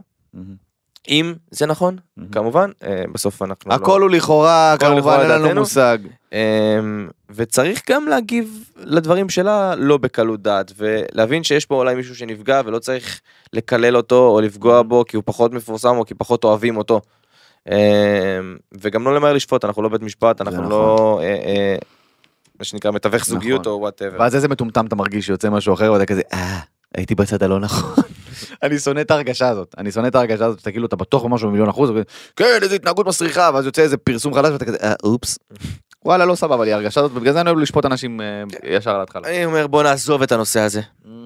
אם 1.08 1.34
זה 1.50 1.66
נכון, 1.66 1.96
כמובן, 2.32 2.70
אה, 2.84 3.02
בסוף 3.12 3.42
אנחנו 3.42 3.72
הכל 3.72 4.02
הוא 4.02 4.10
לכאורה, 4.10 4.76
כמובן 4.80 5.18
אין 5.20 5.30
לנו. 5.42 5.60
מושג. 5.60 5.98
אמ, 6.32 7.08
וצריך 7.30 7.82
גם 7.90 8.08
להגיב 8.08 8.64
לדברים 8.76 9.28
שלה 9.28 9.74
לא 9.74 9.96
בקלות 9.96 10.42
דעת 10.42 10.72
ולהבין 10.76 11.44
שיש 11.44 11.66
פה 11.66 11.74
אולי 11.74 11.94
מישהו 11.94 12.14
שנפגע 12.14 12.60
ולא 12.64 12.78
צריך 12.78 13.20
לקלל 13.52 13.96
אותו 13.96 14.28
או 14.28 14.40
לפגוע 14.40 14.82
בו 14.82 15.04
כי 15.08 15.16
הוא 15.16 15.22
פחות 15.26 15.52
מפורסם 15.52 15.96
או 15.96 16.04
כי 16.06 16.14
פחות 16.14 16.44
אוהבים 16.44 16.76
אותו. 16.76 17.00
אמ, 17.68 17.74
וגם 18.80 19.04
לא 19.04 19.14
למהר 19.14 19.32
לשפוט 19.32 19.64
אנחנו 19.64 19.82
לא 19.82 19.88
בית 19.88 20.02
משפט 20.02 20.40
אנחנו 20.40 20.58
נכון. 20.58 20.70
לא 20.70 21.20
אה, 21.22 21.26
אה, 21.26 21.76
מה 22.58 22.64
שנקרא 22.64 22.90
מתווך 22.90 23.24
זוגיות 23.24 23.60
נכון. 23.60 23.72
או 23.72 23.80
whatever. 23.80 24.16
ואז 24.20 24.34
איזה 24.34 24.48
מטומטם 24.48 24.86
אתה 24.86 24.96
מרגיש 24.96 25.26
שיוצא 25.26 25.50
משהו 25.50 25.74
אחר 25.74 25.92
ואתה 25.92 26.06
כזה, 26.06 26.22
אה, 26.32 26.58
הייתי 26.96 27.14
בצד 27.14 27.42
הלא 27.42 27.60
נכון. 27.60 28.04
אני 28.62 28.78
שונא 28.78 29.00
את 29.00 29.10
ההרגשה 29.10 29.48
הזאת, 29.48 29.74
אני 29.78 29.92
שונא 29.92 30.06
את 30.06 30.14
ההרגשה 30.14 30.46
הזאת, 30.46 30.58
שאתה 30.58 30.70
כאילו 30.70 30.86
אתה 30.86 30.96
בטוח 30.96 31.24
במשהו 31.24 31.48
במיליון 31.48 31.68
אחוז, 31.68 31.90
כן 32.36 32.58
איזה 32.62 32.74
התנהגות 32.74 33.06
מסריחה, 33.06 33.50
ואז 33.54 33.66
יוצא 33.66 33.82
איזה 33.82 33.96
פרסום 33.96 34.34
חדש 34.34 34.52
ואתה 34.52 34.64
כזה, 34.64 34.76
אה, 34.82 34.94
אופס. 35.02 35.38
וואלה 36.04 36.24
לא 36.24 36.34
סבבה 36.34 36.64
לי 36.64 36.72
ההרגשה 36.72 37.00
הזאת, 37.00 37.12
ובגלל 37.14 37.32
זה 37.32 37.40
אני 37.40 37.50
אוהב 37.50 37.58
לשפוט 37.58 37.86
אנשים 37.86 38.20
אה, 38.20 38.42
ישר 38.64 38.90
על 38.90 39.00
ההתחלה. 39.00 39.28
אני 39.28 39.44
אומר 39.44 39.66
בוא 39.66 39.82
נעזוב 39.82 40.22
את 40.22 40.32
הנושא 40.32 40.60
הזה 40.60 40.80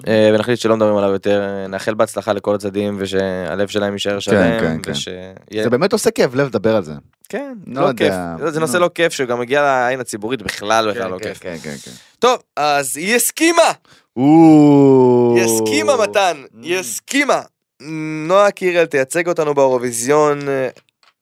אה, 0.07 0.31
ונחליט 0.33 0.59
שלא 0.59 0.75
מדברים 0.75 0.97
עליו 0.97 1.11
יותר 1.11 1.65
נאחל 1.69 1.93
בהצלחה 1.93 2.33
לכל 2.33 2.55
הצדדים 2.55 2.95
ושהלב 2.99 3.67
שלהם 3.67 3.93
יישאר 3.93 4.13
כן, 4.13 4.19
שלם 4.19 4.59
כן. 4.83 4.91
ושיהיה 4.91 5.63
זה 5.63 5.69
באמת 5.69 5.93
עושה 5.93 6.11
כיף 6.11 6.35
לב 6.35 6.47
לדבר 6.47 6.75
על 6.75 6.83
זה. 6.83 6.93
כן, 7.29 7.53
לא 7.67 7.81
לא. 7.81 7.93
כיף. 7.93 8.13
זה 8.47 8.59
נושא 8.59 8.77
נו. 8.77 8.83
לא 8.83 8.89
כיף 8.95 9.13
שגם 9.13 9.39
מגיע 9.39 9.61
לעין 9.61 9.99
הציבורית 9.99 10.41
בכלל 10.41 10.91
בכלל 10.91 11.11
לא 11.11 11.17
כן, 11.17 11.23
כיף. 11.23 11.39
כן, 11.39 11.55
כן, 11.63 11.75
כן. 11.83 11.91
טוב, 12.19 12.39
אז 12.55 12.97
היא 12.97 13.15
הסכימה. 13.15 13.71
היא 14.17 15.43
הסכימה 15.43 15.93
מתן, 16.03 16.43
היא 16.61 16.77
הסכימה. 16.77 17.41
נועה 18.27 18.51
קירל 18.51 18.85
תייצג 18.85 19.27
אותנו 19.27 19.53
באירוויזיון. 19.53 20.39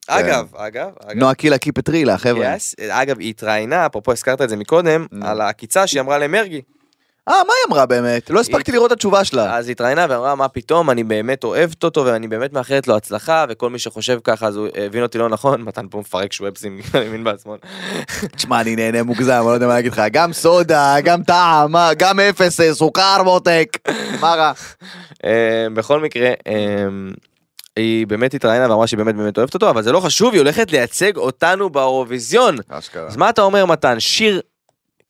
אגב, 0.07 0.55
אגב, 0.55 0.89
אגב. 1.05 1.17
נועה 1.19 1.33
קילה 1.33 1.57
קיפטרילה 1.57 2.17
חבר'ה. 2.17 2.55
Yes, 2.55 2.59
אגב, 2.89 3.19
היא 3.19 3.29
התראיינה, 3.29 3.85
אפרופו 3.85 4.11
הזכרת 4.11 4.41
את 4.41 4.49
זה 4.49 4.55
מקודם, 4.55 5.05
Mm. 5.13 5.25
על 5.25 5.41
העקיצה 5.41 5.87
שהיא 5.87 6.01
אמרה 6.01 6.17
למרגי. 6.17 6.61
אה 7.29 7.33
מה 7.33 7.53
היא 7.53 7.71
אמרה 7.71 7.85
באמת? 7.85 8.29
לא 8.29 8.39
הספקתי 8.39 8.71
לראות 8.71 8.87
את 8.87 8.95
התשובה 8.95 9.23
שלה. 9.23 9.57
אז 9.57 9.67
היא 9.67 9.71
התראיינה 9.71 10.05
ואמרה, 10.09 10.35
מה 10.35 10.47
פתאום, 10.47 10.89
אני 10.89 11.03
באמת 11.03 11.43
אוהבת 11.43 11.83
אותו 11.83 12.05
ואני 12.05 12.27
באמת 12.27 12.53
מאחלת 12.53 12.87
לו 12.87 12.95
הצלחה, 12.95 13.45
וכל 13.49 13.69
מי 13.69 13.79
שחושב 13.79 14.19
ככה 14.23 14.47
אז 14.47 14.55
הוא 14.55 14.67
הבין 14.75 15.03
אותי 15.03 15.17
לא 15.17 15.29
נכון, 15.29 15.61
מתן 15.67 15.87
פה 15.87 15.99
מפרק 15.99 16.33
שוואפסים, 16.33 16.79
אני 16.93 17.07
מבין 17.07 17.23
בעצמו. 17.23 17.55
תשמע 18.35 18.61
אני 18.61 18.75
נהנה 18.75 19.03
מוגזם, 19.03 19.31
אני 19.31 19.45
לא 19.45 19.51
יודע 19.51 19.67
מה 19.67 19.73
להגיד 19.73 19.91
לך, 19.91 20.01
גם 20.11 20.33
סודה, 20.33 20.95
גם 21.03 21.23
טעם, 21.23 21.71
מה, 21.71 21.89
גם 21.97 22.19
אפס 22.19 22.59
אה, 22.59 22.73
סוכר 22.73 23.23
מותק, 23.23 23.77
מה 24.19 24.35
רע? 24.35 24.51
אה, 25.25 25.67
בכל 25.73 25.99
מקרה, 25.99 26.29
אה, 26.47 26.87
היא 27.75 28.07
באמת 28.07 28.33
התראיינה 28.33 28.69
ואמרה 28.69 28.87
שהיא 28.87 28.97
באמת 28.97 29.15
באמת 29.15 29.37
אוהבת 29.37 29.53
אותו, 29.53 29.69
אבל 29.69 29.81
זה 29.81 29.91
לא 29.91 29.99
חשוב, 29.99 30.33
היא 30.33 30.39
הולכת 30.39 30.71
לייצג 30.71 31.17
אותנו 31.17 31.69
באירוויזיון. 31.69 32.55
אשכרה. 32.69 33.07
אז 33.07 33.17
מה 33.17 33.29
אתה 33.29 33.41
אומר 33.41 33.65
מתן, 33.65 33.99
שיר 33.99 34.41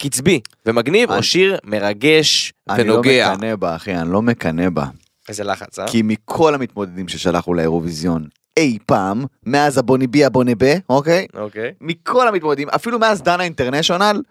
קצבי 0.02 0.40
ומגניב, 0.66 1.12
או 1.12 1.24
שיר 1.24 1.58
מרגש 1.64 2.54
אני 2.70 2.84
לא 2.84 2.94
ונוגע? 2.94 3.34
מקנא 3.34 3.56
בה 3.56 3.76
אחי, 3.76 3.96
אני 3.96 4.12
לא 4.12 4.22
מקנא 4.22 4.70
בה. 4.70 4.86
איזה 5.30 5.44
לחץ, 5.44 5.80
אה? 5.80 5.88
כי 5.88 6.02
מכל 6.02 6.56
המתמודדים 6.56 7.08
ששלחנו 7.08 7.54
לאירוויזיון 7.54 8.28
אי 8.58 8.78
פעם, 8.86 9.26
מאז 9.46 9.78
הבוני 9.78 10.08
בי 10.08 10.26
הבוני 10.26 10.56
בה, 10.56 10.74
אוקיי? 10.90 11.28
אוקיי. 11.34 11.74
מכל 11.82 12.28
המתמודדים, 12.28 12.70
אפילו 12.70 13.00
מאז 13.00 13.22
דנה 13.22 13.44
אינטרנשיונל, 13.44 14.22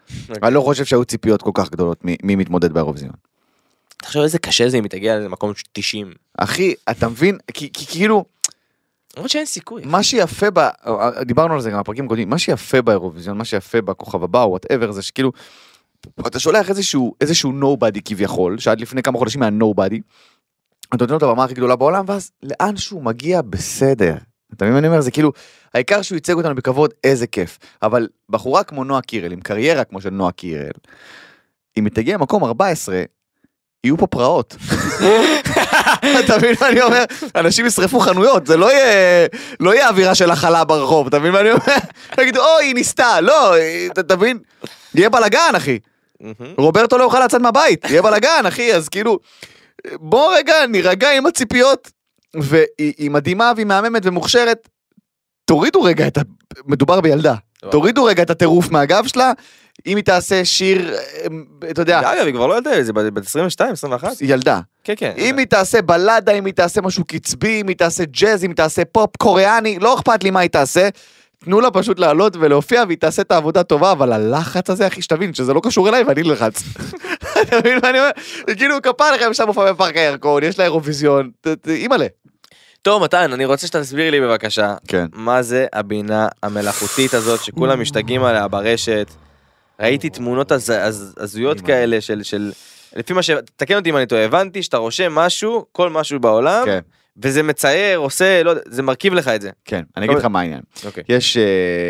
אני 0.43 0.55
לא 0.55 0.61
חושב 0.61 0.85
שהיו 0.85 1.05
ציפיות 1.05 1.43
כל 1.43 1.51
כך 1.55 1.71
גדולות 1.71 2.05
מי 2.05 2.37
מתמודד 2.37 2.73
באירוויזיון. 2.73 3.13
תחשוב 3.97 4.23
איזה 4.23 4.39
קשה 4.39 4.69
זה 4.69 4.79
אם 4.79 4.83
היא 4.83 4.91
תגיע 4.91 5.19
למקום 5.19 5.53
90. 5.73 6.13
אחי, 6.39 6.75
אתה 6.91 7.09
מבין? 7.09 7.39
כי 7.55 7.73
כי 7.73 7.87
כאילו, 7.87 8.25
למרות 9.17 9.31
שאין 9.31 9.47
סיכוי. 9.47 9.83
מה 9.85 10.03
שיפה 10.03 10.47
ב... 10.55 10.69
דיברנו 11.25 11.55
על 11.55 11.61
זה 11.61 11.71
גם 11.71 11.81
בפרקים 11.81 12.09
קודמים, 12.09 12.31
מה 12.31 12.39
שיפה 12.39 12.83
באירוויזיון, 12.83 13.39
מה 13.39 13.45
שיפה 13.45 13.81
בכוכב 13.81 14.25
הבא, 14.25 14.43
או 14.43 14.51
whatever, 14.51 14.93
זה 14.93 15.03
שכאילו, 15.03 15.33
אתה 16.27 16.39
שולח 16.39 16.71
איזשהו, 16.71 17.15
איזשהו 17.21 17.53
nobody 17.53 18.03
כביכול, 18.03 18.59
שעד 18.59 18.81
לפני 18.81 19.03
כמה 19.03 19.19
חודשים 19.19 19.43
היה 19.43 19.51
nobody, 19.51 20.01
אתה 20.95 21.05
נותן 21.05 21.13
לו 21.13 21.19
את 21.19 21.23
הבמה 21.23 21.45
הכי 21.45 21.55
גדולה 21.55 21.77
בעולם, 21.77 22.05
ואז 22.09 22.31
לאן 22.43 22.77
שהוא 22.77 23.03
מגיע 23.03 23.43
בסדר. 23.43 24.15
אתה 24.55 24.65
מבין 24.65 24.73
מה 24.73 24.79
אני 24.79 24.89
אומר? 24.89 25.01
זה 25.01 25.11
כאילו, 25.11 25.33
העיקר 25.75 26.03
שהוא 26.03 26.17
ייצג 26.17 26.35
אותנו 26.35 26.55
בכבוד, 26.55 26.91
איזה 27.05 27.27
כיף. 27.27 27.59
אבל 27.83 28.09
בחורה 28.29 28.65
כמו 28.65 28.85
נועה 28.85 29.03
קירל, 29.03 29.33
עם 29.33 29.41
קריירה 29.41 29.85
כמו 29.85 30.01
של 30.01 30.11
נועה 30.11 30.33
קירל, 30.33 30.71
אם 31.77 31.85
היא 31.85 31.93
תגיע 31.93 32.17
למקום 32.17 32.45
14, 32.45 33.03
יהיו 33.85 33.99
פה 33.99 34.07
פרעות. 34.07 34.57
אתה 36.25 36.39
מבין 36.39 36.55
מה 36.61 36.69
אני 36.69 36.83
אומר? 36.83 37.05
אנשים 37.37 37.67
ישרפו 37.67 38.01
חנויות, 38.01 38.47
זה 38.47 38.57
לא 38.57 38.73
יהיה, 38.73 39.27
לא 39.61 39.75
יהיה 39.75 39.89
אווירה 39.89 40.15
של 40.15 40.31
הכלה 40.31 40.65
ברחוב, 40.65 41.07
אתה 41.07 41.19
מבין 41.19 41.33
מה 41.33 41.41
אני 41.41 41.51
אומר? 41.51 41.63
יגידו, 42.21 42.41
אוי, 42.41 42.65
היא 42.65 42.75
ניסתה, 42.75 43.21
לא, 43.21 43.55
אתה 44.01 44.17
מבין? 44.17 44.39
יהיה 44.95 45.11
בלאגן, 45.11 45.53
אחי. 45.57 45.79
רוברטו 46.59 46.99
לא 46.99 47.05
יוכל 47.05 47.25
לצאת 47.25 47.41
מהבית, 47.41 47.85
יהיה 47.91 48.03
בלאגן, 48.03 48.47
אחי, 48.49 48.75
אז 48.75 48.89
כאילו, 48.89 49.19
בוא 49.95 50.35
רגע, 50.37 50.67
נירגע 50.67 51.11
עם 51.11 51.27
הציפיות, 51.27 51.91
והיא 52.35 52.93
היא 52.99 53.11
מדהימה 53.11 53.53
והיא 53.57 53.67
מהממת 53.67 54.03
ומוכשרת. 54.05 54.69
תורידו 55.45 55.83
רגע 55.83 56.07
את 56.07 56.19
ה... 56.19 56.21
מדובר 56.67 57.01
בילדה. 57.01 57.35
תורידו 57.71 58.05
רגע 58.05 58.23
את 58.23 58.31
הטירוף 58.31 58.71
מהגב 58.71 59.07
שלה, 59.07 59.33
אם 59.87 59.97
היא 59.97 60.05
תעשה 60.05 60.45
שיר, 60.45 60.95
אה, 60.95 61.27
אתה 61.71 61.83
יודע, 61.83 62.01
אגב, 62.01 62.27
היא 62.27 62.35
כבר 62.35 62.47
לא 62.47 62.57
ילדה, 62.57 62.83
זה 62.83 62.93
בת 62.93 63.27
22, 63.27 63.73
21? 63.73 64.13
ילדה. 64.21 64.61
כן, 64.85 64.95
כן. 64.97 65.13
אם 65.17 65.39
היא 65.39 65.47
תעשה 65.47 65.83
בלדה, 65.83 66.33
אם 66.33 66.45
היא 66.45 66.55
תעשה 66.55 66.81
משהו 66.81 67.05
קצבי, 67.05 67.61
אם 67.61 67.69
היא 67.69 67.77
תעשה 67.77 68.05
ג'אז, 68.05 68.45
אם 68.45 68.51
היא 68.51 68.57
תעשה 68.57 68.85
פופ 68.85 69.17
קוריאני, 69.17 69.79
לא 69.79 69.95
אכפת 69.95 70.25
לי 70.25 70.31
מה 70.31 70.41
היא 70.41 70.51
תעשה. 70.51 70.89
תנו 71.45 71.61
לה 71.61 71.71
פשוט 71.71 71.99
לעלות 71.99 72.37
ולהופיע 72.37 72.85
והיא 72.87 72.99
תעשה 72.99 73.23
את 73.23 73.33
העבודה 73.33 73.63
טובה, 73.63 73.93
אבל 73.93 74.13
הלחץ 74.13 74.71
הזה, 74.71 74.87
אחי, 74.87 75.03
שתבין 75.03 75.35
שזה 75.35 75.55
לא 75.55 75.61
קשור 75.65 75.89
אליי 75.89 76.03
ואני 76.03 76.23
לחץ. 76.23 76.63
אתה 77.43 77.59
מבין 77.59 77.79
מה 77.83 77.91
אני 77.91 77.99
אומר? 77.99 78.11
כאילו 78.57 78.83
כפר 78.83 79.13
לכם 79.15 79.35
שם 79.35 79.47
מופע 79.47 79.73
בפארק 79.73 79.97
הירקון, 79.97 80.43
יש 80.43 80.59
לה 80.59 80.65
אירוויזיון, 80.65 81.31
אימא'לה. 81.69 82.07
טוב, 82.83 83.03
מתן, 83.03 83.33
אני 83.33 83.45
רוצה 83.45 83.67
שתסביר 83.67 84.11
לי 84.11 84.21
בבקשה, 84.21 84.75
כן. 84.89 85.07
מה 85.13 85.43
זה 85.43 85.67
הבינה 85.73 86.29
המלאכותית 86.43 87.15
הזאת 87.15 87.45
שכולם 87.45 87.81
משתגעים 87.81 88.25
עליה 88.25 88.49
ברשת. 88.49 89.11
ראיתי 89.81 90.11
תמונות 90.11 90.53
הז- 90.53 90.71
הז- 90.71 91.15
הזויות. 91.17 91.61
כאלה 91.61 92.01
של, 92.01 92.23
של, 92.23 92.53
לפי 92.97 93.13
מה 93.13 93.23
ש... 93.23 93.31
תקן 93.57 93.77
אותי 93.77 93.91
אם 93.91 93.97
אני 93.97 94.07
טועה, 94.07 94.25
הבנתי 94.25 94.63
שאתה 94.63 94.77
רושם 94.77 95.15
משהו, 95.15 95.67
כל 95.73 95.91
משהו 95.91 96.21
בעולם, 96.21 96.63
כן, 96.65 96.81
וזה 97.23 97.43
מצייר, 97.43 97.99
עושה, 97.99 98.43
לא 98.43 98.51
יודע, 98.51 98.63
זה 98.67 98.83
מרכיב 98.83 99.15
לך 99.15 99.29
את 99.29 99.41
זה. 99.43 99.51
כן, 99.65 99.83
אני 99.97 100.07
אגיד 100.07 100.17
לך 100.17 100.25
מה 100.25 100.41
העניין. 100.41 100.61
אוקיי. 100.85 101.05
יש, 101.09 101.37
אה, 101.37 101.43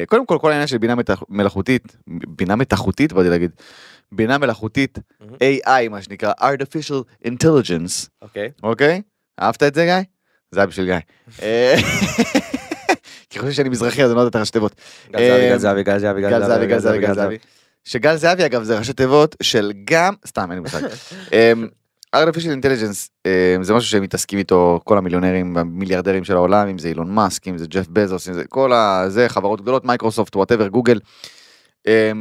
קודם 0.06 0.26
כל, 0.26 0.38
כל 0.40 0.50
העניין 0.50 0.66
של 0.66 0.78
בינה 0.78 0.94
מלאכותית, 1.28 1.96
בינה 2.28 2.56
מתחותית, 2.56 3.12
באתי 3.12 3.28
להגיד, 3.28 3.50
בינה 4.12 4.38
מלאכותית. 4.38 4.98
AI, 5.22 5.88
מה 5.90 6.02
שנקרא, 6.02 6.32
artificial 6.40 7.26
intelligence, 7.26 8.08
אוקיי. 8.22 8.50
אוקיי? 8.62 9.02
אהבת 9.40 9.62
את 9.62 9.74
זה 9.74 9.84
גיא? 9.84 9.94
זה 10.50 10.60
היה 10.60 10.66
בשביל 10.66 10.86
גיא. 10.86 10.94
אה, 11.42 11.74
כי 13.30 13.38
חושב 13.38 13.52
שאני 13.52 13.68
מזרחי 13.68 14.02
אז 14.04 14.10
אני 14.10 14.16
לא 14.16 14.20
יודע 14.20 14.28
את 14.30 14.34
הראשי 14.36 14.52
תיבות. 14.52 14.74
גל 15.12 15.18
זהבי, 15.18 15.42
אה, 15.42 15.48
גל 15.48 15.58
זהבי, 15.58 15.82
גל 15.82 15.98
זהבי, 15.98 16.22
גל 16.22 16.46
זהבי, 16.46 16.66
גל 16.66 16.78
זהבי, 16.78 16.98
גל 16.98 17.14
זהבי. 17.14 17.38
שגל 17.84 18.16
זהבי 18.16 18.46
אגב 18.46 18.62
זה 18.62 18.78
ראשי 18.78 18.92
תיבות 18.92 19.36
של 19.42 19.72
גם, 19.84 20.14
סתם 20.26 20.50
אין 20.50 20.58
לי 20.58 20.60
מושג. 20.60 20.80
אמ, 21.32 21.68
artificial 22.16 22.62
intelligence 22.62 23.08
אמ, 23.26 23.62
זה 23.62 23.74
משהו 23.74 23.90
שהם 23.90 24.02
מתעסקים 24.02 24.38
איתו 24.38 24.80
כל 24.84 24.98
המיליונרים 24.98 25.56
המיליארדרים 25.56 26.24
של 26.24 26.36
העולם 26.36 26.68
אם 26.68 26.78
זה 26.78 26.88
אילון 26.88 27.14
מאסק 27.14 27.48
אם 27.48 27.58
זה 27.58 27.66
ג'ף 27.66 27.88
בזוס 27.88 28.28
אם 28.28 28.34
זה 28.34 28.44
כל 28.44 28.72
הזה 28.72 29.28
חברות 29.28 29.60
גדולות 29.60 29.84
מייקרוסופט 29.84 30.36
whatever 30.36 30.68
גוגל. 30.68 31.00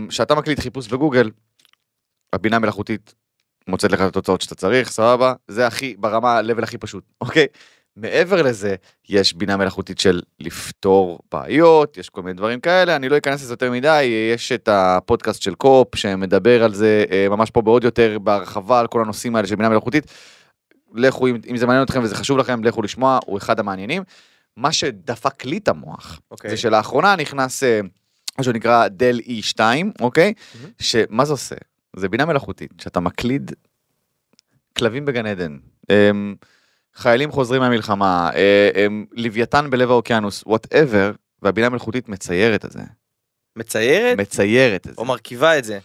שאתה 0.10 0.36
מקליט 0.36 0.60
חיפוש 0.60 0.88
בגוגל 0.88 1.30
הבינה 2.34 2.56
המלאכותית 2.56 3.14
מוצאת 3.68 3.92
לך 3.92 4.02
את 4.02 4.08
התוצאות 4.08 4.42
שאתה 4.42 4.56
צריך 4.56 4.92
סבבה 4.92 5.34
זה 5.48 5.68
הכי 5.68 5.96
ברמה 5.98 6.38
ה-level 6.38 6.64
הכי 6.64 6.78
פשוט 6.78 7.04
אוקיי. 7.22 7.48
מעבר 8.02 8.42
לזה 8.42 8.76
יש 9.10 9.34
בינה 9.34 9.58
מלאכותית 9.58 10.00
של 10.00 10.22
לפתור 10.40 11.20
בעיות 11.32 11.98
יש 11.98 12.10
כל 12.10 12.22
מיני 12.22 12.34
דברים 12.34 12.60
כאלה 12.60 12.96
אני 12.96 13.10
לא 13.10 13.18
אכנס 13.18 13.42
לזה 13.42 13.54
יותר 13.54 13.72
מדי 13.72 14.04
יש 14.34 14.52
את 14.52 14.70
הפודקאסט 14.72 15.42
של 15.42 15.56
קופ 15.56 15.96
שמדבר 15.96 16.64
על 16.64 16.74
זה 16.74 17.06
אה, 17.12 17.30
ממש 17.30 17.52
פה 17.52 17.62
בעוד 17.62 17.84
יותר 17.84 18.20
בהרחבה 18.20 18.80
על 18.80 18.88
כל 18.88 19.02
הנושאים 19.02 19.36
האלה 19.36 19.48
של 19.48 19.56
בינה 19.56 19.70
מלאכותית. 19.70 20.12
לכו 20.94 21.28
אם, 21.28 21.38
אם 21.50 21.58
זה 21.58 21.66
מעניין 21.66 21.84
אתכם 21.84 22.04
וזה 22.04 22.16
חשוב 22.16 22.38
לכם 22.38 22.64
לכו 22.64 22.82
לשמוע 22.82 23.20
הוא 23.26 23.38
אחד 23.38 23.60
המעניינים. 23.60 24.04
מה 24.58 24.72
שדפק 24.72 25.46
לי 25.46 25.58
את 25.58 25.68
המוח 25.68 26.20
אוקיי. 26.32 26.50
זה 26.50 26.58
שלאחרונה 26.58 27.16
נכנס 27.16 27.64
אה, 27.64 27.80
מה 28.38 28.44
שנקרא 28.44 28.88
DALL-E 28.88 29.20
2 29.20 29.60
אוקיי 30.00 30.34
מהמם. 30.56 30.72
שמה 30.80 31.26
זה 31.26 31.34
עושה 31.34 31.56
זה 31.96 32.10
בינה 32.10 32.26
מלאכותית 32.26 32.72
שאתה 32.82 33.00
מקליד 33.00 33.52
כלבים 34.78 35.06
בגן 35.06 35.26
עדן. 35.26 35.58
אמ, 35.90 36.36
חיילים 36.96 37.32
חוזרים 37.32 37.62
מהמלחמה, 37.62 38.30
אה, 38.36 38.70
אמ, 38.86 39.06
לוויתן 39.12 39.70
בלב 39.70 39.92
האוקיינוס, 39.92 40.44
whatever, 40.46 41.12
והבינה 41.42 41.68
המלאכותית 41.68 42.10
מציירת 42.10 42.66
את 42.66 42.72
זה. 42.72 42.82
מציירת 43.56 44.18
מציירת 44.18 44.88
את 44.88 44.96
זה. 44.96 45.02
או 45.02 45.06
מרכיבה 45.06 45.58
את 45.58 45.64
זה. 45.64 45.80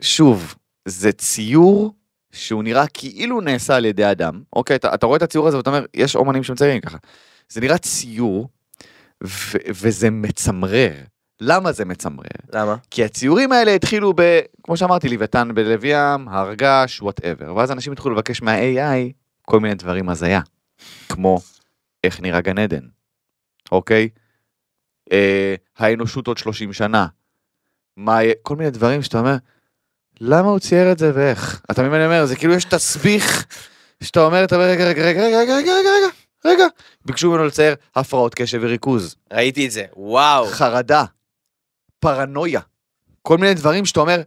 שוב, 0.00 0.54
זה 0.88 1.12
ציור 1.12 1.94
שהוא 2.32 2.62
נראה 2.62 2.86
כאילו 2.86 3.40
נעשה 3.40 3.76
על 3.76 3.84
ידי 3.84 4.10
אדם. 4.10 4.42
אוקיי, 4.52 4.76
אתה, 4.76 4.94
אתה 4.94 5.06
רואה 5.06 5.16
את 5.16 5.22
הציור 5.22 5.48
הזה 5.48 5.56
ואתה 5.56 5.70
אומר, 5.70 5.84
יש 5.94 6.16
אומנים 6.16 6.42
שמציירים 6.42 6.80
ככה. 6.80 6.98
זה 7.48 7.60
נראה 7.60 7.78
ציור, 7.78 8.48
ו- 9.24 9.58
וזה 9.68 10.10
מצמרר. 10.10 10.92
למה 11.40 11.72
זה 11.72 11.84
מצמרר? 11.84 12.26
למה? 12.52 12.76
כי 12.90 13.04
הציורים 13.04 13.52
האלה 13.52 13.74
התחילו 13.74 14.12
ב... 14.16 14.40
כמו 14.62 14.76
שאמרתי, 14.76 15.08
לוויתן 15.08 15.48
בלב 15.54 15.84
ים, 15.84 16.28
הר 16.28 16.54
געש, 16.54 17.02
וואטאבר. 17.02 17.54
ואז 17.54 17.70
אנשים 17.70 17.92
התחילו 17.92 18.14
לבקש 18.14 18.42
מה-AI 18.42 19.12
כל 19.42 19.60
מיני 19.60 19.74
דברים 19.74 20.08
הזיה. 20.08 20.40
כמו 21.08 21.40
איך 22.04 22.20
נראה 22.20 22.40
גן 22.40 22.58
עדן, 22.58 22.86
אוקיי? 23.72 24.08
אה, 25.12 25.54
האנושות 25.78 26.26
עוד 26.26 26.38
30 26.38 26.72
שנה. 26.72 27.06
מה. 27.96 28.18
כל 28.42 28.56
מיני 28.56 28.70
דברים 28.70 29.02
שאתה 29.02 29.18
אומר, 29.18 29.36
למה 30.20 30.48
הוא 30.48 30.58
צייר 30.58 30.92
את 30.92 30.98
זה 30.98 31.12
ואיך? 31.14 31.62
אתה 31.70 31.82
מבין 31.82 31.90
מה 31.90 31.96
אני 31.96 32.06
אומר? 32.06 32.26
זה 32.26 32.36
כאילו 32.36 32.54
יש 32.54 32.64
תסביך 32.64 33.46
שאתה 34.02 34.20
אומר, 34.24 34.44
אתה 34.44 34.54
אומר, 34.54 34.66
רגע, 34.66 34.84
רגע, 34.84 35.02
רגע, 35.02 35.20
רגע, 35.22 35.38
רגע, 35.38 35.54
רגע, 35.54 35.72
רגע, 35.72 35.90
רגע, 35.90 36.08
רגע. 36.44 36.66
ביקשו 37.04 37.30
ממנו 37.30 37.44
לצייר 37.44 37.74
הפרעות 37.94 38.34
קשב 38.34 38.58
וריכוז. 38.62 39.16
ראיתי 39.32 39.66
את 39.66 39.70
זה. 39.70 39.84
וואו. 39.96 40.46
חרדה, 40.46 41.04
פרנויה, 41.98 42.60
כל 43.22 43.38
מיני 43.38 43.54
דברים 43.54 43.84
שאתה 43.84 44.00
אומר, 44.00 44.22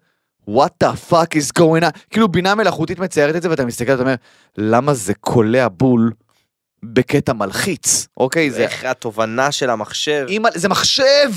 what 0.49 0.83
the 0.83 1.11
fuck 1.11 1.35
is 1.35 1.59
going 1.59 1.83
on, 1.83 1.99
כאילו 2.09 2.27
בינה 2.27 2.55
מלאכותית 2.55 2.99
מציירת 2.99 3.35
את 3.35 3.41
זה 3.41 3.49
ואתה 3.49 3.65
מסתכל 3.65 3.91
ואתה 3.91 4.01
אומר, 4.01 4.15
למה 4.57 4.93
זה 4.93 5.13
קולע 5.13 5.67
בול 5.71 6.11
בקטע 6.83 7.33
מלחיץ, 7.33 8.07
אוקיי? 8.17 8.51
זה, 8.51 8.63
איך 8.63 8.85
התובנה 8.85 9.51
של 9.51 9.69
המחשב. 9.69 10.25
אימא, 10.29 10.49
זה 10.55 10.69
מחשב! 10.69 11.31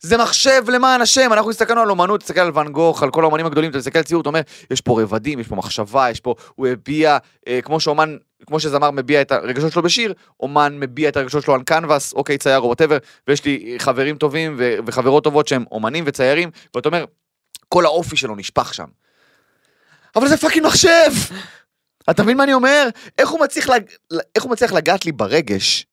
זה 0.00 0.18
מחשב 0.18 0.62
למען 0.68 1.00
השם, 1.00 1.32
אנחנו 1.32 1.50
הסתכלנו 1.50 1.80
על 1.80 1.90
אומנות, 1.90 2.20
תסתכל 2.20 2.40
על 2.40 2.50
ואן 2.54 2.68
גוך, 2.68 3.02
על 3.02 3.10
כל 3.10 3.22
האומנים 3.22 3.46
הגדולים, 3.46 3.70
אתה 3.70 3.78
מסתכל 3.78 3.98
על 3.98 4.04
ציור, 4.04 4.20
אתה 4.20 4.28
אומר, 4.28 4.40
יש 4.70 4.80
פה 4.80 5.02
רבדים, 5.02 5.38
יש 5.38 5.48
פה 5.48 5.56
מחשבה, 5.56 6.10
יש 6.10 6.20
פה, 6.20 6.34
הוא 6.54 6.66
הביע, 6.66 7.18
אה, 7.48 7.62
כמו 7.62 7.80
שאומן, 7.80 8.16
כמו 8.46 8.60
שזמר 8.60 8.90
מביע 8.90 9.20
את 9.20 9.32
הרגשות 9.32 9.72
שלו 9.72 9.82
בשיר, 9.82 10.14
אומן 10.40 10.76
מביע 10.80 11.08
את 11.08 11.16
הרגשות 11.16 11.44
שלו 11.44 11.54
על 11.54 11.62
קנבס, 11.62 12.12
אוקיי, 12.12 12.38
צייר 12.38 12.58
או 12.58 12.66
whatever, 12.66 12.98
ויש 13.28 13.44
לי 13.44 13.76
חברים 13.78 14.16
טובים 14.16 14.54
ו- 14.58 14.76
וחברות 14.86 15.24
טובות 15.24 15.48
שהם 15.48 15.64
אומנים 15.72 16.04
וציירים, 16.06 16.50
ואתה 16.74 16.88
אומר, 16.88 17.04
כל 17.68 17.84
האופי 17.86 18.16
שלו 18.16 18.36
נשפך 18.36 18.74
שם. 18.74 18.86
אבל 20.16 20.28
זה 20.28 20.36
fucking 20.36 20.66
מחשב! 20.66 21.10
אתה 22.10 22.22
מבין 22.22 22.36
מה 22.36 22.44
אני 22.44 22.54
אומר? 22.54 22.88
איך 23.18 23.28
הוא 23.28 23.40
מצליח, 23.40 23.68
לג... 23.68 23.82
איך 24.34 24.44
הוא 24.44 24.52
מצליח 24.52 24.72
לגעת 24.72 25.04
לי 25.06 25.12
ברגש 25.12 25.86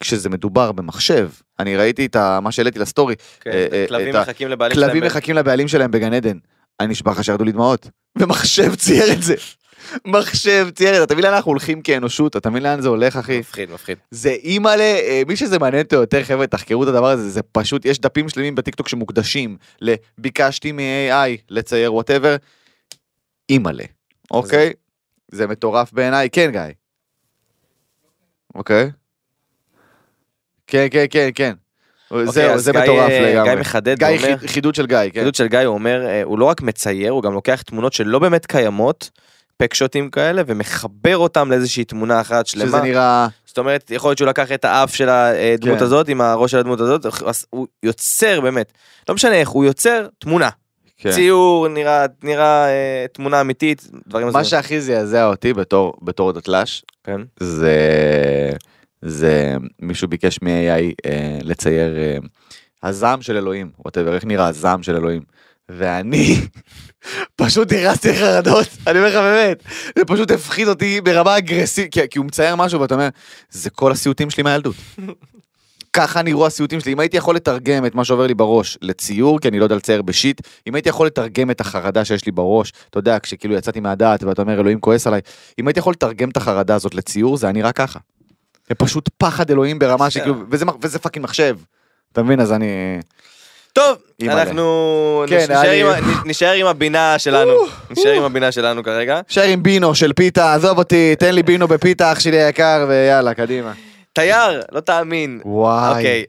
כשזה 0.00 0.28
מדובר 0.28 0.72
במחשב? 0.72 1.30
אני 1.60 1.76
ראיתי 1.76 2.06
את 2.06 2.16
ה... 2.16 2.40
מה 2.42 2.52
שהעליתי 2.52 2.78
לסטורי, 2.78 3.14
כן, 3.40 3.50
אה, 3.50 3.66
אה, 3.72 3.84
כלבים 3.88 4.10
את 4.10 4.14
ה- 4.14 4.20
מחכים 4.22 4.48
לבעלים 4.48 4.74
כלבים 4.76 4.96
שלהם. 4.96 5.06
מחכים 5.06 5.36
לבעלים 5.36 5.68
שלהם 5.68 5.90
בגן 5.90 6.12
עדן. 6.12 6.38
אני 6.80 6.88
נשבע 6.88 7.10
לך 7.10 7.24
שירדו 7.24 7.44
לי 7.44 7.52
דמעות. 7.52 7.88
ומחשב 8.18 8.74
צייר 8.74 9.12
את 9.12 9.22
זה. 9.22 9.34
מחשב 10.04 10.68
צייר. 10.74 11.02
אתה 11.02 11.14
מבין 11.14 11.24
לאן 11.24 11.34
אנחנו 11.34 11.50
הולכים 11.50 11.82
כאנושות? 11.82 12.36
אתה 12.36 12.50
מבין 12.50 12.62
לאן 12.62 12.80
זה 12.80 12.88
הולך 12.88 13.16
אחי? 13.16 13.38
מפחיד, 13.38 13.70
מפחיד. 13.70 13.98
זה 14.10 14.30
אימא'לה, 14.30 14.82
אה, 14.82 15.22
מי 15.28 15.36
שזה 15.36 15.58
מעניין 15.58 15.82
אותו 15.82 15.96
יותר 15.96 16.24
חבר'ה 16.24 16.46
תחקרו 16.46 16.82
את 16.82 16.88
הדבר 16.88 17.10
הזה, 17.10 17.30
זה 17.30 17.42
פשוט, 17.42 17.84
יש 17.84 17.98
דפים 17.98 18.28
שלמים 18.28 18.54
בטיקטוק 18.54 18.88
שמוקדשים 18.88 19.56
לביקשתי 19.80 20.72
מ-AI 20.72 21.40
לצייר 21.50 21.94
whatever, 21.94 22.36
אימא'לה, 23.50 23.84
אוקיי? 24.30 24.72
זה 25.30 25.46
מטורף 25.46 25.92
בעיניי, 25.92 26.30
כן 26.30 26.50
גיא. 26.52 26.60
אוקיי? 28.54 28.90
כן, 30.66 30.86
כן, 30.90 31.04
כן, 31.10 31.28
כן. 31.34 31.52
אוקיי, 32.10 32.26
זהו, 32.26 32.58
זה 32.58 32.72
גיא, 32.72 32.80
מטורף 32.80 33.10
אה, 33.10 33.32
לגמרי. 33.32 33.50
גיא 33.50 33.60
מחדד 33.60 33.98
גיא, 33.98 34.36
חידוד 34.46 34.74
של 34.74 34.86
גיא, 34.86 34.98
כן. 35.12 35.18
העדות 35.18 35.34
של 35.34 35.46
גיא 35.46 35.58
הוא 35.58 35.74
אומר 35.74 36.06
אה, 36.06 36.22
הוא 36.22 36.38
לא 36.38 36.44
רק 36.44 36.62
מצייר 36.62 37.12
הוא 37.12 37.22
גם 37.22 37.32
לוקח 37.32 37.62
תמונות 37.62 37.92
שלא 37.92 38.18
באמת 38.18 38.46
קיימות. 38.46 39.10
פקשוטים 39.58 40.10
כאלה 40.10 40.42
ומחבר 40.46 41.16
אותם 41.16 41.50
לאיזושהי 41.50 41.84
תמונה 41.84 42.20
אחת 42.20 42.46
שלמה. 42.46 42.68
שזה 42.68 42.80
נראה... 42.80 43.28
זאת 43.46 43.58
אומרת 43.58 43.90
יכול 43.90 44.10
להיות 44.10 44.18
שהוא 44.18 44.28
לקח 44.28 44.52
את 44.52 44.64
האף 44.64 44.94
של 44.94 45.08
הדמות 45.08 45.78
כן. 45.78 45.84
הזאת 45.84 46.08
עם 46.08 46.20
הראש 46.20 46.50
של 46.50 46.58
הדמות 46.58 46.80
הזאת 46.80 47.06
הוא 47.50 47.66
יוצר 47.82 48.40
באמת 48.40 48.72
לא 49.08 49.14
משנה 49.14 49.34
איך 49.34 49.48
הוא 49.48 49.64
יוצר 49.64 50.06
תמונה 50.18 50.48
כן. 50.98 51.10
ציור 51.10 51.68
נראה 51.68 52.06
נראה 52.22 52.68
אה, 52.68 53.06
תמונה 53.12 53.40
אמיתית 53.40 53.90
דברים 54.08 54.26
מה 54.26 54.28
הזויים. 54.28 54.44
שהכי 54.44 54.80
זעזע 54.80 55.26
אותי 55.26 55.52
בתור 55.52 55.94
בתור 56.02 56.32
דתל"ש, 56.32 56.82
כן. 57.04 57.20
זה 57.40 57.76
זה 59.02 59.56
מישהו 59.78 60.08
ביקש 60.08 60.38
מ-AI 60.42 60.94
אה, 61.06 61.38
לצייר 61.42 61.98
אה, 61.98 62.18
הזעם 62.82 63.22
של 63.22 63.36
אלוהים, 63.36 63.70
ווטאבר, 63.84 64.14
איך 64.14 64.24
נראה 64.24 64.46
הזעם 64.46 64.82
של 64.82 64.96
אלוהים. 64.96 65.22
ואני 65.68 66.36
פשוט 67.36 67.72
הרסתי 67.72 68.16
חרדות, 68.16 68.68
אני 68.86 68.98
אומר 68.98 69.08
לך 69.08 69.14
באמת, 69.14 69.62
זה 69.98 70.04
פשוט 70.04 70.30
הפחיד 70.30 70.68
אותי 70.68 71.00
ברמה 71.00 71.38
אגרסיבית, 71.38 71.92
כי, 71.92 72.00
כי 72.10 72.18
הוא 72.18 72.26
מצייר 72.26 72.56
משהו 72.56 72.80
ואתה 72.80 72.94
אומר, 72.94 73.08
זה 73.50 73.70
כל 73.70 73.92
הסיוטים 73.92 74.30
שלי 74.30 74.42
מהילדות. 74.42 74.76
ככה 75.92 76.22
נראו 76.22 76.46
הסיוטים 76.46 76.80
שלי, 76.80 76.92
אם 76.92 77.00
הייתי 77.00 77.16
יכול 77.16 77.36
לתרגם 77.36 77.86
את 77.86 77.94
מה 77.94 78.04
שעובר 78.04 78.26
לי 78.26 78.34
בראש 78.34 78.78
לציור, 78.82 79.40
כי 79.40 79.48
אני 79.48 79.58
לא 79.58 79.64
יודע 79.64 79.76
לצייר 79.76 80.02
ב 80.02 80.08
shit, 80.08 80.40
אם 80.66 80.74
הייתי 80.74 80.88
יכול 80.88 81.06
לתרגם 81.06 81.50
את 81.50 81.60
החרדה 81.60 82.04
שיש 82.04 82.26
לי 82.26 82.32
בראש, 82.32 82.72
אתה 82.90 82.98
יודע, 82.98 83.18
כשכאילו 83.22 83.54
יצאתי 83.54 83.80
מהדעת 83.80 84.22
ואתה 84.22 84.42
אומר 84.42 84.60
אלוהים 84.60 84.80
כועס 84.80 85.06
עליי, 85.06 85.20
אם 85.60 85.68
הייתי 85.68 85.80
יכול 85.80 85.92
לתרגם 85.92 86.28
את 86.28 86.36
החרדה 86.36 86.74
הזאת 86.74 86.94
לציור, 86.94 87.36
זה 87.36 87.46
היה 87.46 87.52
נראה 87.52 87.72
ככה. 87.72 87.98
זה 88.68 88.74
פשוט 88.74 89.08
פחד 89.18 89.50
אלוהים 89.50 89.78
ברמה 89.78 90.10
שכאילו, 90.10 90.34
וזה, 90.50 90.64
וזה 90.82 90.98
fucking 90.98 91.24
מחשב. 91.24 91.56
אתה 92.12 92.22
מבין? 92.22 92.40
אז 92.40 92.52
אני... 92.52 92.98
טוב. 93.78 93.98
אנחנו 94.28 95.24
כן, 95.28 95.36
נשאר 95.36 95.60
אני- 95.60 95.82
עם 95.82 95.86
נשאר 96.24 96.52
עם 96.52 96.66
הבינה 96.66 97.18
שלנו 97.18 97.52
נשאר 97.90 98.12
עם 98.12 98.22
הבינה 98.22 98.52
שלנו 98.52 98.82
כרגע 98.84 99.20
שער 99.28 99.44
עם 99.44 99.62
בינו 99.62 99.94
של 99.94 100.12
פיתה, 100.12 100.54
עזוב 100.54 100.78
אותי, 100.78 101.16
תן 101.18 101.34
לי 101.34 101.42
בינו 101.42 101.68
בפיתה 101.68 102.12
אח 102.12 102.20
שלי 102.20 102.42
היקר, 102.42 102.86
ויאללה, 102.88 103.34
קדימה. 103.34 103.72
תייר 104.12 104.62
לא 104.72 104.80
תאמין 104.80 105.40
וואי, 105.44 105.96
אוקיי 105.96 106.24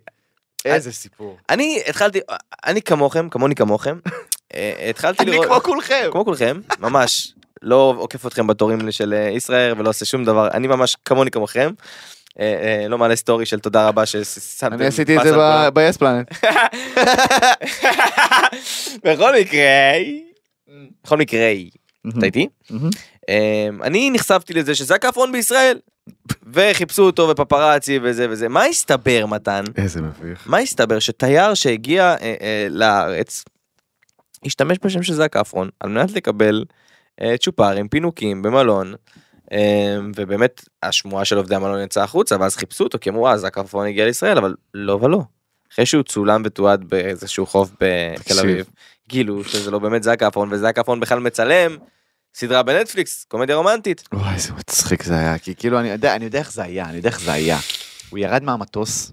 איזה 0.66 0.92
סיפור. 0.92 1.38
אני 1.50 1.82
התחלתי 1.88 2.20
אני 2.66 2.82
כמוכם 2.82 3.30
כמוני 3.30 3.56
כמוכם 3.56 3.98
אה, 4.54 4.90
התחלתי 4.90 5.24
אני 5.24 5.32
לראות 5.32 5.46
כמו 5.48 5.62
כולכם. 5.64 6.08
כמו 6.12 6.26
כולכם 6.26 6.60
ממש 6.80 7.34
לא 7.62 7.94
עוקף 7.98 8.26
אתכם 8.26 8.48
בתורים 8.48 8.92
של 8.92 9.14
אה, 9.14 9.30
ישראל 9.30 9.74
ולא 9.80 9.90
עושה 9.90 10.06
שום 10.06 10.26
דבר 10.26 10.48
אני 10.54 10.68
ממש 10.68 10.96
כמוני 11.06 11.32
כמוכם. 11.32 11.70
אה, 12.40 12.82
אה, 12.82 12.88
לא 12.88 12.98
מעלה 12.98 13.16
סטורי 13.16 13.46
של 13.46 13.60
תודה 13.60 13.88
רבה 13.88 14.06
ששמתם 14.06 14.74
אני 14.74 14.86
עשיתי 14.86 15.18
את 15.18 15.24
זה. 15.24 15.32
ב-yes 15.74 15.98
planet. 15.98 16.48
בכל 19.04 19.34
מקרה 19.40 19.94
בכל 21.04 21.18
מקרה 21.18 21.52
אתה 22.08 22.26
איתי? 22.26 22.48
אמ, 23.30 23.84
אני 23.84 24.10
נחשפתי 24.12 24.54
לזה 24.54 24.76
שזק 24.76 25.06
אפרון 25.06 25.32
בישראל 25.32 25.80
וחיפשו 26.54 27.04
אותו 27.04 27.30
ופפראצי 27.30 28.00
וזה 28.04 28.28
וזה 28.30 28.50
מה 28.50 28.64
הסתבר 28.64 29.26
מתן 29.26 29.64
איזה 29.78 30.02
מביך. 30.02 30.44
מה 30.46 30.58
הסתבר 30.58 31.00
שתייר 31.00 31.54
שהגיע 31.54 32.16
אה, 32.22 32.36
אה, 32.42 32.68
לארץ 32.70 33.44
השתמש 34.46 34.78
בשם 34.84 35.04
של 35.04 35.14
זק 35.14 35.38
אפרון 35.38 35.70
על 35.80 35.90
מנת 35.90 36.12
לקבל 36.12 36.66
אה, 37.22 37.36
צ'ופרים 37.38 37.88
פינוקים 37.88 38.42
במלון. 38.42 38.94
אה, 39.52 39.98
ובאמת 40.16 40.62
השמועה 40.84 41.26
של 41.26 41.38
עובדי 41.38 41.56
המלון 41.56 41.82
יצאה 41.82 42.04
החוצה 42.04 42.36
ואז 42.40 42.56
חיפשו 42.56 42.84
אותו 42.84 42.98
כי 43.02 43.10
אמרו 43.10 43.28
אה 43.28 43.38
זק 43.38 43.58
אפרון 43.58 43.88
הגיע 43.88 44.06
לישראל 44.06 44.38
אבל 44.38 44.56
לא 44.74 45.00
ולא. 45.02 45.22
אחרי 45.74 45.86
שהוא 45.86 46.04
צולם 46.04 46.42
ותועד 46.46 46.84
באיזשהו 46.90 47.46
חוף 47.46 47.72
בתל. 47.72 48.40
אביב 48.40 48.70
גילו 49.10 49.44
שזה 49.44 49.72
לא 49.72 49.80
באמת 49.80 50.04
זק 50.04 50.24
אפרון 50.24 50.54
וזק 50.54 50.80
אפרון 50.80 51.00
בכלל 51.00 51.20
מצלם 51.20 51.78
סדרה 52.34 52.64
בנטפליקס 52.64 53.26
קומדיה 53.28 53.56
רומנטית. 53.56 54.04
וואי, 54.14 54.34
איזה 54.34 54.54
מצחיק 54.54 55.04
זה 55.04 55.18
היה, 55.18 55.38
כי 55.38 55.56
כאילו, 55.56 55.80
אני 55.80 55.90
יודע, 55.90 56.16
אני 56.16 56.26
יודע 56.26 56.40
איך 56.40 56.52
זה 56.52 56.64
היה, 56.64 56.86
אני 56.86 56.98
יודע 56.98 57.10
איך 57.10 57.20
זה 57.20 57.32
היה. 57.32 57.58
הוא 58.10 58.20
ירד 58.20 58.44
מהמטוס, 58.44 59.12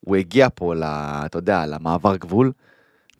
הוא 0.00 0.16
הגיע 0.16 0.48
פה, 0.54 0.74
ל, 0.74 0.82
אתה 0.84 1.38
יודע, 1.38 1.66
למעבר 1.66 2.16
גבול, 2.16 2.52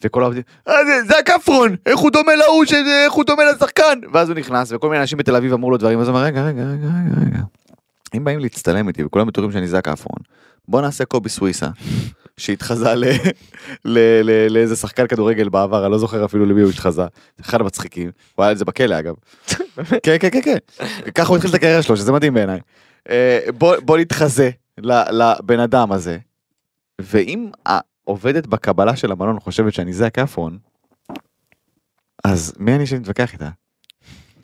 וכל 0.03 0.23
העובדים, 0.23 0.43
אה, 0.69 0.75
זה, 0.87 1.03
זה 1.09 1.19
הכפרון, 1.19 1.77
איך 1.87 1.99
הוא 1.99 2.11
דומה 2.11 2.35
להוא, 2.37 2.65
שזה- 2.65 3.03
איך 3.05 3.13
הוא 3.13 3.25
דומה 3.25 3.43
לשחקן? 3.45 3.99
ואז 4.13 4.29
הוא 4.29 4.39
נכנס, 4.39 4.73
וכל 4.73 4.89
מיני 4.89 5.01
אנשים 5.01 5.19
בתל 5.19 5.37
אביב 5.37 5.53
אמרו 5.53 5.71
לו 5.71 5.77
דברים, 5.77 6.01
אז 6.01 6.09
הוא 6.09 6.17
אמר, 6.17 6.25
רגע, 6.25 6.43
רגע, 6.47 6.63
רגע, 6.63 6.87
רגע, 6.87 7.21
רגע. 7.27 7.39
אם 8.17 8.25
באים 8.25 8.39
להצטלם 8.39 8.89
איתי, 8.89 9.05
וכולם 9.05 9.27
בטוחים 9.27 9.53
שאני 9.53 9.69
זק 9.69 9.89
אפרון, 9.89 10.19
בוא 10.69 10.81
נעשה 10.81 11.05
קובי 11.05 11.29
סוויסה, 11.29 11.69
שהתחזה 12.37 12.95
ל- 12.95 13.05
ל- 13.85 13.99
ל- 14.25 14.53
לאיזה 14.53 14.77
שחקן 14.77 15.07
כדורגל 15.07 15.49
בעבר, 15.49 15.85
אני 15.85 15.93
לא 15.93 15.99
זוכר 15.99 16.25
אפילו 16.25 16.47
למי 16.47 16.63
הוא 16.63 16.71
התחזה, 16.71 17.03
אחד 17.41 17.61
המצחיקים, 17.61 18.11
הוא 18.35 18.43
היה 18.43 18.51
על 18.51 18.57
זה 18.57 18.65
בכלא 18.65 18.99
אגב. 18.99 19.15
כן, 20.03 20.17
כן, 20.21 20.29
כן, 20.33 20.41
כן. 20.45 20.57
ככה 21.15 21.29
הוא 21.29 21.37
התחיל 21.37 21.51
את 21.51 21.55
הקריירה 21.55 21.83
שלו, 21.83 21.97
שזה 21.97 22.13
מדהים 22.13 22.35
בעיניי. 22.35 22.61
אה, 23.11 23.39
בוא, 23.59 23.77
בוא 23.83 23.99
נתחזה 23.99 24.51
לבן 25.11 25.61
אדם 25.61 25.93
הזה, 25.93 26.19
ואם 27.01 27.49
העובדת 28.07 28.47
בקבלה 28.47 28.97
של 28.97 29.13
המלון 29.13 29.41
חושבת 29.41 29.75
שאני 29.75 29.93
זק 29.93 30.19
אפרון, 30.19 30.59
אז 32.25 32.55
מי 32.59 32.75
אני 32.75 32.87
שנתווכח 32.87 33.33
איתה? 33.33 33.49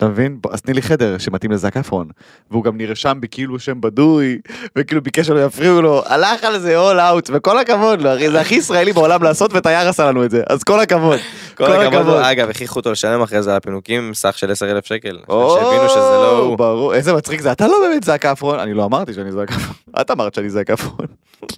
אתה 0.01 0.09
מבין? 0.09 0.39
אז 0.51 0.61
תני 0.61 0.73
לי 0.73 0.81
חדר 0.81 1.17
שמתאים 1.17 1.51
לזק 1.51 1.77
אפרון. 1.77 2.07
והוא 2.51 2.63
גם 2.63 2.77
נרשם 2.77 3.17
בי 3.21 3.27
כאילו 3.31 3.59
שם 3.59 3.81
בדוי, 3.81 4.37
וכאילו 4.75 5.03
ביקש 5.03 5.27
שלא 5.27 5.45
יפריעו 5.45 5.81
לו, 5.81 6.03
הלך 6.05 6.43
על 6.43 6.59
זה 6.59 6.77
all 6.77 6.97
out, 6.97 7.29
וכל 7.33 7.59
הכבוד 7.59 8.01
לו, 8.01 8.15
אחי, 8.15 8.31
זה 8.31 8.41
הכי 8.41 8.55
ישראלי 8.55 8.93
בעולם 8.93 9.23
לעשות, 9.23 9.53
ותייר 9.53 9.89
עשה 9.89 10.05
לנו 10.05 10.25
את 10.25 10.31
זה, 10.31 10.43
אז 10.49 10.63
כל 10.63 10.79
הכבוד. 10.79 11.19
כל 11.57 11.81
הכבוד. 11.81 12.23
אגב 12.23 12.49
הכריחו 12.49 12.79
אותו 12.79 12.91
לשלם 12.91 13.21
אחרי 13.21 13.43
זה 13.43 13.51
על 13.51 13.57
הפינוקים 13.57 14.13
סך 14.13 14.37
של 14.37 14.51
10,000 14.51 14.85
שקל. 14.85 15.19
שהבינו 15.27 15.89
שזה 15.89 15.99
לא 15.99 16.37
הוא. 16.39 16.57
ברור, 16.57 16.93
איזה 16.93 17.13
מצחיק 17.13 17.41
זה, 17.41 17.51
אתה 17.51 17.67
לא 17.67 17.77
באמת 17.87 18.03
זק 18.03 18.25
אפרון, 18.25 18.59
אני 18.59 18.73
לא 18.73 18.85
אמרתי 18.85 19.13
שאני 19.13 19.31
זק 19.31 19.51
אפרון, 19.51 19.75
את 20.01 20.11
אמרת 20.11 20.33
שאני 20.33 20.49
זק 20.49 20.69
אפרון. 20.69 21.07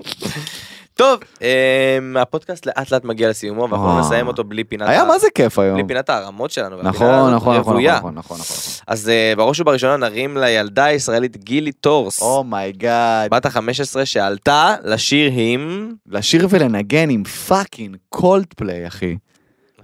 טוב 0.95 1.19
אמ, 1.41 2.17
הפודקאסט 2.17 2.65
לאט 2.65 2.91
לאט 2.91 3.03
מגיע 3.03 3.29
לסיומו 3.29 3.61
ואנחנו. 3.61 3.99
נסיים 3.99 4.27
אותו 4.27 4.43
בלי 4.43 4.63
פינת 4.63 4.89
היה 4.89 5.05
מה 5.05 5.19
זה 5.19 5.27
כיף 5.35 5.59
היום. 5.59 5.75
בלי 5.75 5.87
פינת 5.87 6.09
הערמות 6.09 6.51
שלנו. 6.51 6.77
נכון, 6.81 7.33
נכון, 7.33 7.33
נכון, 7.33 7.55
רוויה. 7.55 7.97
נכון, 7.97 8.15
נכון, 8.15 8.37
נכון. 8.39 8.57
אז 8.87 9.09
אה, 9.09 9.33
בראש 9.37 9.59
ובראשונה 9.59 9.97
נרים 9.97 10.37
לילדה 10.37 10.85
הישראלית 10.85 11.37
גילי 11.37 11.71
טורס. 11.71 12.21
Oh 12.21 12.48
my 12.48 12.75
god. 12.75 13.29
בת 13.31 13.45
ה-15 13.45 14.05
שעלתה 14.05 14.75
לשיר 14.83 15.31
עם... 15.35 15.91
לשיר 16.07 16.47
ולנגן 16.49 17.09
עם 17.09 17.23
fucking 17.23 17.97
Coldplay, 18.09 18.87
אחי. 18.87 19.15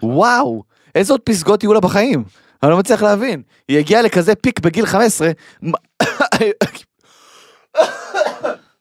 וואו, 0.03 0.63
איזה 0.95 1.13
עוד 1.13 1.21
פסגות 1.21 1.63
יהיו 1.63 1.73
לה 1.73 1.79
בחיים? 1.79 2.23
אני 2.63 2.71
לא 2.71 2.77
מצליח 2.77 3.03
להבין. 3.03 3.41
היא 3.67 3.77
הגיעה 3.77 4.01
לכזה 4.01 4.35
peak 4.35 4.59
בגיל 4.59 4.85
15. 4.85 5.31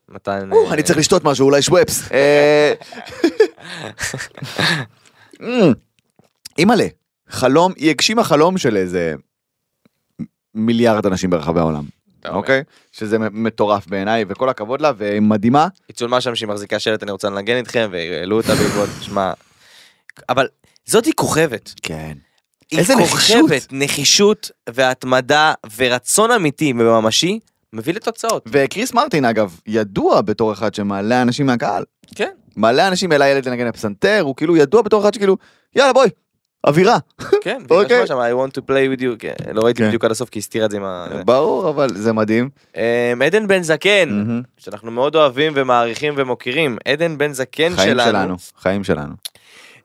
מתן... 0.08 0.52
או, 0.52 0.66
אה, 0.66 0.72
אני 0.74 0.82
צריך 0.82 0.98
לשתות 0.98 1.24
משהו, 1.24 1.46
אולי 1.46 1.62
שוואפס. 1.62 2.02
אה, 2.12 2.74
אמ, 5.40 5.72
אימא'לה, 6.58 6.86
חלום, 7.28 7.72
היא 7.76 7.90
הגשימה 7.90 8.24
חלום 8.24 8.58
של 8.58 8.76
איזה 8.76 9.14
מיליארד 10.54 11.06
אנשים 11.06 11.30
ברחבי 11.30 11.60
העולם. 11.60 11.84
אוקיי? 12.28 12.62
שזה 12.92 13.18
מטורף 13.18 13.86
בעיניי, 13.86 14.24
וכל 14.28 14.48
הכבוד 14.48 14.80
לה, 14.80 14.92
והיא 14.96 15.20
מדהימה. 15.20 15.68
היא 15.88 15.96
צולמה 15.96 16.20
שם 16.20 16.34
שהיא 16.34 16.48
מחזיקה 16.48 16.78
שלט 16.78 17.02
אני 17.02 17.10
רוצה 17.10 17.30
לנגן 17.30 17.56
איתכם 17.56 17.88
והעלו 17.92 18.36
אותה 18.36 18.54
בעקבות 18.54 18.88
שמע. 19.00 19.32
אבל 20.28 20.48
זאתי 20.86 21.12
כוכבת. 21.12 21.74
כן. 21.82 22.18
היא 22.70 22.78
איזה 22.78 22.94
כוכבת, 22.94 23.50
נחישות. 23.50 23.72
נחישות 23.72 24.50
והתמדה 24.70 25.52
ורצון 25.76 26.30
אמיתי 26.30 26.72
וממשי 26.72 27.38
מביא 27.72 27.94
לתוצאות. 27.94 28.48
וקריס 28.52 28.94
מרטין, 28.94 29.24
אגב, 29.24 29.60
ידוע 29.66 30.20
בתור 30.20 30.52
אחד 30.52 30.74
שמעלה 30.74 31.22
אנשים 31.22 31.46
מהקהל. 31.46 31.84
כן. 32.14 32.30
מעלה 32.56 32.88
אנשים 32.88 33.12
אל 33.12 33.22
הילד 33.22 33.48
לנגן 33.48 33.68
בפסנתר, 33.68 34.20
הוא 34.22 34.36
כאילו 34.36 34.56
ידוע 34.56 34.82
בתור 34.82 35.02
אחד 35.02 35.14
שכאילו, 35.14 35.36
יאללה 35.76 35.92
בואי, 35.92 36.08
אווירה. 36.66 36.98
כן, 37.44 37.62
אוקיי. 37.70 38.06
שם 38.06 38.14
I 38.14 38.46
want 38.46 38.60
to 38.60 38.60
play 38.60 38.98
with 38.98 39.00
you, 39.02 39.16
כן, 39.18 39.34
לא 39.52 39.62
ראיתי 39.62 39.82
כן. 39.82 39.88
בדיוק 39.88 40.04
עד 40.04 40.10
הסוף 40.10 40.28
כי 40.28 40.38
הסתירה 40.38 40.66
את 40.66 40.70
זה 40.70 40.76
עם 40.76 40.84
ה... 40.84 41.06
ברור, 41.24 41.68
אבל 41.68 41.88
זה 41.94 42.12
מדהים. 42.12 42.48
אמ, 42.76 43.22
עדן 43.22 43.46
בן 43.46 43.62
זקן. 43.62 44.40
שאנחנו 44.56 44.90
מאוד 44.90 45.16
אוהבים 45.16 45.52
ומעריכים 45.56 46.14
ומוקירים, 46.16 46.78
עדן 46.84 47.18
בן 47.18 47.32
זקן 47.32 47.76
חיים 47.76 47.90
שלנו, 47.90 48.10
שלנו, 48.10 48.36
חיים 48.58 48.84
שלנו. 48.84 49.14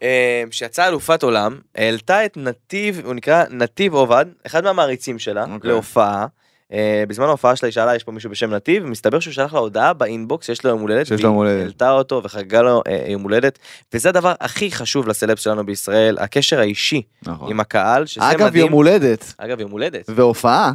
אמ, 0.01 0.07
שיצאה 0.51 0.87
אלופת 0.87 1.23
עולם, 1.23 1.59
העלתה 1.75 2.25
את 2.25 2.37
נתיב, 2.37 3.01
הוא 3.05 3.13
נקרא 3.13 3.43
נתיב 3.49 3.93
עובד, 3.93 4.25
אחד 4.45 4.63
מהמעריצים 4.63 5.19
שלה, 5.19 5.45
אוקיי. 5.53 5.69
להופעה. 5.69 6.25
אה, 6.73 7.03
בזמן 7.07 7.25
ההופעה 7.25 7.55
שלה 7.55 7.67
היא 7.67 7.73
שאלה 7.73 7.95
יש 7.95 8.03
פה 8.03 8.11
מישהו 8.11 8.29
בשם 8.29 8.53
נתיב 8.53 8.83
ומסתבר 8.85 9.19
שהוא 9.19 9.33
שלח 9.33 9.53
לה 9.53 9.59
הודעה 9.59 9.93
באינבוקס 9.93 10.45
שיש 10.45 10.63
לו 10.63 10.69
יום 10.69 10.81
הולדת 10.81 11.05
שיש 11.05 11.21
לו 11.21 11.27
יום 11.29 11.35
הולדת. 11.35 11.61
העלתה 11.61 11.91
אותו 11.91 12.21
וחגגה 12.23 12.61
לו 12.61 12.81
אה, 12.87 13.05
יום 13.07 13.21
הולדת 13.21 13.59
וזה 13.93 14.09
הדבר 14.09 14.33
הכי 14.41 14.71
חשוב 14.71 15.07
לסלב 15.07 15.37
שלנו 15.37 15.65
בישראל 15.65 16.17
הקשר 16.19 16.59
האישי 16.59 17.01
נכון. 17.23 17.49
עם 17.49 17.59
הקהל 17.59 18.05
שזה 18.05 18.31
אגב, 18.31 18.47
מדהים 18.47 18.65
יום 18.65 18.73
הולדת 18.73 19.33
אגב 19.37 19.59
יום 19.59 19.71
הולדת 19.71 20.05
והופעה. 20.07 20.71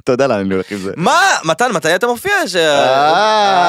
אתה 0.00 0.12
יודע 0.12 0.26
לאן 0.26 0.38
אני 0.38 0.54
הולך 0.54 0.70
עם 0.70 0.78
זה. 0.78 0.92
מה 0.96 1.20
מתן 1.44 1.72
מתי 1.74 1.94
אתה 1.94 2.06
מופיע 2.06 2.32
ש... 2.46 2.56
אה, 2.56 3.62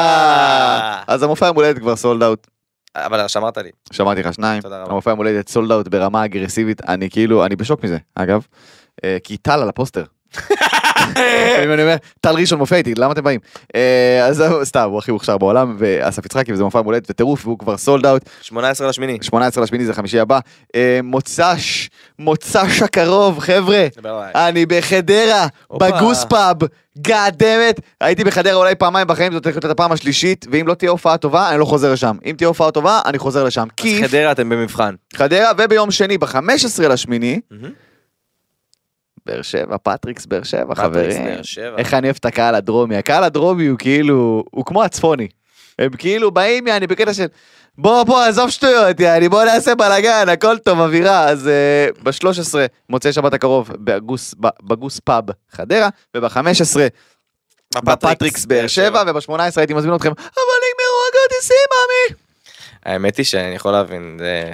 אז 1.07 1.23
המופע 1.23 1.45
יום 1.45 1.55
הולדת 1.55 1.79
כבר 1.79 1.95
sold 1.95 2.23
out. 2.23 2.47
אבל 2.95 3.27
שמרת 3.27 3.57
לי 3.57 3.69
שמעתי 3.91 4.23
לך 4.23 4.33
שניים. 4.33 4.61
המופע 4.65 5.09
יום 5.09 5.17
הולדת 5.17 5.49
sold 5.49 5.71
out 5.71 5.87
ברמה 5.87 6.25
אגרסיבית, 6.25 6.81
אני 6.89 7.09
כאילו, 7.09 7.45
אני 7.45 7.55
בשוק 7.55 7.83
מזה, 7.83 7.97
אגב. 8.15 8.45
כי 9.23 9.37
טל 9.37 9.61
על 9.61 9.69
הפוסטר. 9.69 10.03
אם 11.63 11.73
אני 11.73 11.81
אומר, 11.81 11.95
טל 12.21 12.35
ראשון 12.35 12.59
מופיע 12.59 12.77
איתי, 12.77 12.93
למה 12.95 13.13
אתם 13.13 13.23
באים? 13.23 13.39
אה, 13.75 14.25
אז 14.25 14.43
סתם, 14.63 14.89
הוא 14.89 14.97
הכי 14.97 15.11
מוכשר 15.11 15.37
בעולם, 15.37 15.75
ואסף 15.79 16.25
יצחקי, 16.25 16.53
וזה 16.53 16.63
מופע 16.63 16.79
יום 16.79 16.85
הולדת 16.85 17.09
וטירוף, 17.09 17.45
והוא 17.45 17.59
כבר 17.59 17.77
סולד 17.77 18.05
אאוט. 18.05 18.29
18 18.41 18.89
לשמיני 18.89 19.17
18 19.21 19.63
לשמיני 19.63 19.85
זה 19.85 19.93
חמישי 19.93 20.19
הבא. 20.19 20.39
אה, 20.75 20.99
מוצ"ש, 21.03 21.89
מוצ"ש 22.19 22.81
הקרוב, 22.81 23.39
חבר'ה. 23.39 23.87
אני 24.35 24.65
בחדרה. 24.65 25.47
בגוס 25.73 26.25
פאב, 26.29 26.57
גאד 26.97 27.35
דמת. 27.37 27.79
הייתי 28.01 28.23
בחדרה 28.23 28.53
אולי 28.53 28.75
פעמיים 28.75 29.07
בחיים, 29.07 29.33
זאת 29.33 29.45
הולכת 29.45 29.63
להיות 29.63 29.71
הפעם 29.71 29.91
השלישית, 29.91 30.45
ואם 30.51 30.67
לא 30.67 30.73
תהיה 30.73 30.91
הופעה 30.91 31.17
טובה, 31.17 31.49
אני 31.49 31.59
לא 31.59 31.65
חוזר 31.65 31.93
לשם. 31.93 32.17
אם 32.25 32.35
תהיה 32.37 32.47
הופעה 32.47 32.71
טובה, 32.71 33.01
אני 33.05 33.17
חוזר 33.17 33.43
לשם. 33.43 33.67
כי 33.77 34.03
אז 34.03 34.09
חדרה 34.09 34.31
אתם 34.31 34.49
במבחן 34.49 34.95
חדרה, 35.15 35.51
וביום 35.57 35.91
שני, 35.91 36.17
ב-15 36.17 36.87
לשמיני. 36.89 37.39
באר 39.25 39.41
שבע, 39.41 39.77
פטריקס 39.83 40.25
באר 40.25 40.43
שבע, 40.43 40.75
חברים. 40.75 41.27
איך 41.77 41.93
אני 41.93 42.07
אוהב 42.07 42.15
את 42.19 42.25
הקהל 42.25 42.55
הדרומי. 42.55 42.97
הקהל 42.97 43.23
הדרומי 43.23 43.67
הוא 43.67 43.77
כאילו, 43.77 44.43
הוא 44.51 44.65
כמו 44.65 44.83
הצפוני. 44.83 45.27
הם 45.79 45.89
כאילו 45.97 46.31
באים, 46.31 46.67
יעני, 46.67 46.87
בקטע 46.87 47.13
של, 47.13 47.25
בוא, 47.77 48.03
בוא, 48.03 48.23
עזוב 48.23 48.49
שטויות, 48.49 48.99
יעני, 48.99 49.29
בוא 49.29 49.43
נעשה 49.43 49.75
בלאגן, 49.75 50.29
הכל 50.29 50.57
טוב, 50.57 50.79
אווירה. 50.79 51.29
אז 51.29 51.49
uh, 51.49 52.03
ב-13, 52.03 52.55
מוצאי 52.89 53.13
שבת 53.13 53.33
הקרוב, 53.33 53.71
בגוס, 53.77 54.35
בגוס 54.63 54.99
פאב 54.99 55.23
חדרה, 55.51 55.89
וב-15, 56.17 56.79
בפטריקס 57.75 58.45
באר 58.45 58.67
שבע, 58.67 59.03
וב-18 59.07 59.39
הייתי 59.57 59.73
מזמין 59.73 59.95
אתכם, 59.95 60.11
אבל 60.11 60.59
נגמרו 60.65 60.99
הכרטיסים, 61.09 61.55
מאמי. 61.71 62.19
האמת 62.85 63.17
היא 63.17 63.25
שאני 63.25 63.55
יכול 63.55 63.71
להבין 63.71 64.17
זה 64.19 64.53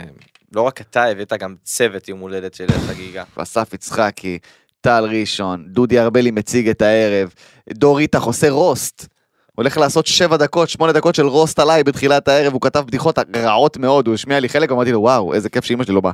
לא 0.55 0.61
רק 0.61 0.81
אתה 0.81 1.03
הבאת 1.03 1.33
גם 1.33 1.55
צוות 1.63 2.09
יום 2.09 2.19
הולדת 2.19 2.53
של 2.53 2.67
חגיגה. 2.87 3.23
אסף 3.35 3.73
יצחקי, 3.73 4.39
טל 4.81 5.07
ראשון, 5.19 5.65
דודי 5.67 5.99
ארבלי 5.99 6.31
מציג 6.31 6.69
את 6.69 6.81
הערב, 6.81 7.33
דור 7.73 7.99
איתך 7.99 8.23
עושה 8.23 8.49
רוסט. 8.49 9.07
הולך 9.55 9.77
לעשות 9.77 10.05
שבע 10.07 10.37
דקות, 10.37 10.69
שמונה 10.69 10.91
דקות 10.91 11.15
של 11.15 11.25
רוסט 11.25 11.59
עליי 11.59 11.83
בתחילת 11.83 12.27
הערב, 12.27 12.53
הוא 12.53 12.61
כתב 12.61 12.83
בדיחות 12.87 13.19
רעות 13.35 13.77
מאוד, 13.77 14.07
הוא 14.07 14.13
השמיע 14.13 14.39
לי 14.39 14.49
חלק, 14.49 14.71
אמרתי 14.71 14.91
לו, 14.91 15.01
וואו, 15.01 15.33
איזה 15.33 15.49
כיף 15.49 15.65
שאימא 15.65 15.83
שלי 15.83 15.95
לא 15.95 16.01
באה. 16.01 16.11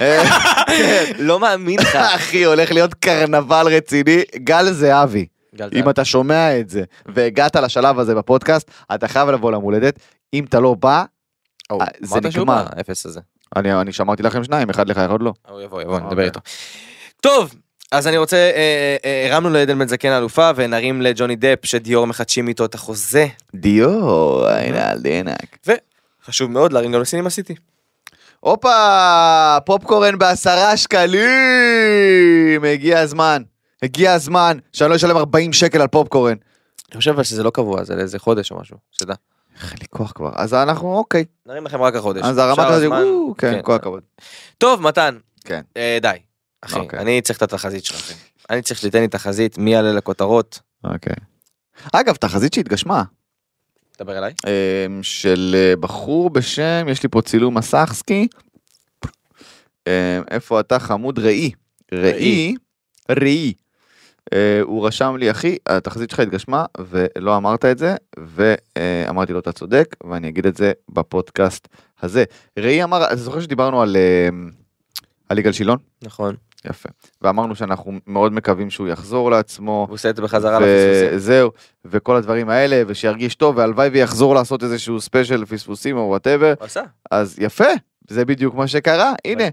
אה, 0.00 0.22
לא 1.18 1.40
מאמין 1.40 1.78
לך. 1.80 1.96
אחי, 2.16 2.44
הולך 2.44 2.72
להיות 2.72 2.94
קרנבל 2.94 3.66
רציני, 3.66 4.22
גל 4.36 4.72
זהבי. 4.72 5.26
אם 5.72 5.90
אתה 5.90 6.04
שומע 6.04 6.60
את 6.60 6.70
זה, 6.70 6.82
והגעת 7.06 7.56
לשלב 7.56 7.98
הזה 7.98 8.14
בפודקאסט, 8.14 8.70
אתה 8.94 9.08
חייב 9.08 9.28
לבוא 9.28 9.50
ליום 9.50 9.62
הולדת, 9.62 9.98
אם 10.34 10.44
אתה 10.44 10.60
לא 10.60 10.74
בא, 10.74 11.04
אה, 11.72 11.76
זה 12.00 12.14
אמרת 12.14 12.32
שהוא 12.32 12.42
נגמר. 12.42 12.64
בא, 12.64 12.80
אפס 12.80 13.06
הזה. 13.06 13.20
אני 13.56 13.80
אני 13.80 13.92
שמרתי 13.92 14.22
לכם 14.22 14.44
שניים, 14.44 14.70
אחד 14.70 14.88
לך, 14.88 14.98
אחד 14.98 15.20
לא. 15.20 15.32
הוא 15.48 15.60
יבוא 15.60 15.82
יבוא 15.82 15.98
נדבר 15.98 16.10
אוקיי. 16.10 16.24
איתו. 16.24 16.40
טוב. 17.20 17.54
אז 17.92 18.06
אני 18.06 18.18
רוצה, 18.18 18.36
אה, 18.36 18.50
אה, 18.56 18.96
אה, 19.04 19.32
הרמנו 19.32 19.50
לעדן 19.50 19.78
בן 19.78 19.88
זקן 19.88 20.08
האלופה 20.08 20.50
ונרים 20.56 21.02
לג'וני 21.02 21.36
דפ 21.36 21.58
שדיור 21.64 22.06
מחדשים 22.06 22.48
איתו 22.48 22.64
את 22.64 22.74
החוזה. 22.74 23.26
דיו, 23.54 24.48
הנה 24.48 24.90
על 24.90 24.98
דינק. 24.98 25.58
חשוב 26.24 26.50
מאוד 26.50 26.72
להרים 26.72 26.92
גם 26.92 27.00
לסינימה 27.00 27.30
סיטי. 27.30 27.54
הופה, 28.40 29.56
פופקורן 29.66 30.18
בעשרה 30.18 30.76
שקלים, 30.76 32.64
הגיע 32.72 33.00
הזמן, 33.00 33.42
הגיע 33.82 34.12
הזמן 34.12 34.58
שאני 34.72 34.90
לא 34.90 34.96
אשלם 34.96 35.16
40 35.16 35.52
שקל 35.52 35.80
על 35.80 35.88
פופקורן. 35.88 36.36
אני 36.92 36.98
חושב 36.98 37.22
שזה 37.22 37.42
לא 37.42 37.50
קבוע 37.50 37.84
זה 37.84 37.94
לאיזה 37.94 38.18
חודש 38.18 38.50
או 38.50 38.60
משהו. 38.60 38.76
שתדע. 38.92 39.14
אין 39.62 39.78
לי 39.80 39.86
כוח 39.90 40.12
כבר. 40.14 40.30
אז 40.34 40.54
אנחנו, 40.54 40.96
אוקיי. 40.96 41.24
נרים 41.46 41.64
לכם 41.66 41.82
רק 41.82 41.94
החודש. 41.94 42.22
אז 42.22 42.30
כזה, 42.30 42.42
הזמן- 42.84 42.96
וואו, 43.02 43.34
כן, 43.38 43.60
כל 43.62 43.74
הכבוד. 43.74 44.02
טוב, 44.58 44.80
מתן. 44.82 45.18
כן. 45.44 45.60
אה, 45.76 45.98
די. 46.02 46.08
אחי, 46.60 46.78
אוקיי. 46.78 46.98
אני 46.98 47.20
צריך 47.22 47.36
את 47.38 47.42
התחזית. 47.42 47.84
אחי. 47.90 48.14
אני 48.50 48.62
צריך 48.62 48.80
שתיתן 48.80 49.00
לי 49.00 49.08
תחזית, 49.08 49.58
מי 49.58 49.72
יעלה 49.72 49.92
לכותרות. 49.92 50.60
אוקיי. 50.84 51.14
אגב, 51.92 52.14
תחזית 52.14 52.54
שהתגשמה, 52.54 53.02
דבר 53.98 54.18
אליי. 54.18 54.32
אמ, 54.46 55.02
של 55.02 55.54
אה, 55.58 55.76
בחור 55.76 56.30
בשם, 56.30 56.86
יש 56.90 57.02
לי 57.02 57.08
פה 57.08 57.22
צילום 57.22 57.58
מסך 57.58 57.90
סקי. 57.94 58.28
אמ, 59.86 59.92
איפה 60.30 60.60
אתה 60.60 60.78
חמוד 60.78 61.18
ראי? 61.18 61.50
ראי, 61.94 62.54
ראי. 63.10 63.52
אה, 64.34 64.60
הוא 64.62 64.86
רשם 64.86 65.16
לי 65.16 65.30
אחי 65.30 65.56
התחזית 65.66 66.10
שלך 66.10 66.20
התגשמה 66.20 66.64
ולא 66.78 67.36
אמרת 67.36 67.64
את 67.64 67.78
זה 67.78 67.96
ואמרתי 68.18 69.32
לו 69.32 69.38
אתה 69.38 69.52
צודק 69.52 69.96
ואני 70.10 70.28
אגיד 70.28 70.46
את 70.46 70.56
זה 70.56 70.72
בפודקאסט 70.88 71.68
הזה. 72.02 72.24
ראי 72.58 72.84
אמר, 72.84 73.06
אתה 73.06 73.16
זוכר 73.16 73.40
שדיברנו 73.40 73.82
על 73.82 73.96
אה, 73.96 74.28
על 75.28 75.38
יגאל 75.38 75.52
שילון? 75.52 75.78
נכון. 76.02 76.34
יפה. 76.64 76.88
ואמרנו 77.22 77.56
שאנחנו 77.56 77.92
מאוד 78.06 78.32
מקווים 78.32 78.70
שהוא 78.70 78.88
יחזור 78.88 79.30
לעצמו. 79.30 79.84
הוא 79.88 79.94
עושה 79.94 80.10
את 80.10 80.16
זה 80.16 80.22
בחזרה 80.22 80.60
לפספוסים. 80.60 81.16
וזהו, 81.16 81.50
וכל 81.84 82.16
הדברים 82.16 82.48
האלה, 82.48 82.82
ושירגיש 82.86 83.34
טוב, 83.34 83.56
והלוואי 83.56 83.88
ויחזור 83.88 84.34
לעשות 84.34 84.62
איזשהו 84.62 85.00
special 85.00 85.44
פספוסים 85.44 85.96
או 85.96 86.02
whatever, 86.02 86.54
עשה. 86.60 86.82
אז 87.10 87.36
יפה, 87.38 87.68
זה 88.08 88.24
בדיוק 88.24 88.54
מה 88.54 88.66
שקרה, 88.66 89.12
הנה. 89.24 89.44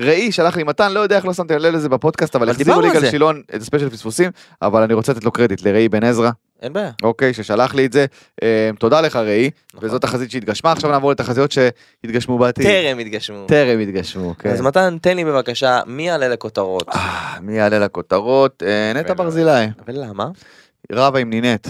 ראי 0.00 0.32
שלח 0.32 0.56
לי 0.56 0.64
מתן, 0.64 0.92
לא 0.92 1.00
יודע 1.00 1.16
איך 1.16 1.26
לא 1.26 1.32
שמתם 1.32 1.56
לב 1.56 1.74
לזה 1.74 1.88
בפודקאסט, 1.88 2.36
אבל 2.36 2.50
החזירו 2.50 2.80
לי 2.80 2.90
על. 2.90 3.10
שילון 3.10 3.42
את 3.56 3.62
הספיישל 3.62 3.90
פספוסים, 3.90 4.30
אבל 4.62 4.82
אני 4.82 4.94
רוצה 4.94 5.12
לתת 5.12 5.24
לו 5.24 5.30
קרדיט 5.32 5.62
לראי 5.62 5.88
בן 5.88 6.04
עזרא, 6.04 6.30
אין 6.62 6.72
בעיה. 6.72 6.90
אוקיי, 7.02 7.34
ששלח 7.34 7.74
לי 7.74 7.86
את 7.86 7.92
זה. 7.92 8.06
אה, 8.42 8.70
תודה 8.78 9.00
לך 9.00 9.16
ראי, 9.16 9.50
נכון. 9.74 9.88
וזאת 9.88 10.02
תחזית 10.02 10.30
שהתגשמה, 10.30 10.72
עכשיו 10.72 10.90
נעבור 10.90 11.10
לתחזיות 11.10 11.52
שהתגשמו 11.52 12.38
בעתיד. 12.38 12.66
טרם 12.66 12.98
התגשמו. 12.98 13.46
טרם 13.46 13.80
התגשמו, 13.80 14.34
כן. 14.38 14.50
אז 14.50 14.60
מתן, 14.60 14.96
תן 15.00 15.16
לי 15.16 15.24
בבקשה, 15.24 15.80
מי 15.86 16.08
יעלה 16.08 16.28
לכותרות? 16.28 16.88
אה, 16.88 17.36
מי 17.40 17.56
יעלה 17.56 17.78
לכותרות? 17.78 18.62
אה, 18.66 18.92
נטע. 18.94 19.14
ברזילי. 19.14 19.66
ולמה? 19.86 20.28
רבה 20.92 21.18
עם 21.18 21.30
נינט. 21.30 21.68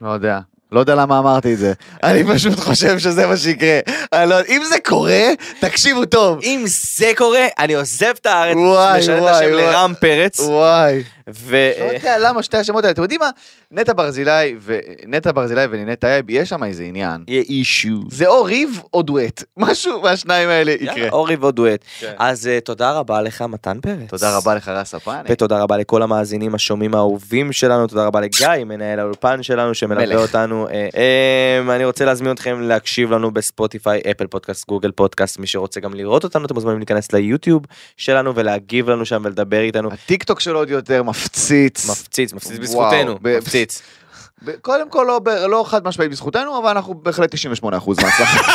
לא 0.00 0.10
יודע. 0.10 0.40
לא 0.72 0.80
יודע 0.80 0.94
למה 0.94 1.18
אמרתי 1.18 1.52
את 1.52 1.58
זה. 1.58 1.72
אני 2.02 2.24
פשוט 2.34 2.58
חושב 2.60 2.98
שזה 2.98 3.26
מה 3.26 3.36
שיקרה. 3.36 3.80
אני 4.12 4.30
לא- 4.30 4.36
אם 4.48 4.62
זה 4.68 4.76
קורה, 4.84 5.22
תקשיבו 5.60 6.04
טוב. 6.04 6.38
אם 6.42 6.64
זה 6.66 7.12
קורה, 7.16 7.46
אני 7.58 7.74
עוזב 7.74 8.12
את 8.20 8.26
הארץ, 8.26 8.56
וואי, 8.56 8.98
משנה 8.98 9.16
את 9.16 9.22
וואי, 9.22 9.32
השם 9.32 9.50
וואי. 9.52 9.62
לרם 9.62 9.92
פרץ, 10.00 10.40
וואי. 10.40 11.02
ו... 11.30 11.56
לא 11.80 11.92
יודע 11.92 12.18
למה 12.18 12.42
שתי 12.42 12.56
השמות 12.56 12.84
האלה. 12.84 12.92
אתם 12.92 13.02
יודעים 13.02 13.20
מה? 13.20 13.30
נטע 13.70 13.92
ברזילי 13.92 14.56
ונטע 14.64 15.32
ברזילי 15.32 15.64
ונינט 15.70 16.00
טייב, 16.00 16.30
יש 16.30 16.48
שם 16.48 16.64
איזה 16.64 16.82
עניין. 16.82 17.24
יהיה 17.28 17.42
issue. 17.42 18.00
זה 18.10 18.26
או 18.26 18.44
ריב 18.44 18.80
או 18.94 19.02
דואט. 19.02 19.42
משהו 19.56 20.00
מהשניים 20.02 20.48
האלה 20.48 20.72
יקרה. 20.72 21.08
או 21.10 21.20
ריב 21.20 21.36
או 21.36 21.50
דואט. 21.50 21.84
כן. 22.00 22.12
אז 22.18 22.46
אה, 22.46 22.58
תודה 22.60 22.92
רבה 22.92 23.22
לך, 23.22 23.42
מתן 23.42 23.78
פרץ. 23.82 24.08
תודה 24.10 24.36
רבה 24.36 24.54
לך 24.54 24.68
רס 24.68 24.94
הפאני. 24.94 25.28
ותודה 25.28 25.58
רבה 25.62 25.76
לכל 25.76 26.02
המאזינים 26.02 26.54
השומעים 26.54 26.94
האהובים 26.94 27.52
שלנו, 27.52 27.86
תודה 27.86 28.04
רבה 28.06 28.20
לגיא, 28.20 28.64
מנהל 28.66 28.98
האולפן 29.00 29.42
שלנו 29.42 29.74
שמלווה 29.74 30.06
מלך. 30.06 30.18
אותנו. 30.20 30.61
אה, 30.68 30.88
אה, 30.96 31.76
אני 31.76 31.84
רוצה 31.84 32.04
להזמין 32.04 32.32
אתכם 32.32 32.60
להקשיב 32.60 33.10
לנו 33.10 33.30
בספוטיפיי, 33.30 34.00
אפל 34.10 34.26
פודקאסט, 34.26 34.68
גוגל 34.68 34.90
פודקאסט, 34.90 35.38
מי 35.38 35.46
שרוצה 35.46 35.80
גם 35.80 35.94
לראות 35.94 36.24
אותנו, 36.24 36.46
אתם 36.46 36.54
מוזמנים 36.54 36.78
להיכנס 36.78 37.12
ליוטיוב 37.12 37.62
שלנו 37.96 38.34
ולהגיב 38.34 38.90
לנו 38.90 39.04
שם 39.04 39.22
ולדבר 39.24 39.60
איתנו. 39.60 39.92
הטיק 39.92 40.22
טוק 40.22 40.40
שלו 40.40 40.58
עוד 40.58 40.70
יותר 40.70 41.02
מפציץ. 41.02 41.90
מפציץ, 41.90 42.32
מפציץ 42.32 42.58
בזכותנו, 42.58 43.18
מפציץ. 43.22 43.82
קודם 44.60 44.90
כל 44.90 45.04
לא, 45.08 45.20
לא 45.48 45.64
חד 45.66 45.84
משמעית 45.84 46.10
בזכותנו, 46.10 46.58
אבל 46.58 46.70
אנחנו 46.70 46.94
בהחלט 46.94 47.34
98% 47.34 47.66
מההצלחה. 47.68 48.52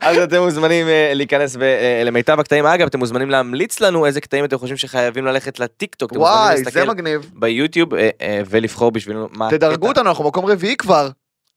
אז 0.08 0.18
אתם 0.18 0.42
מוזמנים 0.42 0.88
אה, 0.88 1.10
להיכנס 1.14 1.56
אה, 1.56 2.02
למיטב 2.04 2.40
הקטעים. 2.40 2.66
אגב, 2.66 2.86
אתם 2.86 2.98
מוזמנים 2.98 3.30
להמליץ 3.30 3.80
לנו 3.80 4.06
איזה 4.06 4.20
קטעים 4.20 4.44
אתם 4.44 4.58
חושבים 4.58 4.76
שחייבים 4.76 5.24
ללכת 5.24 5.58
לטיק 5.58 5.94
טוק. 5.94 6.12
וואי, 6.12 6.64
זה 6.64 6.84
מגניב. 6.84 7.30
ביוטיוב 7.34 7.94
אה, 7.94 8.10
ולבחור 8.50 8.90
בשבילנו 8.90 9.28
מה 9.32 9.50
תדרגו. 9.50 9.88
אותנו, 9.88 10.08
אנחנו 10.08 10.24
מקום 10.24 10.46
רביעי 10.46 10.76
כבר. 10.76 11.08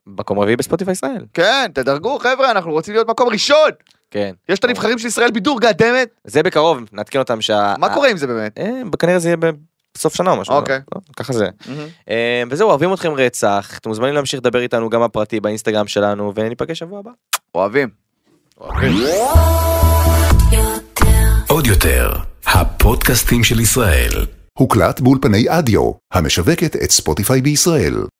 מקום 0.07 0.39
רביעי 0.39 0.55
בספוטיפיי 0.55 0.91
ישראל. 0.91 1.25
כן, 1.33 1.71
תדרגו 1.73 2.19
חבר'ה, 2.19 2.51
אנחנו 2.51 2.71
רוצים 2.71 2.93
להיות 2.93 3.09
מקום 3.09 3.29
ראשון. 3.29 3.69
כן. 4.11 4.31
יש 4.49 4.59
את 4.59 4.63
הנבחרים 4.63 4.99
של 4.99 5.07
ישראל 5.07 5.31
בידור, 5.31 5.59
גאדמת. 5.59 6.09
זה 6.23 6.43
בקרוב, 6.43 6.79
נעדכן 6.91 7.19
אותם 7.19 7.41
שה... 7.41 7.73
מה 7.77 7.93
קורה 7.93 8.09
עם 8.09 8.17
זה 8.17 8.27
באמת? 8.27 8.57
אה, 8.57 8.81
כנראה 8.99 9.19
זה 9.19 9.27
יהיה 9.29 9.37
בסוף 9.95 10.15
שנה 10.15 10.31
או 10.31 10.35
משהו. 10.35 10.55
אוקיי. 10.55 10.79
לא? 10.95 11.01
ככה 11.15 11.33
זה. 11.33 11.47
אה, 12.09 12.43
וזהו, 12.49 12.69
אוהבים 12.69 12.93
אתכם 12.93 13.11
רצח. 13.11 13.77
אתם 13.77 13.89
מוזמנים 13.89 14.13
להמשיך 14.13 14.39
לדבר 14.39 14.59
איתנו 14.61 14.89
גם 14.89 15.03
בפרטי 15.03 15.39
באינסטגרם 15.39 15.87
שלנו, 15.87 16.33
וניפגש 16.35 16.79
שבוע 16.79 16.99
הבא. 16.99 17.11
אוהבים. 17.55 17.89
עוד 21.47 21.67
יותר, 21.67 22.11
הפודקאסטים 22.45 23.43
של 23.43 23.59
ישראל. 23.59 24.25
הוקלט 24.57 24.99
באולפני 24.99 25.45
אדיו, 25.49 25.91
המשווקת 26.13 26.75
את 26.75 26.91
ספוטיפיי 26.91 27.41
בישראל. 27.41 28.03